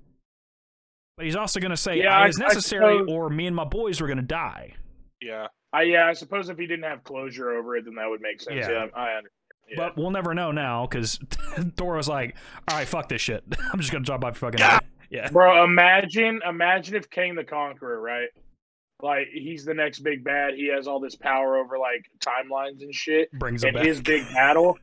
[1.18, 4.02] But he's also gonna say, Yeah, "I it's necessary suppose- or me and my boys
[4.02, 4.74] were gonna die.
[5.22, 5.48] yeah.
[5.76, 8.40] I yeah, I suppose if he didn't have closure over it, then that would make
[8.41, 8.56] sense.
[8.57, 8.70] Yeah.
[8.70, 9.28] Yeah, I understand.
[9.70, 9.76] Yeah.
[9.78, 11.18] But we'll never know now because
[11.78, 12.36] Thor was like,
[12.68, 13.44] all right, fuck this shit.
[13.74, 14.74] I'm just gonna drop off your fucking Yeah.
[14.74, 14.82] head.
[15.10, 15.30] Yeah.
[15.32, 18.30] Bro, imagine imagine if Kang the Conqueror, right?
[19.03, 20.53] Like he's the next big bad.
[20.53, 23.30] He has all this power over like timelines and shit.
[23.34, 24.80] Brings him And his big battle.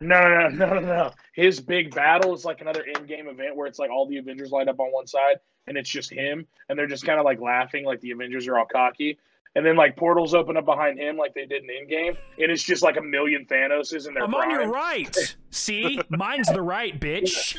[0.00, 1.10] No, no, no, no, no, no.
[1.34, 4.68] His big battle is like another Endgame event where it's like all the Avengers line
[4.68, 5.36] up on one side
[5.68, 8.58] and it's just him, and they're just kind of like laughing, like the Avengers are
[8.58, 9.18] all cocky.
[9.54, 12.62] And then like portals open up behind him, like they did in Endgame, and it's
[12.62, 15.36] just like a million Thanoses in their I'm on your right.
[15.50, 17.56] See, mine's the right, bitch.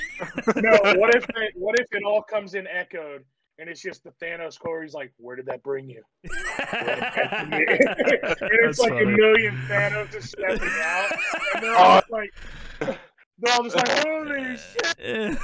[0.55, 3.23] no, what if it, what if it all comes in echoed
[3.61, 4.81] and it's just the Thanos core?
[4.81, 10.29] He's like, "Where did that bring you?" and it's That's like a million Thanos just
[10.29, 11.11] stepping out,
[11.53, 12.33] and they're all just like,
[12.79, 15.39] they're all just like, "Holy shit!"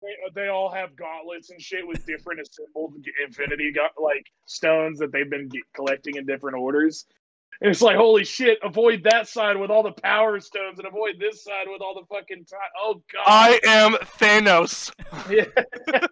[0.00, 2.94] They, they all have gauntlets and shit with different assembled
[3.26, 7.04] Infinity like stones that they've been collecting in different orders.
[7.60, 8.58] And it's like, holy shit!
[8.62, 12.06] Avoid that side with all the power stones, and avoid this side with all the
[12.14, 12.60] fucking time.
[12.80, 13.24] Oh god!
[13.26, 14.92] I am Thanos.
[15.28, 15.44] Yeah.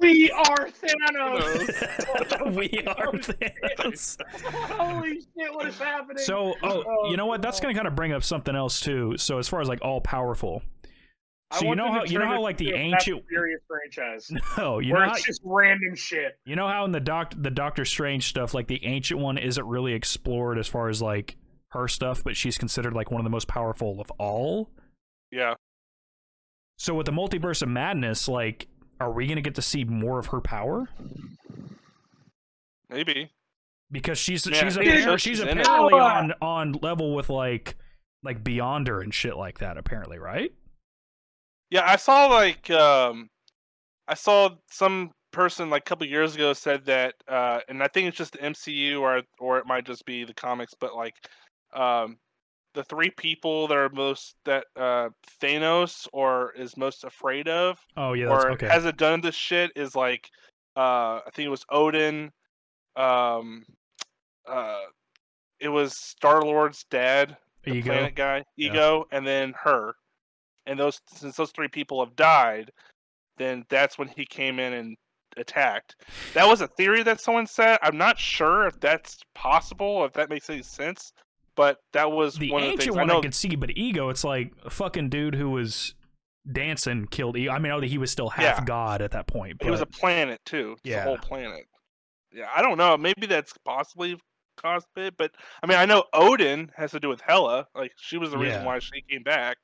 [0.00, 2.54] we are Thanos.
[2.54, 4.18] we are Thanos.
[4.44, 5.54] Holy shit!
[5.54, 6.24] What is happening?
[6.24, 7.40] So, oh, Oh, you know what?
[7.42, 9.16] That's oh, going to kind of bring up something else too.
[9.16, 10.81] So, as far as like all powerful, I
[11.58, 13.60] so you know how you know how like the into a Fast ancient and Furious
[13.68, 16.38] franchise, no, you where know how, it's just random shit.
[16.44, 19.66] you know how in the doc the Doctor Strange stuff, like the ancient one isn't
[19.66, 21.36] really explored as far as like
[21.68, 24.70] her stuff, but she's considered like one of the most powerful of all.
[25.30, 25.54] Yeah.
[26.76, 28.68] So with the multiverse of madness, like,
[29.00, 30.88] are we going to get to see more of her power?
[32.90, 33.30] Maybe.
[33.90, 34.98] Because she's Yeah, she's I think so.
[34.98, 37.76] apparently She's she's apparently on on level with like
[38.22, 39.78] like Beyonder and shit like that.
[39.78, 40.52] Apparently, right?
[41.72, 43.30] Yeah, I saw like um
[44.06, 48.08] I saw some person like a couple years ago said that uh and I think
[48.08, 51.14] it's just the MCU or or it might just be the comics, but like
[51.72, 52.18] um
[52.74, 55.08] the three people that are most that uh
[55.42, 58.68] Thanos or is most afraid of Oh yeah, or okay.
[58.68, 60.28] hasn't done this shit is like
[60.76, 62.32] uh I think it was Odin,
[62.96, 63.64] um
[64.46, 64.82] uh
[65.58, 67.34] it was Star Lord's dad,
[67.64, 67.92] the Ego.
[67.92, 68.68] planet guy, Yeah.
[68.68, 69.94] ego, and then her.
[70.66, 72.70] And those since those three people have died,
[73.38, 74.96] then that's when he came in and
[75.36, 75.96] attacked.
[76.34, 77.78] That was a theory that someone said.
[77.82, 81.12] I'm not sure if that's possible, if that makes any sense.
[81.54, 83.70] But that was The one of the ancient things one I I, could see, but
[83.76, 85.94] Ego, it's like a fucking dude who was
[86.50, 87.50] dancing killed Ego.
[87.52, 88.64] I mean, I know that he was still half Yeah.
[88.64, 89.58] god at that point.
[89.58, 90.72] But It was a planet too.
[90.78, 91.00] It's Yeah.
[91.00, 91.66] a whole planet.
[92.32, 92.96] Yeah, I don't know.
[92.96, 94.18] Maybe that's possibly
[94.56, 95.32] caused it, but
[95.62, 97.66] I mean, I know Odin has to do with Hela.
[97.74, 98.66] Like she was the reason Yeah.
[98.66, 99.58] why she came back.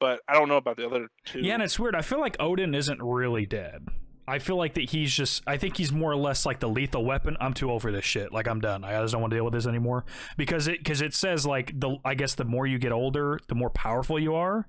[0.00, 1.40] But I don't know about the other two.
[1.40, 1.94] yeah, and it's weird.
[1.94, 3.86] I feel like Odin isn't really dead.
[4.26, 5.42] I feel like that he's just.
[5.46, 7.36] I think he's more or less like the lethal weapon.
[7.40, 8.32] I'm too over this shit.
[8.32, 8.84] Like I'm done.
[8.84, 10.04] I just don't want to deal with this anymore
[10.36, 11.96] because it because it says like the.
[12.04, 14.68] I guess the more you get older, the more powerful you are.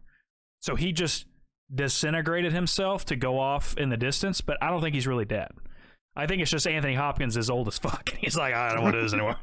[0.60, 1.26] So he just
[1.74, 5.52] disintegrated himself to go off in the distance, but I don't think he's really dead.
[6.16, 8.10] I think it's just Anthony Hopkins is old as fuck.
[8.10, 9.38] and He's like, I don't want to do this anymore.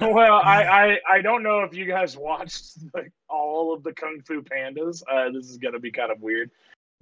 [0.14, 4.20] Well, I, I I don't know if you guys watched like all of the Kung
[4.26, 5.02] Fu Pandas.
[5.10, 6.50] Uh, this is gonna be kind of weird,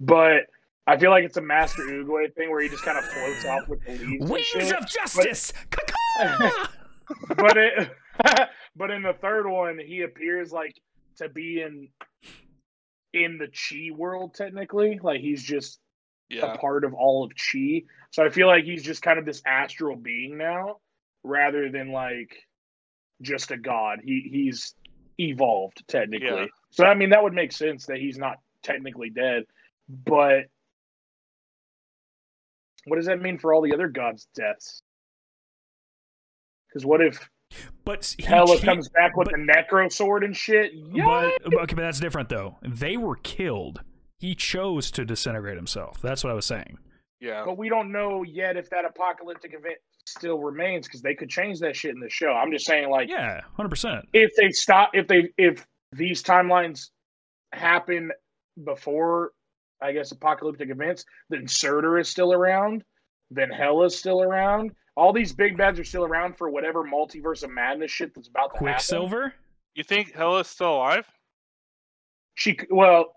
[0.01, 0.47] but
[0.85, 3.67] I feel like it's a Master Oogway thing where he just kind of floats off
[3.69, 4.29] with the leaves.
[4.29, 5.53] Wings of justice.
[5.71, 6.67] Caw-caw!
[7.37, 7.89] but it
[8.75, 10.75] but in the third one he appears like
[11.17, 11.87] to be in
[13.13, 15.79] in the chi world technically like he's just
[16.33, 16.53] Yeah.
[16.53, 19.41] a part of all of chi so i feel like he's just kind of this
[19.45, 20.77] astral being now
[21.23, 22.35] rather than like
[23.21, 23.99] just a god.
[24.03, 24.75] He he's
[25.17, 26.27] evolved technically.
[26.27, 26.45] Yeah.
[26.71, 29.43] So I mean that would make sense that he's not technically dead,
[29.87, 30.45] but
[32.85, 34.81] what does that mean for all the other gods' deaths?
[36.67, 37.29] Because what if
[37.85, 40.71] But he Hela che- comes back with but- the necro sword and shit?
[40.73, 41.05] Yeah.
[41.05, 42.57] But okay, but that's different though.
[42.61, 43.81] They were killed.
[44.23, 46.01] He chose to disintegrate himself.
[46.01, 46.77] That's what I was saying.
[47.19, 47.43] Yeah.
[47.45, 49.75] But we don't know yet if that apocalyptic event
[50.05, 52.29] still remains because they could change that shit in the show.
[52.31, 54.07] I'm just saying, like, Yeah, hundred percent.
[54.13, 56.91] if they stop, if they, if these timelines
[57.51, 58.11] happen
[58.63, 59.31] before,
[59.81, 62.85] I guess, apocalyptic events, then Surtur is still around,
[63.29, 64.71] then Hela's still around.
[64.95, 68.51] All these big bads are still around for whatever multiverse of madness shit that's about
[68.51, 68.67] to happen.
[68.67, 69.33] Quicksilver.
[69.75, 71.07] You think Hela's still alive?
[72.35, 73.15] She, well,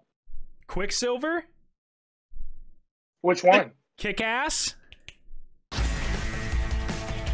[0.67, 1.45] Quicksilver.
[3.23, 3.73] which one?
[3.97, 4.75] Kick ass.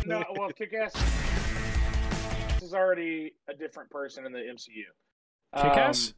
[0.04, 0.92] No, well, Kick Ass
[2.62, 4.84] is already a different person in the MCU.
[5.56, 6.08] Kick ass.
[6.08, 6.14] Um,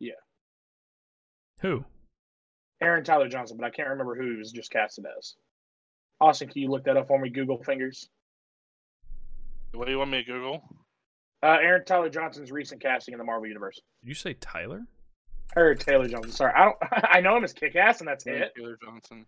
[0.00, 0.12] yeah.
[1.60, 1.84] Who?
[2.80, 5.36] Aaron Tyler Johnson, but I can't remember who he was just casted as.
[6.20, 7.30] Austin, can you look that up for me?
[7.30, 8.08] Google fingers.
[9.72, 10.62] What do you want me to Google?
[11.42, 13.80] Uh, Aaron Tyler Johnson's recent casting in the Marvel Universe.
[14.02, 14.86] Did you say Tyler?
[15.56, 16.32] Or Taylor Johnson.
[16.32, 16.76] Sorry, I don't.
[17.10, 18.52] I know him as Kick Ass, and that's it.
[18.56, 19.26] Taylor Johnson.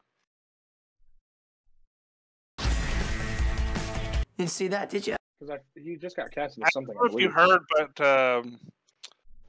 [4.39, 5.17] Didn't see that, did you?
[5.41, 6.95] Because he just got casted I don't something.
[6.95, 8.59] know if you heard, but um,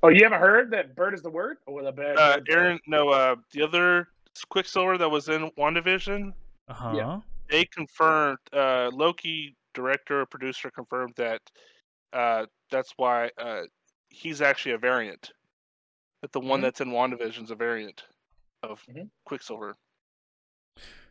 [0.03, 2.18] Oh, you haven't heard that "bird is the word" or the bad?
[2.18, 4.07] uh, bird- Aaron, no, uh, the other
[4.49, 6.31] Quicksilver that was in WandaVision,
[6.68, 6.94] Uh huh.
[6.95, 7.19] Yeah.
[7.49, 11.41] they confirmed, uh, Loki director, producer confirmed that
[12.14, 13.64] uh, that's why uh,
[14.10, 15.31] he's actually a variant.
[16.28, 16.64] That the one Mhm.
[16.64, 18.04] that's in WandaVision is a variant
[18.62, 19.10] of Mhm.
[19.24, 19.78] Quicksilver.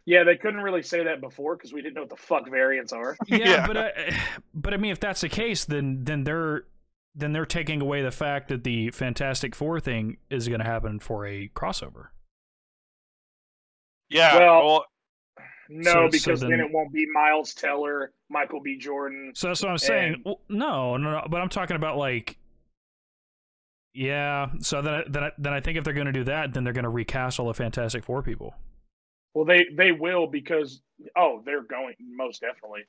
[0.05, 2.93] Yeah, they couldn't really say that before because we didn't know what the fuck variants
[2.93, 3.17] are.
[3.27, 3.67] Yeah, Yeah.
[3.67, 3.91] but uh,
[4.53, 6.67] but I mean, if that's the case, then then they're
[7.15, 10.99] then they're taking away the fact that the Fantastic Four thing is going to happen
[11.01, 12.09] for a crossover.
[14.11, 14.87] Yeah, Well- well,
[15.69, 18.79] No, So- so because then, then- it won't be Miles Teller, Michael B.
[18.79, 19.33] Jordan.
[19.35, 20.15] So that's what I'm saying.
[20.15, 22.39] And- Well, no, no, no, but I'm talking about like,
[23.97, 24.51] yeah.
[24.61, 26.65] So then, I, then, I, then I think if they're going to do that, then
[26.65, 28.55] they're going to recast all the Fantastic Four people.
[29.35, 30.81] Well, they they will because
[31.17, 32.83] oh, they're going most definitely.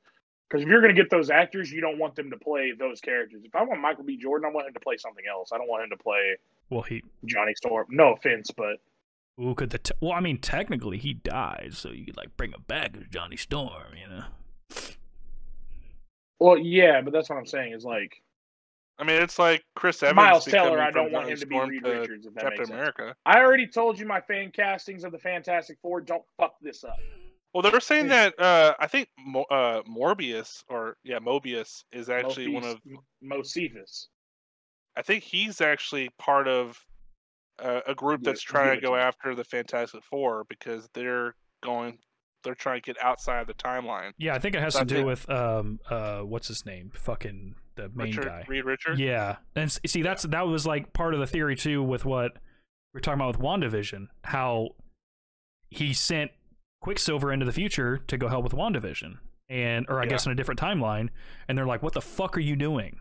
[0.50, 3.02] Because if you're going to get those actors, you don't want them to play those
[3.02, 3.42] characters.
[3.44, 4.18] If I want Michael B.
[4.18, 5.52] Jordan, I want him to play something else.
[5.52, 6.38] I don't want him to play
[6.70, 7.88] Well, he, Johnny Storm.
[7.90, 8.78] No offense, but
[9.42, 12.52] ooh, could the, t- well, I mean, technically he died, so you could like bring
[12.52, 14.24] him back as Johnny Storm, you know?
[16.40, 18.22] well, yeah, but that's what I'm saying is like
[19.00, 20.16] I mean, it's like Chris Evans.
[20.16, 20.82] Miles Teller.
[20.82, 22.26] I don't want him to be Reed to Richards.
[22.26, 22.80] If that Captain makes sense.
[22.80, 23.16] America.
[23.26, 26.02] I already told you my fan castings of the Fantastic Four.
[26.02, 26.98] Don't fuck this up.
[27.54, 32.50] Well, they're saying that uh, I think Mo- uh, Morbius or yeah, Mobius is actually
[32.50, 32.78] one of.
[33.24, 34.08] Mocephus.
[34.96, 36.80] I think he's actually part of
[37.60, 42.00] uh, a group Yeah, that's trying to go after the Fantastic Four because they're going.
[42.44, 44.12] They're trying to get outside the timeline.
[44.18, 45.06] Yeah, I think it has to That's do it.
[45.06, 46.92] with um uh what's his name?
[46.94, 48.46] Fucking the main Richard, guy.
[48.48, 49.00] Reed Richard.
[49.00, 52.34] Yeah, and see that's that was like part of the theory too with what
[52.94, 54.70] we're talking about with Wandavision, how
[55.70, 56.32] he sent
[56.82, 60.10] Quicksilver into the future to go help with Wandavision, and or I Yeah.
[60.10, 61.10] guess in a different timeline,
[61.48, 63.00] and they're like, "What the fuck are you doing?"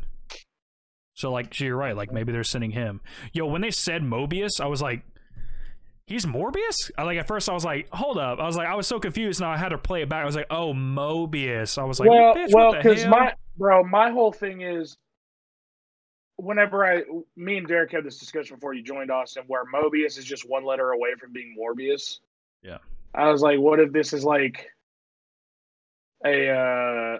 [1.14, 1.96] So like, so you're right.
[1.96, 3.00] Like maybe they're sending him.
[3.32, 5.02] Yo, when they said Mobius, I was like.
[6.06, 6.90] He's Morbius?
[6.96, 8.38] I like at first I was like, hold up.
[8.38, 9.40] I was like, I was so confused.
[9.40, 10.22] Now I had to play it back.
[10.22, 11.78] I was like, oh, Mobius.
[11.78, 13.10] I was like, well, bitch, well, what the hell?
[13.10, 14.96] my bro, my whole thing is,
[16.36, 17.02] whenever I,
[17.34, 20.64] me and Derek had this discussion before you joined Austin, where Mobius is just one
[20.64, 22.20] letter away from being Morbius.
[22.62, 22.78] Yeah.
[23.12, 24.68] I was like, what if this is like
[26.24, 27.18] a, uh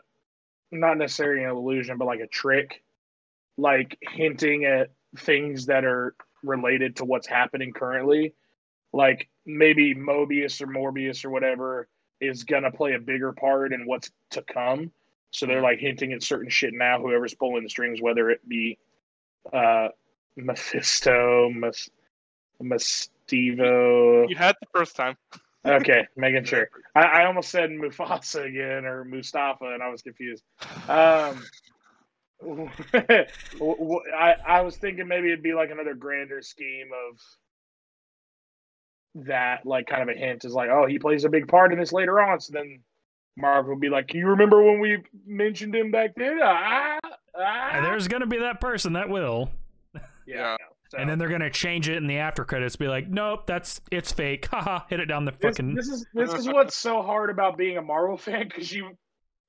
[0.70, 2.82] not necessarily an illusion, but like a trick,
[3.56, 8.34] like hinting at things that are related to what's happening currently.
[8.96, 11.86] Like maybe Mobius or Morbius or whatever
[12.18, 14.90] is gonna play a bigger part in what's to come.
[15.32, 16.98] So they're like hinting at certain shit now.
[16.98, 18.78] Whoever's pulling the strings, whether it be
[19.52, 19.88] uh,
[20.36, 21.90] Mephisto, Mes-
[22.62, 24.28] Mestivo.
[24.30, 25.16] You had the first time.
[25.66, 26.70] Okay, making sure.
[26.94, 30.44] I, I almost said Mufasa again or Mustafa, and I was confused.
[30.88, 31.42] Um,
[32.94, 37.20] I, I was thinking maybe it'd be like another grander scheme of
[39.24, 41.78] that, like kind of a hint is like, oh, he plays a big part in
[41.78, 42.40] this later on.
[42.40, 42.80] So then
[43.36, 46.98] Mark will be like, "Can you remember when we mentioned him back then?" Ah,
[47.38, 47.80] ah.
[47.82, 49.50] There's gonna be that person that will.
[49.94, 50.44] yeah, Yeah.
[50.44, 50.56] I know.
[50.88, 53.80] So, And then they're gonna change it in the after credits, be like, "Nope, that's
[53.90, 55.74] it's fake." Haha, hit it down the this, fucking.
[55.74, 58.96] this is this is what's so hard about being a Marvel fan because you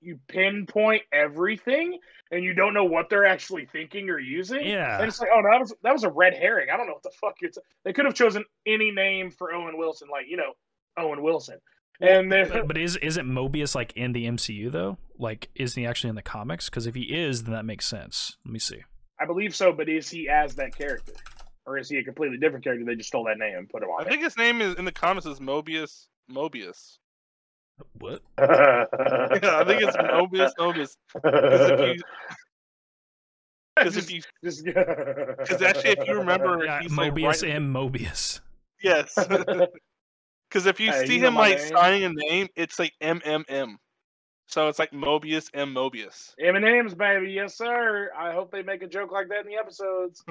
[0.02, 2.00] you pinpoint everything
[2.32, 4.66] and you don't know what they're actually thinking or using.
[4.66, 5.00] Yeah.
[5.00, 6.70] And it's like, oh, that was that was a red herring.
[6.72, 7.52] I don't know what the fuck you're.
[7.52, 7.62] T-.
[7.84, 10.54] They could have chosen any name for Owen Wilson, like you know,
[10.98, 11.58] Owen Wilson.
[12.00, 14.98] And then, But, but is isn't Mobius like in the MCU though?
[15.18, 16.70] Like, isn't he actually in the comics?
[16.70, 18.38] Because if he is, then that makes sense.
[18.46, 18.84] Let me see.
[19.20, 21.14] I believe so, but is he as that character,
[21.66, 22.86] or is he a completely different character?
[22.86, 24.02] They just stole that name and put him on.
[24.02, 26.06] I on think his name is in the comics is Mobius.
[26.32, 26.98] Mobius.
[28.00, 28.22] What?
[28.40, 28.86] Yeah,
[29.60, 30.52] I think it's Mobius.
[30.60, 30.96] Mobius.
[33.76, 34.88] Because if you, because if you, Just-
[35.38, 38.40] because actually, if you remember, Yeah, he's like Mobius right- and Mobius.
[38.82, 39.14] yes.
[39.16, 41.68] Because if you Hey, see you know him like name?
[41.68, 43.76] signing a name, it's like MMM.
[44.48, 46.34] So it's like Mobius M Mobius.
[46.40, 48.10] M&M's, baby, yes sir.
[48.18, 50.24] I hope they make a joke like that in the episodes.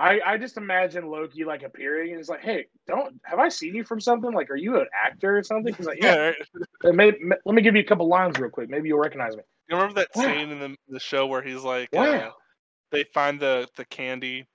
[0.00, 3.74] I I just imagine Loki like appearing and he's like, "Hey, don't have I seen
[3.74, 4.32] you from something?
[4.32, 6.32] Like, are you an actor or something?" He's like, "Yeah."
[6.84, 8.70] Uh, may- may- let me give you a couple lines real quick.
[8.70, 9.42] Maybe you'll recognize me.
[9.68, 10.22] You remember that Wow.
[10.24, 12.34] scene in the the show where he's like, uh, Wow.
[12.90, 14.46] they find the the candy,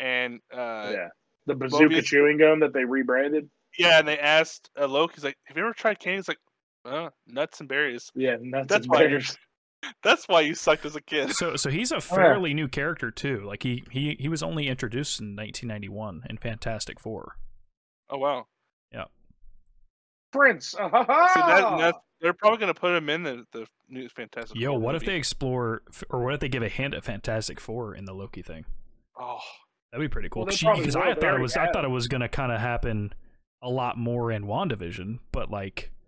[0.00, 1.08] and uh, yeah,
[1.46, 3.50] the bazooka Mobius- chewing gum that they rebranded.
[3.78, 6.38] Yeah, and they asked uh, Loki, he's like, "Have you ever tried candy?" He's like,
[6.86, 9.36] uh, "Nuts and berries." Yeah, nuts That's and bears.
[10.02, 11.32] That's why you sucked as a kid.
[11.32, 12.00] So so he's a yeah.
[12.00, 13.42] fairly new character too.
[13.44, 17.36] Like he he he was only introduced in 1991 in Fantastic Four.
[18.08, 18.46] Oh wow!
[18.92, 19.04] Yeah.
[20.32, 20.68] Prince.
[20.70, 24.58] See that, that's, they're probably gonna put him in the the new Fantastic.
[24.58, 27.60] Yo, Four what if they explore or what if they give a hint at Fantastic
[27.60, 28.64] Four in the Loki thing?
[29.18, 29.38] Oh,
[29.92, 30.44] That'd be pretty cool.
[30.44, 31.14] Because probably I will.
[31.14, 33.12] Thought it was I thought it was gonna kind of happen
[33.62, 35.99] a lot more in WandaVision, but like Yeah.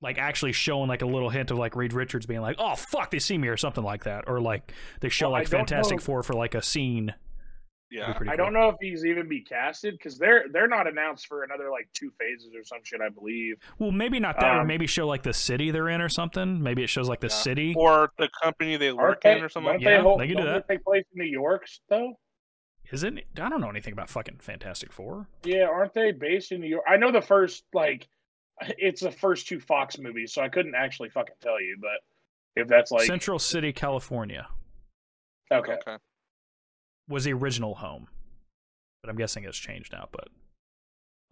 [0.00, 3.10] Like actually showing like a little hint of like Reed Richards being like, "Oh fuck,
[3.10, 6.04] they see me" or something like that, or like they show Well, like Fantastic know-
[6.04, 7.14] Four for like a scene.
[7.90, 8.10] Yeah.
[8.10, 8.36] I cool.
[8.36, 11.88] don't know if he's even be casted because they're they're not announced for another like
[11.92, 13.00] two phases or some shit.
[13.00, 13.56] I believe.
[13.78, 16.60] Well, maybe not that, or Um, maybe show like the city they're in or something.
[16.60, 17.34] Maybe it shows like the Yeah.
[17.34, 17.74] city.
[17.76, 19.74] Or the company they Aren't work they, in or something.
[19.74, 20.66] don't like Yeah, they, hold, they can do that.
[20.68, 22.18] Take place in New York though.
[22.90, 23.26] Isn't it?
[23.40, 25.28] I don't know anything about fucking Fantastic Four.
[25.44, 26.84] Yeah, aren't they based in New York?
[26.88, 28.08] I know the first like
[28.78, 32.00] it's the first two Fox movies, so I couldn't actually fucking tell you, but
[32.56, 34.46] if that's like Central City, California
[35.52, 35.96] okay, Okay.
[37.08, 38.08] was the original home,
[39.02, 40.08] but I'm guessing it's changed now.
[40.12, 40.28] But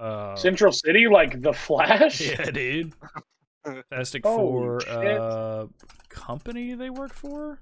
[0.04, 2.20] uh, Central City, like the Flash.
[2.28, 2.92] yeah, dude.
[3.64, 4.90] Fantastic Holy Four shit.
[4.96, 5.66] uh,
[6.08, 7.60] company they work for.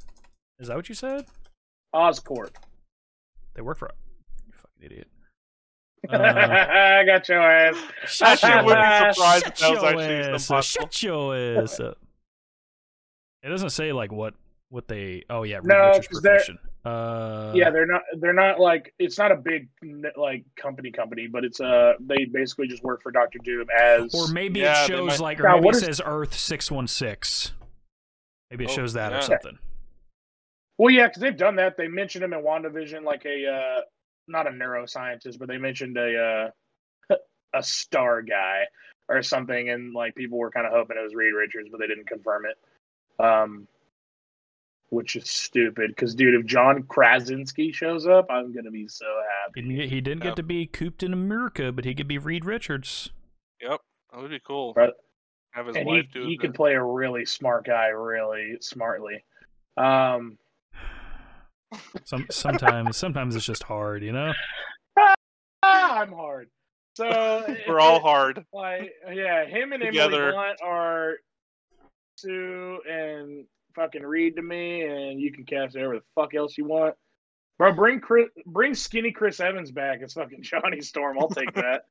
[0.58, 1.26] Is that what you said?
[1.94, 2.54] Oscorp.
[3.54, 3.90] They work for.
[4.46, 5.08] You fucking idiot.
[6.08, 7.76] Uh, I got your ass.
[8.22, 10.58] I actually wouldn't be surprised Shut if that was actually ass some up.
[10.58, 10.62] possible.
[10.62, 11.98] Shut your ass up.
[13.42, 14.34] It doesn't say like what
[14.70, 15.24] what they.
[15.30, 16.58] Oh yeah, No, Richards 'cause they're- profession.
[16.82, 18.00] Uh, yeah, they're not.
[18.20, 19.68] They're not like it's not a big
[20.16, 24.28] like company company, but it's uh they basically just work for Doctor Doom as Or
[24.28, 26.70] maybe Yeah, it shows might- like, or Now, maybe what it is- says Earth six
[26.70, 27.52] one six.
[28.50, 29.58] Maybe it Oh, shows that or something.
[30.78, 31.76] Well, yeah, because they've done that.
[31.76, 33.80] They mentioned him in WandaVision, like a uh,
[34.30, 36.50] not a neuroscientist, but they mentioned a
[37.10, 37.16] uh,
[37.54, 38.62] a star guy
[39.08, 41.86] or something, and like people were kind of hoping it was Reed Richards, but they
[41.86, 43.22] didn't confirm it.
[43.24, 43.66] Um,
[44.90, 49.60] which is stupid because, dude, if John Krasinski shows up, I'm gonna be so He,
[49.60, 49.60] happy.
[49.62, 50.30] didn't get- he didn't Yeah.
[50.30, 53.10] get to be cooped in America, but he could be Reed Richards.
[53.60, 53.80] Yep.
[54.12, 54.72] That would be cool.
[54.74, 54.92] Right.
[55.52, 58.56] Have his And he wife do he the- could play a really smart guy, really
[58.60, 59.24] smartly.
[59.76, 60.38] Um,
[62.04, 64.32] Some sometimes sometimes it's just hard, you know.
[65.62, 66.48] I'm hard.
[66.96, 68.44] So We're all hard.
[68.52, 70.28] Like, yeah, him and Together.
[70.30, 71.14] Emily Blunt are
[72.16, 73.44] Sue and
[73.74, 76.94] fucking Reed to me, and you can cast whatever the fuck else you want.
[77.58, 81.18] Bro, bring Chris, bring skinny Chris Evans back as fucking Johnny Storm.
[81.20, 81.82] I'll take that.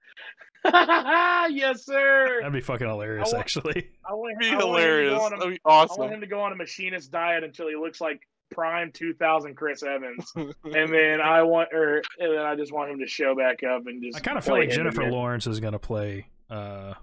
[1.52, 2.38] yes, sir.
[2.40, 3.90] That'd be fucking hilarious, I want- actually.
[4.08, 5.14] I want, That'd be I want him to hilarious.
[5.20, 7.68] go on a- That'd be I want him to go on a machinist diet until
[7.70, 8.20] he looks like
[8.52, 10.54] prime 2000 Chris Evans, and
[10.94, 14.04] then I want, or and then I just want him to show back up and
[14.04, 14.18] just.
[14.18, 15.14] I kind of feel like Jennifer again.
[15.14, 16.28] Lawrence is gonna play.
[16.50, 16.94] uh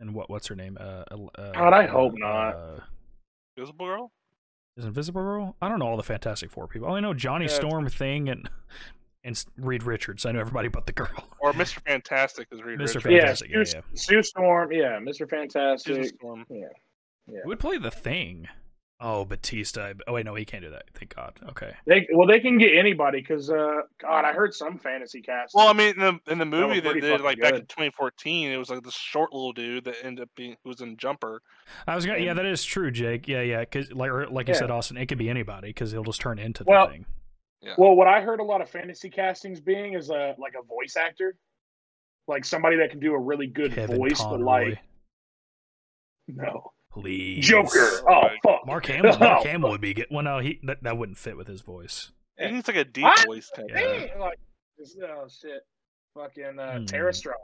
[0.00, 0.76] And what what's her name?
[0.80, 1.04] Uh,
[1.38, 2.48] uh, God, I hope uh, not.
[2.56, 2.80] Uh,
[3.56, 4.12] Invisible Girl?
[4.76, 5.56] is Invisible Girl?
[5.62, 6.86] I don't know all the Fantastic Four people.
[6.88, 7.52] I only know Johnny Yeah.
[7.52, 8.48] Storm, Thing, and
[9.22, 10.26] and Reed Richards.
[10.26, 11.08] I know everybody but the girl.
[11.40, 11.80] Or Mr.
[11.86, 12.96] Fantastic is Reed Mr.
[12.96, 13.04] Richards.
[13.06, 13.82] Yeah, Fantastic, yeah, Sue, yeah.
[13.94, 14.72] Sue Storm.
[14.72, 15.14] Yeah, Mr.
[15.18, 16.06] Susan Fantastic.
[16.18, 16.44] Storm.
[16.50, 16.66] Yeah.
[17.26, 17.38] Yeah.
[17.44, 18.48] Who would play the Thing?
[19.06, 19.92] Oh, Batista.
[20.06, 20.84] Oh wait, no, he can't do that.
[20.94, 21.38] Thank God.
[21.50, 21.74] Okay.
[21.86, 25.54] They well, they can get anybody because uh, God, I heard some fantasy cast.
[25.54, 27.66] Well, I mean, in the in the were movie they did fucking like back in
[27.66, 30.96] 2014, it was like this short little dude that ended up being who was in
[30.96, 31.42] Jumper.
[31.86, 32.20] I was gonna.
[32.20, 33.28] Yeah, that is true, Jake.
[33.28, 33.60] Yeah, yeah.
[33.60, 34.60] Because like or, like you Yeah.
[34.60, 37.04] said, Austin, it could be anybody because he'll just turn into the Well, thing.
[37.76, 40.96] well, what I heard a lot of fantasy castings being is a like a voice
[40.96, 41.36] actor,
[42.26, 44.78] like somebody that can do a really good Kevin voice, but like
[46.26, 47.44] no, Please.
[47.46, 47.90] Joker.
[48.08, 48.66] Oh Like, fuck.
[48.66, 49.18] Mark Hamill.
[49.18, 50.06] Mark Oh, Hamill would be good.
[50.10, 52.12] Well, no, he that, that wouldn't fit with his voice.
[52.38, 53.26] He needs like a deep What?
[53.26, 53.66] voice type.
[53.68, 54.06] Yeah.
[54.18, 54.38] Like,
[55.02, 55.60] oh shit.
[56.16, 56.84] Fucking uh, Hmm.
[56.84, 57.36] Tara Strong.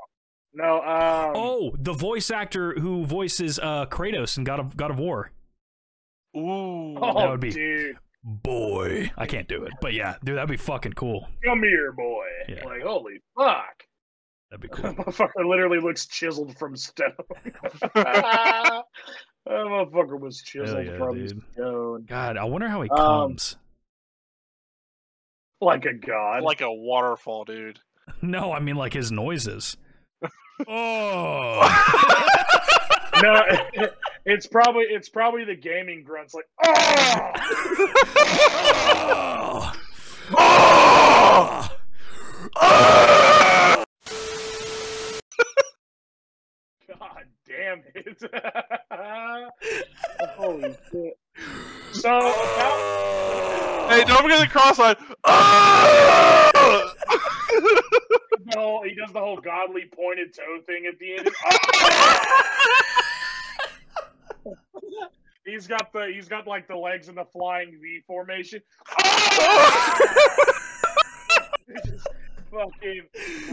[0.55, 0.77] No.
[0.83, 5.33] Um, Oh, the voice actor who voices uh, Kratos in God of God of War.
[6.37, 6.97] Ooh.
[6.97, 7.97] oh, that would be- dude.
[8.23, 11.27] Boy, I can't do it, but yeah, dude, that'd be fucking cool.
[11.43, 12.27] Come here, boy.
[12.51, 12.67] Yeah.
[12.67, 13.83] Like, holy fuck.
[14.51, 14.83] That'd be cool.
[14.93, 15.05] That cool.
[15.07, 17.15] motherfucker literally looks chiseled from stone.
[19.47, 21.43] that motherfucker was chiseled yeah, from dude.
[21.53, 22.05] stone.
[22.09, 23.57] God, I wonder how he Um, comes.
[25.61, 26.43] Like a god.
[26.43, 27.79] Like a waterfall, dude.
[28.23, 29.77] No, I mean like his noises.
[30.67, 31.61] oh,
[33.23, 33.41] no,
[34.27, 37.33] it's probably it's probably the gaming grunts like ah!
[39.13, 39.73] oh!
[40.33, 40.37] oh.
[40.39, 41.77] Ah!
[42.53, 43.10] God ah!
[47.61, 48.23] Damn it.
[50.37, 51.19] Holy shit.
[51.93, 53.85] So oh.
[53.87, 54.97] about Hey, don't forget the cross line.
[58.57, 58.83] Oh!
[58.85, 61.31] he does the whole godly pointed toe thing at the end.
[65.47, 68.61] he's got the he's got like the legs in the flying V formation.
[71.87, 72.09] Just
[72.51, 73.03] fucking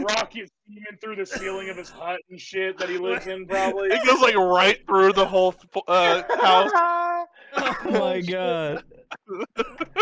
[0.00, 3.88] rocket steaming through the ceiling of his hut and shit that he lives in probably.
[3.92, 5.54] it goes like right through the whole
[5.86, 6.70] uh, house.
[7.56, 8.84] oh my god.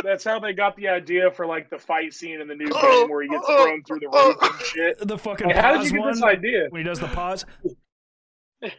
[0.03, 3.09] That's how they got the idea for like the fight scene in the new game
[3.09, 4.99] where he gets thrown through the roof and shit.
[5.07, 6.67] The fucking Like, how did you get one this idea?
[6.71, 7.45] when he does the pause.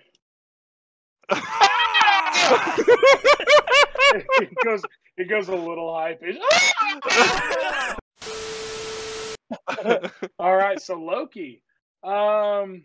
[1.29, 1.35] it
[4.63, 4.81] goes
[5.17, 6.37] it goes a little high pitch.
[10.39, 11.61] All right, so Loki.
[12.03, 12.83] Um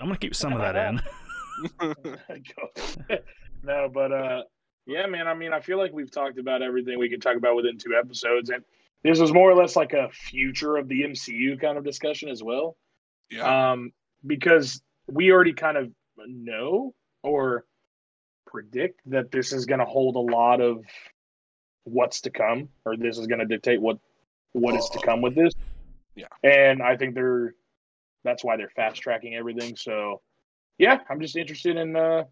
[0.00, 1.00] I'm gonna keep some of that in.
[3.62, 4.42] no, but uh
[4.86, 7.56] yeah, man, I mean I feel like we've talked about everything we could talk about
[7.56, 8.64] within two episodes and
[9.02, 12.42] this was more or less like a future of the MCU kind of discussion as
[12.42, 12.76] well.
[13.30, 13.70] yeah.
[13.72, 13.92] um,
[14.26, 15.92] because we already kind of
[16.26, 17.64] know or
[18.46, 20.84] predict that this is going to hold a lot of
[21.84, 23.98] what's to come, or this is going to dictate what
[24.52, 25.52] what is to come with this.
[26.18, 26.26] Yeah.
[26.42, 27.54] and I think they're
[28.24, 29.76] that's why they're fast tracking everything.
[29.76, 30.20] So,
[30.76, 32.24] yeah, I'm just interested in uh,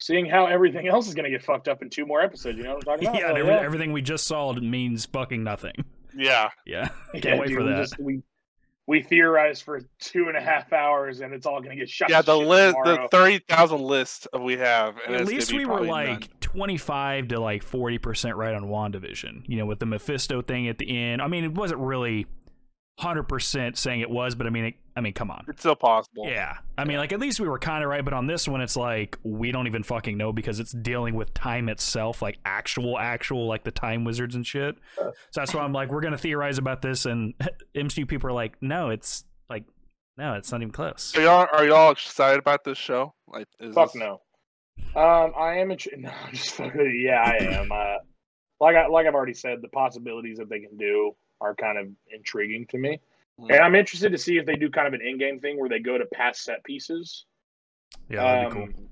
[0.00, 2.56] seeing how everything else is going to get fucked up in two more episodes.
[2.56, 3.18] You know what I'm talking about?
[3.20, 5.74] yeah, So, and every- everything we just saw means fucking nothing.
[6.16, 6.48] yeah.
[6.66, 7.76] Yeah, can't Yeah, wait dude, for we that.
[7.82, 8.22] just- we
[8.86, 12.10] we theorized for two and a half hours, and it's all going to get shot.
[12.10, 13.08] Yeah, the shit list, the tomorrow.
[13.12, 14.96] thirty thousand list we have.
[15.06, 16.28] And At least we were like none.
[16.40, 20.90] 25 to like 40% right on WandaVision, you know, with the Mephisto thing at the
[20.90, 21.22] end.
[21.22, 22.26] I mean, it wasn't really
[23.00, 25.44] 100% saying it was, but I mean, it, I mean, come on.
[25.48, 26.24] it's still possible.
[26.28, 26.58] Yeah.
[26.76, 28.76] I mean, like, at least we were kind of right, but on this one, it's
[28.76, 33.46] like, we don't even fucking know because it's dealing with time itself, like actual, actual,
[33.46, 34.76] like the time wizards and shit.
[34.96, 37.34] So that's why I'm like, we're going to theorize about this, and
[37.74, 39.64] MCU people are like, no, it's like,
[40.16, 41.16] no, it's not even close.
[41.16, 43.14] Are y'all are y'all excited about this show?
[43.26, 44.20] Like, is Fuck this- no.
[44.94, 45.68] Um, I am.
[45.68, 47.02] Intri- no, I'm just fucking.
[47.06, 47.70] Yeah, I am.
[47.70, 47.96] Uh,
[48.60, 51.88] like I like I've already said, the possibilities that they can do are kind of
[52.12, 53.00] intriguing to me,
[53.38, 53.50] Mhm.
[53.54, 55.78] and I'm interested to see if they do kind of an Endgame thing where they
[55.80, 57.24] go to past set pieces.
[58.08, 58.62] Yeah, that'd be cool.
[58.64, 58.90] um,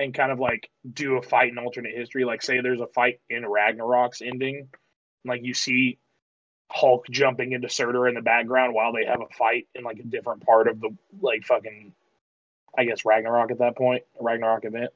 [0.00, 2.24] And kind of like do a fight in alternate history.
[2.24, 4.68] Like, say there's a fight in Ragnarok's ending,
[5.24, 5.98] like you see
[6.70, 10.04] Hulk jumping into Surtur in the background while they have a fight in like a
[10.04, 11.92] different part of the like fucking,
[12.76, 14.92] I guess Ragnarok at that point, a Ragnarok event.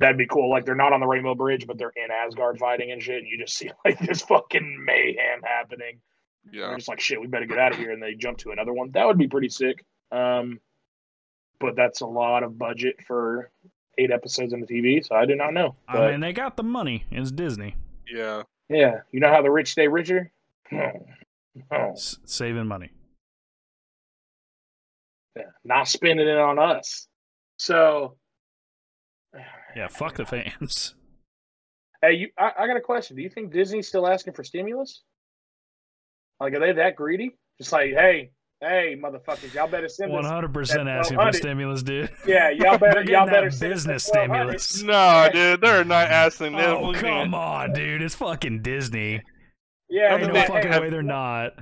[0.00, 0.50] That'd be cool.
[0.50, 3.28] Like they're not on the Rainbow Bridge, but they're in Asgard fighting and shit, and
[3.28, 6.00] you just see like this fucking mayhem happening.
[6.52, 6.68] Yeah.
[6.68, 8.72] They're just like, shit, we better get out of here, and they jump to another
[8.72, 8.90] one.
[8.92, 9.84] That would be pretty sick.
[10.12, 10.60] Um,
[11.60, 13.50] but that's a lot of budget for
[13.98, 15.76] eight episodes on the TV, so I do not know.
[15.90, 17.04] But I mean, they got the money.
[17.10, 17.76] It's Disney.
[18.12, 18.42] Yeah.
[18.68, 20.30] yeah, you know how the rich stay richer.
[20.72, 20.90] Oh,
[21.70, 22.90] oh, S- saving money.
[25.36, 25.44] yeah.
[25.64, 27.08] not spending it on us.
[27.56, 28.16] So,
[29.76, 30.94] Yeah, fuck the fans.
[32.02, 33.16] hey, you, I, I got a question.
[33.16, 35.02] Do you think Disney's still asking for stimulus?
[36.40, 37.36] Like, are they that greedy?
[37.58, 38.30] Just like, hey,
[38.60, 40.30] hey, motherfuckers, y'all better send One this.
[40.32, 41.38] hundred percent asking for 100.
[41.38, 42.10] stimulus, dude.
[42.26, 44.60] Yeah, y'all better, They're y'all better that send business that 1200.
[44.60, 44.82] stimulus.
[44.84, 46.52] No, dude, they're not asking.
[46.52, 48.02] They're Oh come on, dude!
[48.02, 49.22] It's fucking Disney.
[49.88, 51.52] Yeah, Ain't they're no like, fucking hey, way they're not.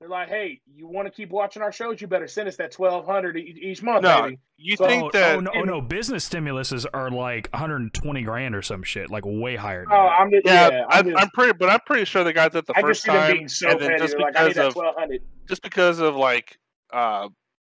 [0.00, 2.00] They're like, hey, you want to keep watching our shows?
[2.00, 4.38] You better send us that twelve hundred each month, No, baby.
[4.56, 5.36] You So- think oh, that?
[5.36, 9.56] oh, no, oh no, business stimuluses are like 120 grand or some shit, like way
[9.56, 9.84] higher.
[9.84, 10.20] Than Oh, that.
[10.20, 12.52] I'm just, Yeah, yeah, I, I'm, just, I'm pretty, but I'm pretty sure they got
[12.52, 14.42] that the I just first see time, being so and then just They're like, I
[14.44, 15.22] need because that of twelve hundred.
[15.48, 16.58] just because of like
[16.92, 17.28] uh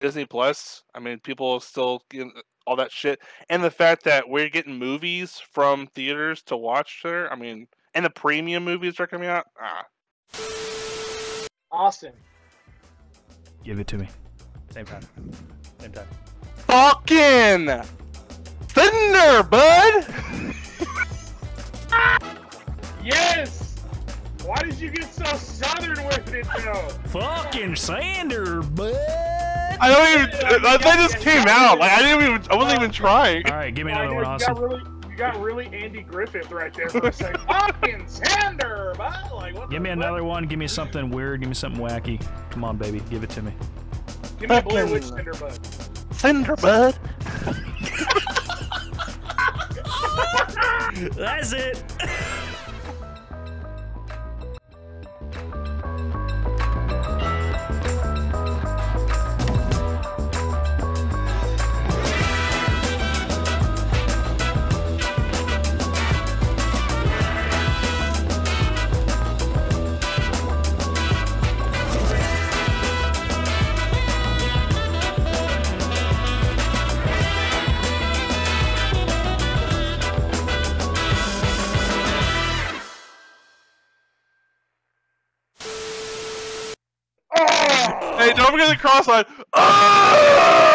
[0.02, 0.84] Disney Plus.
[0.94, 2.34] I mean, people still getting
[2.68, 3.20] all that shit,
[3.50, 7.32] and the fact that we're getting movies from theaters to watch there.
[7.32, 9.46] I mean, and the premium movies are coming out.
[9.62, 9.86] Ah,
[11.72, 12.14] Austin.
[13.64, 14.08] Give it to me.
[14.72, 15.02] Same time.
[15.80, 16.08] Same time.
[16.56, 17.68] fucking
[18.70, 20.06] Thunder, bud.
[23.04, 23.76] Yes.
[24.46, 26.90] Why did you get so southern with it though?
[27.10, 28.96] Fucking Sander, bud.
[29.82, 30.66] I don't even.
[30.66, 31.80] uh, That just came out.
[31.80, 32.52] Like I didn't even.
[32.52, 33.46] I wasn't even trying.
[33.50, 34.56] All right, give me another one, you Austin.
[34.56, 37.42] really, you got really Andy Griffith right there for a second.
[37.48, 39.32] Fucking Sander, bud.
[39.34, 39.98] Like, what Give me fuck?
[39.98, 40.46] another one.
[40.48, 41.42] Give me something weird.
[41.42, 42.26] Give me something wacky.
[42.50, 43.02] Come on, baby.
[43.10, 43.52] Give it to me.
[44.40, 45.60] Give me a Blair Witch Fucking- Cinder bud.
[46.14, 46.98] Thunder, bud.
[51.16, 51.84] That's it.
[88.50, 89.26] Hey, don't the cross line.
[89.54, 90.69] Ah!